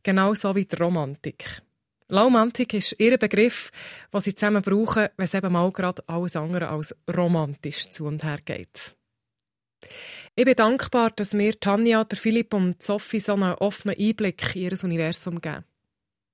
Genauso 0.03 0.55
wie 0.55 0.65
die 0.65 0.75
Romantik. 0.75 1.61
Laumantik 2.07 2.73
ist 2.73 2.95
ihr 2.97 3.17
Begriff, 3.17 3.71
was 4.11 4.23
sie 4.23 4.33
zusammen 4.33 4.63
brauchen, 4.63 5.09
wenn 5.15 5.25
es 5.25 5.33
eben 5.33 5.53
mal 5.53 5.71
gerade 5.71 6.03
alles 6.07 6.35
andere 6.35 6.69
als 6.69 6.95
romantisch 7.15 7.89
zu 7.89 8.05
und 8.05 8.23
her 8.23 8.39
geht. 8.43 8.95
Ich 10.35 10.45
bin 10.45 10.55
dankbar, 10.55 11.11
dass 11.11 11.33
mir 11.33 11.59
Tanja, 11.59 12.03
der 12.03 12.17
Philipp 12.17 12.53
und 12.53 12.81
Sophie 12.81 13.19
so 13.19 13.33
einen 13.33 13.53
offenen 13.55 13.95
Einblick 13.99 14.55
in 14.55 14.63
ihr 14.63 14.83
Universum 14.83 15.39
geben. 15.39 15.65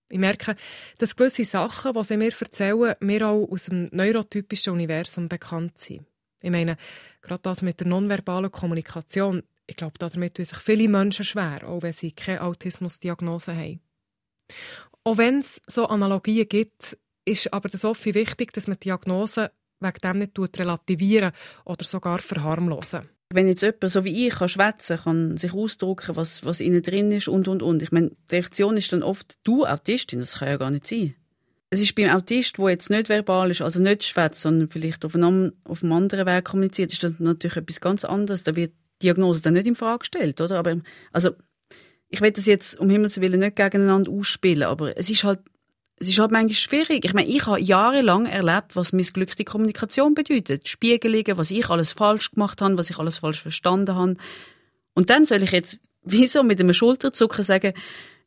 Ich 0.10 0.20
merke, 0.20 0.56
dass 0.98 1.16
gewisse 1.16 1.44
Sachen, 1.44 1.94
die 1.94 2.04
sie 2.04 2.18
mir 2.18 2.32
erzählen, 2.40 2.96
mir 3.00 3.28
auch 3.28 3.48
aus 3.50 3.66
dem 3.66 3.90
neurotypischen 3.92 4.74
Universum 4.74 5.28
bekannt 5.28 5.78
sind. 5.78 6.06
Ich 6.42 6.52
meine, 6.52 6.78
gerade 7.22 7.42
das 7.42 7.64
mit 7.64 7.80
der 7.80 7.88
nonverbalen 7.88 8.52
Kommunikation, 8.52 9.44
ich 9.68 9.76
glaube, 9.76 9.98
damit 9.98 10.36
tun 10.36 10.46
sich 10.46 10.58
viele 10.58 10.88
Menschen 10.88 11.26
schwer, 11.26 11.68
auch 11.68 11.82
wenn 11.82 11.94
sie 11.94 12.12
keine 12.12 12.42
Autismusdiagnose 12.42 13.56
haben. 13.56 13.82
Auch 15.04 15.18
wenn 15.18 15.40
es 15.40 15.62
so 15.68 15.88
Analogien 15.88 16.48
gibt, 16.48 16.98
ist 17.26 17.52
aber 17.54 17.70
der 17.70 17.80
Sophie 17.80 18.14
wichtig, 18.14 18.54
dass 18.54 18.68
man 18.68 18.78
die 18.78 18.86
Diagnose 18.86 19.52
wegen 19.80 20.00
dem 20.00 20.20
nicht 20.20 20.60
relativieren 20.60 21.32
oder 21.66 21.84
sogar 21.84 22.20
verharmlosen 22.20 23.10
wenn 23.36 23.48
jetzt 23.48 23.62
jemand, 23.62 23.92
so 23.92 24.04
wie 24.04 24.28
ich, 24.28 24.36
kann 24.36 24.50
schwätzen, 24.50 24.98
kann 24.98 25.38
sich 25.38 25.54
ausdrücken, 25.54 26.16
was, 26.16 26.46
was 26.46 26.60
innen 26.60 26.82
drin 26.82 27.12
ist 27.12 27.28
und, 27.28 27.48
und, 27.48 27.64
und. 27.64 27.82
Ich 27.82 27.92
meine, 27.92 28.10
die 28.10 28.36
Reaktion 28.36 28.78
ist 28.78 28.94
dann 28.94 29.04
oft, 29.04 29.38
du 29.44 29.66
Autistin, 29.66 30.20
das 30.20 30.40
kann 30.40 30.48
ja 30.48 30.58
gar 30.58 30.72
nicht 30.72 30.88
sein. 30.88 31.16
Es 31.70 31.82
ist 31.82 31.96
beim 31.96 32.10
Autist, 32.10 32.58
der 32.58 32.70
jetzt 32.70 32.90
nicht 32.90 33.10
verbal 33.10 33.52
ist, 33.52 33.62
also 33.62 33.82
nicht 33.82 34.04
schwätzt, 34.04 34.42
sondern 34.42 34.70
vielleicht 34.70 35.04
auf 35.04 35.16
einem, 35.16 35.54
auf 35.64 35.84
einem 35.84 35.94
anderen 35.94 36.28
Weg 36.28 36.46
kommuniziert, 36.46 36.94
ist 36.94 37.04
das 37.04 37.20
natürlich 37.20 37.58
etwas 37.58 37.82
ganz 37.82 38.06
anderes. 38.06 38.44
Da 38.44 38.56
wird 38.56 38.74
Diagnose 39.02 39.42
dann 39.42 39.54
nicht 39.54 39.68
in 39.68 39.76
Frage 39.76 40.00
gestellt, 40.00 40.42
oder? 40.42 40.60
Aber, 40.60 40.78
also, 41.12 41.32
ich 42.10 42.22
will 42.22 42.32
das 42.32 42.46
jetzt 42.46 42.80
um 42.80 42.90
Himmels 42.90 43.20
Willen 43.20 43.40
nicht 43.40 43.56
gegeneinander 43.56 44.12
ausspielen, 44.12 44.64
aber 44.64 44.98
es 44.98 45.10
ist 45.10 45.24
halt 45.24 45.40
es 45.98 46.10
ist 46.10 46.20
halt 46.20 46.32
manchmal 46.32 46.56
schwierig. 46.56 47.06
Ich 47.06 47.14
meine, 47.14 47.30
ich 47.30 47.46
habe 47.46 47.60
jahrelang 47.60 48.26
erlebt, 48.26 48.76
was 48.76 48.92
missglückte 48.92 49.46
Kommunikation 49.46 50.14
bedeutet. 50.14 50.68
Spiegelungen, 50.68 51.38
was 51.38 51.52
ich 51.52 51.70
alles 51.70 51.94
falsch 51.94 52.32
gemacht 52.32 52.62
habe, 52.62 52.78
was 52.78 52.90
ich 52.90 53.00
alles 53.00 53.20
falsch 53.20 53.42
verstanden 53.42 53.96
habe. 53.96 54.16
Und 54.94 55.10
dann 55.10 55.26
soll 55.26 55.44
ich 55.44 55.52
jetzt, 55.52 55.80
wieso 56.04 56.44
mit 56.44 56.60
einem 56.60 56.74
Schulterzucken 56.74 57.44
sagen, 57.44 57.74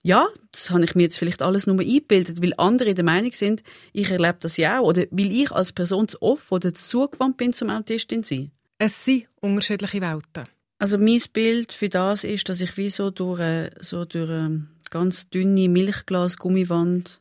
ja, 0.03 0.27
das 0.53 0.71
habe 0.71 0.85
ich 0.85 0.95
mir 0.95 1.03
jetzt 1.03 1.19
vielleicht 1.19 1.43
alles 1.43 1.67
nur 1.67 1.81
eingebildet, 1.81 2.41
weil 2.41 2.55
andere 2.57 2.95
der 2.95 3.05
Meinung 3.05 3.33
sind, 3.33 3.63
ich 3.93 4.11
erlebe 4.11 4.39
das 4.41 4.57
ja 4.57 4.81
auch. 4.81 4.87
Oder 4.87 5.05
weil 5.11 5.31
ich 5.31 5.51
als 5.51 5.73
Person 5.73 6.09
zu 6.09 6.23
oft 6.23 6.51
oder 6.51 6.73
zu 6.73 6.89
zugewandt 6.89 7.37
bin 7.37 7.53
zum 7.53 7.69
Autistin 7.69 8.23
sein. 8.23 8.53
Es 8.79 9.05
sind 9.05 9.27
unterschiedliche 9.41 10.01
Welten. 10.01 10.45
Also 10.79 10.97
mein 10.97 11.21
Bild 11.33 11.73
für 11.73 11.89
das 11.89 12.23
ist, 12.23 12.49
dass 12.49 12.61
ich 12.61 12.77
wie 12.77 12.91
so 12.91 13.11
durch, 13.11 13.41
eine, 13.41 13.71
so 13.81 14.05
durch 14.05 14.31
eine 14.31 14.69
ganz 14.91 15.29
dünne 15.29 15.69
Milchglas-Gummiwand 15.69 17.21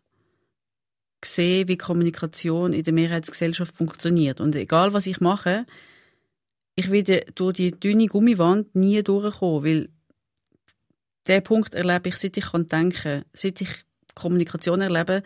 sehe, 1.25 1.67
wie 1.67 1.77
Kommunikation 1.77 2.71
in 2.71 2.83
der 2.83 2.93
Mehrheitsgesellschaft 2.93 3.75
funktioniert. 3.75 4.39
Und 4.39 4.55
egal, 4.55 4.93
was 4.93 5.07
ich 5.07 5.19
mache, 5.19 5.65
ich 6.75 6.91
werde 6.91 7.25
durch 7.33 7.55
die 7.55 7.71
dünne 7.71 8.05
Gummiwand 8.05 8.75
nie 8.75 9.01
durchkommen, 9.01 9.63
weil 9.63 9.89
der 11.25 11.41
Punkt 11.41 11.73
erlebe 11.73 12.09
ich, 12.09 12.17
seit 12.17 12.37
ich 12.37 12.51
kann 12.51 12.67
denken, 12.67 13.25
seit 13.33 13.59
ich 13.59 13.69
Kommunikation 14.13 14.81
erlebe, 14.81 15.23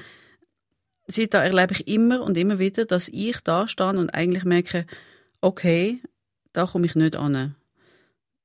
seit 1.07 1.33
da 1.33 1.43
erlebe 1.43 1.73
ich 1.73 1.87
immer 1.87 2.21
und 2.21 2.37
immer 2.37 2.59
wieder, 2.59 2.85
dass 2.85 3.09
ich 3.09 3.41
da 3.41 3.67
stehe 3.67 3.89
und 3.89 4.13
eigentlich 4.13 4.45
merke, 4.45 4.85
okay, 5.41 6.01
da 6.53 6.65
komme 6.65 6.85
ich 6.85 6.95
nicht 6.95 7.17
an. 7.17 7.55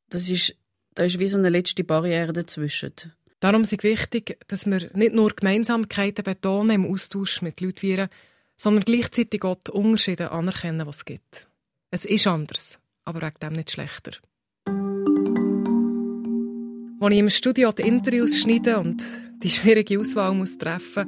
Das 0.09 0.29
ist, 0.29 0.55
da 0.95 1.05
ist 1.05 1.19
wie 1.19 1.29
so 1.29 1.39
eine 1.39 1.49
letzte 1.49 1.85
Barriere 1.85 2.33
dazwischen. 2.33 2.93
Darum 3.41 3.63
ist 3.63 3.73
es 3.73 3.83
wichtig, 3.83 4.39
dass 4.49 4.67
wir 4.67 4.91
nicht 4.95 5.15
nur 5.15 5.31
Gemeinsamkeiten 5.31 6.25
betonen 6.25 6.85
im 6.85 6.87
Austausch 6.87 7.43
mit 7.43 7.61
Leuten, 7.61 8.09
sondern 8.57 8.85
gleichzeitig 8.85 9.45
auch 9.45 9.57
die 9.67 9.73
Unterschiede 9.73 10.31
anerkennen, 10.31 10.87
was 10.87 10.99
es 10.99 11.05
gibt. 11.05 11.49
Es 11.91 12.05
ist 12.05 12.27
anders, 12.27 12.79
aber 13.05 13.21
wegen 13.21 13.39
dem 13.43 13.53
nicht 13.53 13.71
schlechter. 13.71 14.13
Als 16.99 17.13
ich 17.13 17.19
im 17.19 17.31
Studio 17.31 17.73
die 17.73 17.83
Interviews 17.83 18.39
schneide 18.39 18.79
und 18.79 19.03
die 19.43 19.51
schwierige 19.51 20.01
Auswahl 20.01 20.33
muss 20.33 20.57
treffen 20.57 21.07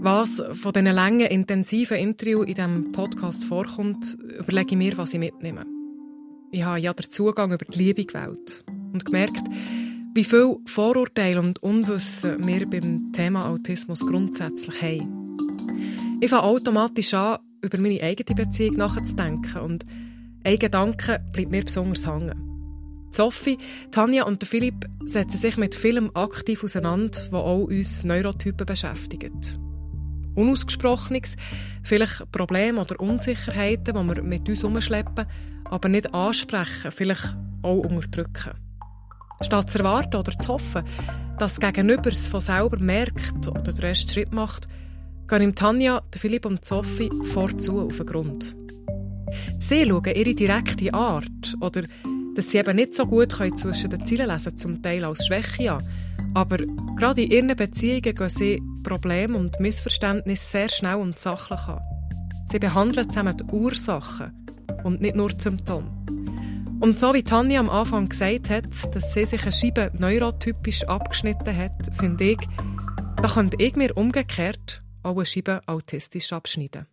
was 0.00 0.40
von 0.52 0.72
diesen 0.72 0.94
langen, 0.94 1.26
intensiven 1.26 1.96
Interviews 1.96 2.46
in 2.46 2.54
diesem 2.54 2.92
Podcast 2.92 3.44
vorkommt, 3.44 4.16
überlege 4.38 4.70
ich 4.70 4.76
mir, 4.76 4.96
was 4.96 5.12
ich 5.12 5.18
mitnehme. 5.18 5.77
Ich 6.50 6.62
habe 6.62 6.80
ja 6.80 6.94
den 6.94 7.10
Zugang 7.10 7.52
über 7.52 7.64
die 7.64 7.78
Liebe 7.78 8.04
gewählt 8.04 8.64
und 8.92 9.04
gemerkt, 9.04 9.42
wie 10.14 10.24
viel 10.24 10.56
Vorurteile 10.64 11.40
und 11.40 11.62
Unwissen 11.62 12.46
wir 12.46 12.66
beim 12.68 13.12
Thema 13.12 13.48
Autismus 13.48 14.06
grundsätzlich 14.06 14.80
haben. 14.80 15.36
Ich 16.20 16.30
fange 16.30 16.44
automatisch 16.44 17.12
an, 17.12 17.38
über 17.60 17.78
meine 17.78 18.02
eigene 18.02 18.34
Beziehung 18.34 18.76
nachzudenken 18.76 19.60
und 19.60 19.84
ein 20.42 20.58
Gedanke 20.58 21.20
bleibt 21.32 21.50
mir 21.50 21.64
besonders 21.64 22.06
hängen. 22.06 22.48
Sophie, 23.10 23.58
Tanja 23.90 24.24
und 24.24 24.42
Philipp 24.44 24.86
setzen 25.04 25.38
sich 25.38 25.56
mit 25.58 25.74
vielem 25.74 26.10
aktiv 26.14 26.64
auseinander, 26.64 27.18
was 27.30 27.42
auch 27.42 27.64
uns 27.64 28.04
Neurotypen 28.04 28.66
beschäftigt. 28.66 29.58
Unausgesprochenes, 30.38 31.36
vielleicht 31.82 32.30
Probleme 32.32 32.80
oder 32.80 33.00
Unsicherheiten, 33.00 33.84
die 33.84 33.92
wir 33.92 34.22
mit 34.22 34.48
uns 34.48 34.64
umschleppen, 34.64 35.26
aber 35.64 35.88
nicht 35.88 36.14
ansprechen, 36.14 36.90
vielleicht 36.90 37.36
auch 37.62 37.78
unterdrücken. 37.78 38.52
Statt 39.40 39.70
zu 39.70 39.78
erwarten 39.78 40.16
oder 40.16 40.32
zu 40.32 40.48
hoffen, 40.48 40.82
dass 41.38 41.58
das 41.58 41.60
Gegenüber 41.60 42.10
es 42.10 42.26
von 42.26 42.40
selber 42.40 42.78
merkt 42.78 43.46
oder 43.46 43.72
den 43.72 43.84
ersten 43.84 44.10
Schritt 44.10 44.32
macht, 44.32 44.68
gehen 45.28 45.42
ihm 45.42 45.54
Tanja, 45.54 46.02
Philipp 46.16 46.46
und 46.46 46.64
Sophie 46.64 47.10
vorzu 47.22 47.80
auf 47.80 47.98
den 47.98 48.06
Grund. 48.06 48.56
Sie 49.58 49.84
schauen 49.84 50.04
ihre 50.04 50.34
direkte 50.34 50.92
Art 50.94 51.54
oder 51.60 51.82
dass 52.34 52.50
sie 52.50 52.58
eben 52.58 52.76
nicht 52.76 52.94
so 52.94 53.04
gut 53.04 53.36
können 53.36 53.56
zwischen 53.56 53.90
den 53.90 54.06
Zielen 54.06 54.28
lesen 54.28 54.56
zum 54.56 54.82
Teil 54.82 55.04
als 55.04 55.26
Schwäche 55.26 55.72
an. 55.72 55.82
Aber 56.34 56.58
gerade 56.96 57.22
in 57.22 57.30
ihren 57.30 57.56
Beziehungen 57.56 58.02
gehen 58.02 58.28
sie 58.28 58.62
Probleme 58.82 59.36
und 59.36 59.60
Missverständnisse 59.60 60.50
sehr 60.50 60.68
schnell 60.68 60.96
und 60.96 61.18
sachlich 61.18 61.60
an. 61.60 61.80
Sie 62.46 62.58
behandeln 62.58 63.08
zusammen 63.08 63.36
die 63.36 63.44
Ursachen 63.44 64.32
und 64.84 65.00
nicht 65.00 65.16
nur 65.16 65.28
die 65.28 65.40
Symptome. 65.40 65.90
Und 66.80 67.00
so 67.00 67.12
wie 67.12 67.22
Tanja 67.22 67.60
am 67.60 67.68
Anfang 67.68 68.08
gesagt 68.08 68.50
hat, 68.50 68.94
dass 68.94 69.12
sie 69.12 69.24
sich 69.24 69.42
eine 69.42 69.52
Scheibe 69.52 69.90
neurotypisch 69.98 70.84
abgeschnitten 70.84 71.56
hat, 71.56 71.94
finde 71.96 72.24
ich, 72.24 72.38
da 73.20 73.28
könnte 73.28 73.56
ich 73.58 73.74
mir 73.74 73.96
umgekehrt 73.96 74.82
auch 75.02 75.16
eine 75.16 75.26
Scheibe 75.26 75.60
autistisch 75.66 76.32
abschneiden. 76.32 76.86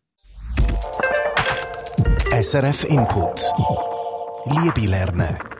SRF 2.31 2.83
Input. 2.85 3.51
Liebe 4.45 4.87
lernen. 4.87 5.54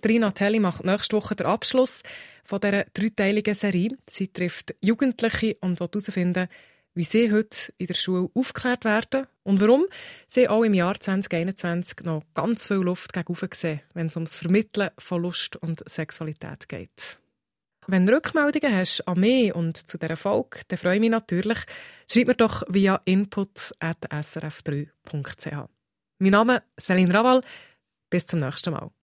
Trina 0.00 0.30
Telli 0.30 0.60
macht 0.60 0.84
nächste 0.84 1.16
Woche 1.16 1.36
den 1.36 1.46
Abschluss 1.46 2.02
von 2.44 2.60
dieser 2.60 2.84
dreiteiligen 2.94 3.54
Serie. 3.54 3.90
Sie 4.08 4.28
trifft 4.28 4.74
Jugendliche 4.80 5.56
und 5.60 5.80
will 5.80 5.88
herausfinden, 5.88 6.48
wie 6.94 7.04
sie 7.04 7.30
heute 7.32 7.72
in 7.78 7.86
der 7.86 7.94
Schule 7.94 8.28
aufgeklärt 8.34 8.84
werden 8.84 9.26
und 9.44 9.60
warum 9.60 9.86
sie 10.28 10.48
auch 10.48 10.64
im 10.64 10.74
Jahr 10.74 10.98
2021 10.98 12.00
noch 12.04 12.24
ganz 12.34 12.66
viel 12.66 12.78
Luft 12.78 13.12
gegen 13.12 13.36
sehen, 13.52 13.82
wenn 13.94 14.06
es 14.06 14.16
ums 14.16 14.34
Vermitteln 14.36 14.90
von 14.98 15.22
Lust 15.22 15.54
und 15.56 15.88
Sexualität 15.88 16.68
geht. 16.68 17.20
Wenn 17.86 18.04
du 18.04 18.12
Rückmeldungen 18.12 18.76
hast 18.76 19.06
an 19.08 19.20
mich 19.20 19.54
und 19.54 19.76
zu 19.76 19.96
dieser 19.96 20.18
Folge, 20.18 20.60
dann 20.68 20.78
freue 20.78 20.96
ich 20.96 21.00
mich 21.00 21.10
natürlich. 21.10 21.58
Schreib 22.10 22.26
mir 22.26 22.34
doch 22.34 22.64
via 22.68 23.00
input.srf3.ch. 23.06 25.68
Mein 26.18 26.32
Name 26.32 26.62
ist 26.76 26.86
Celine 26.86 27.14
Raval. 27.14 27.42
Bis 28.10 28.26
zum 28.26 28.40
nächsten 28.40 28.72
Mal. 28.72 28.90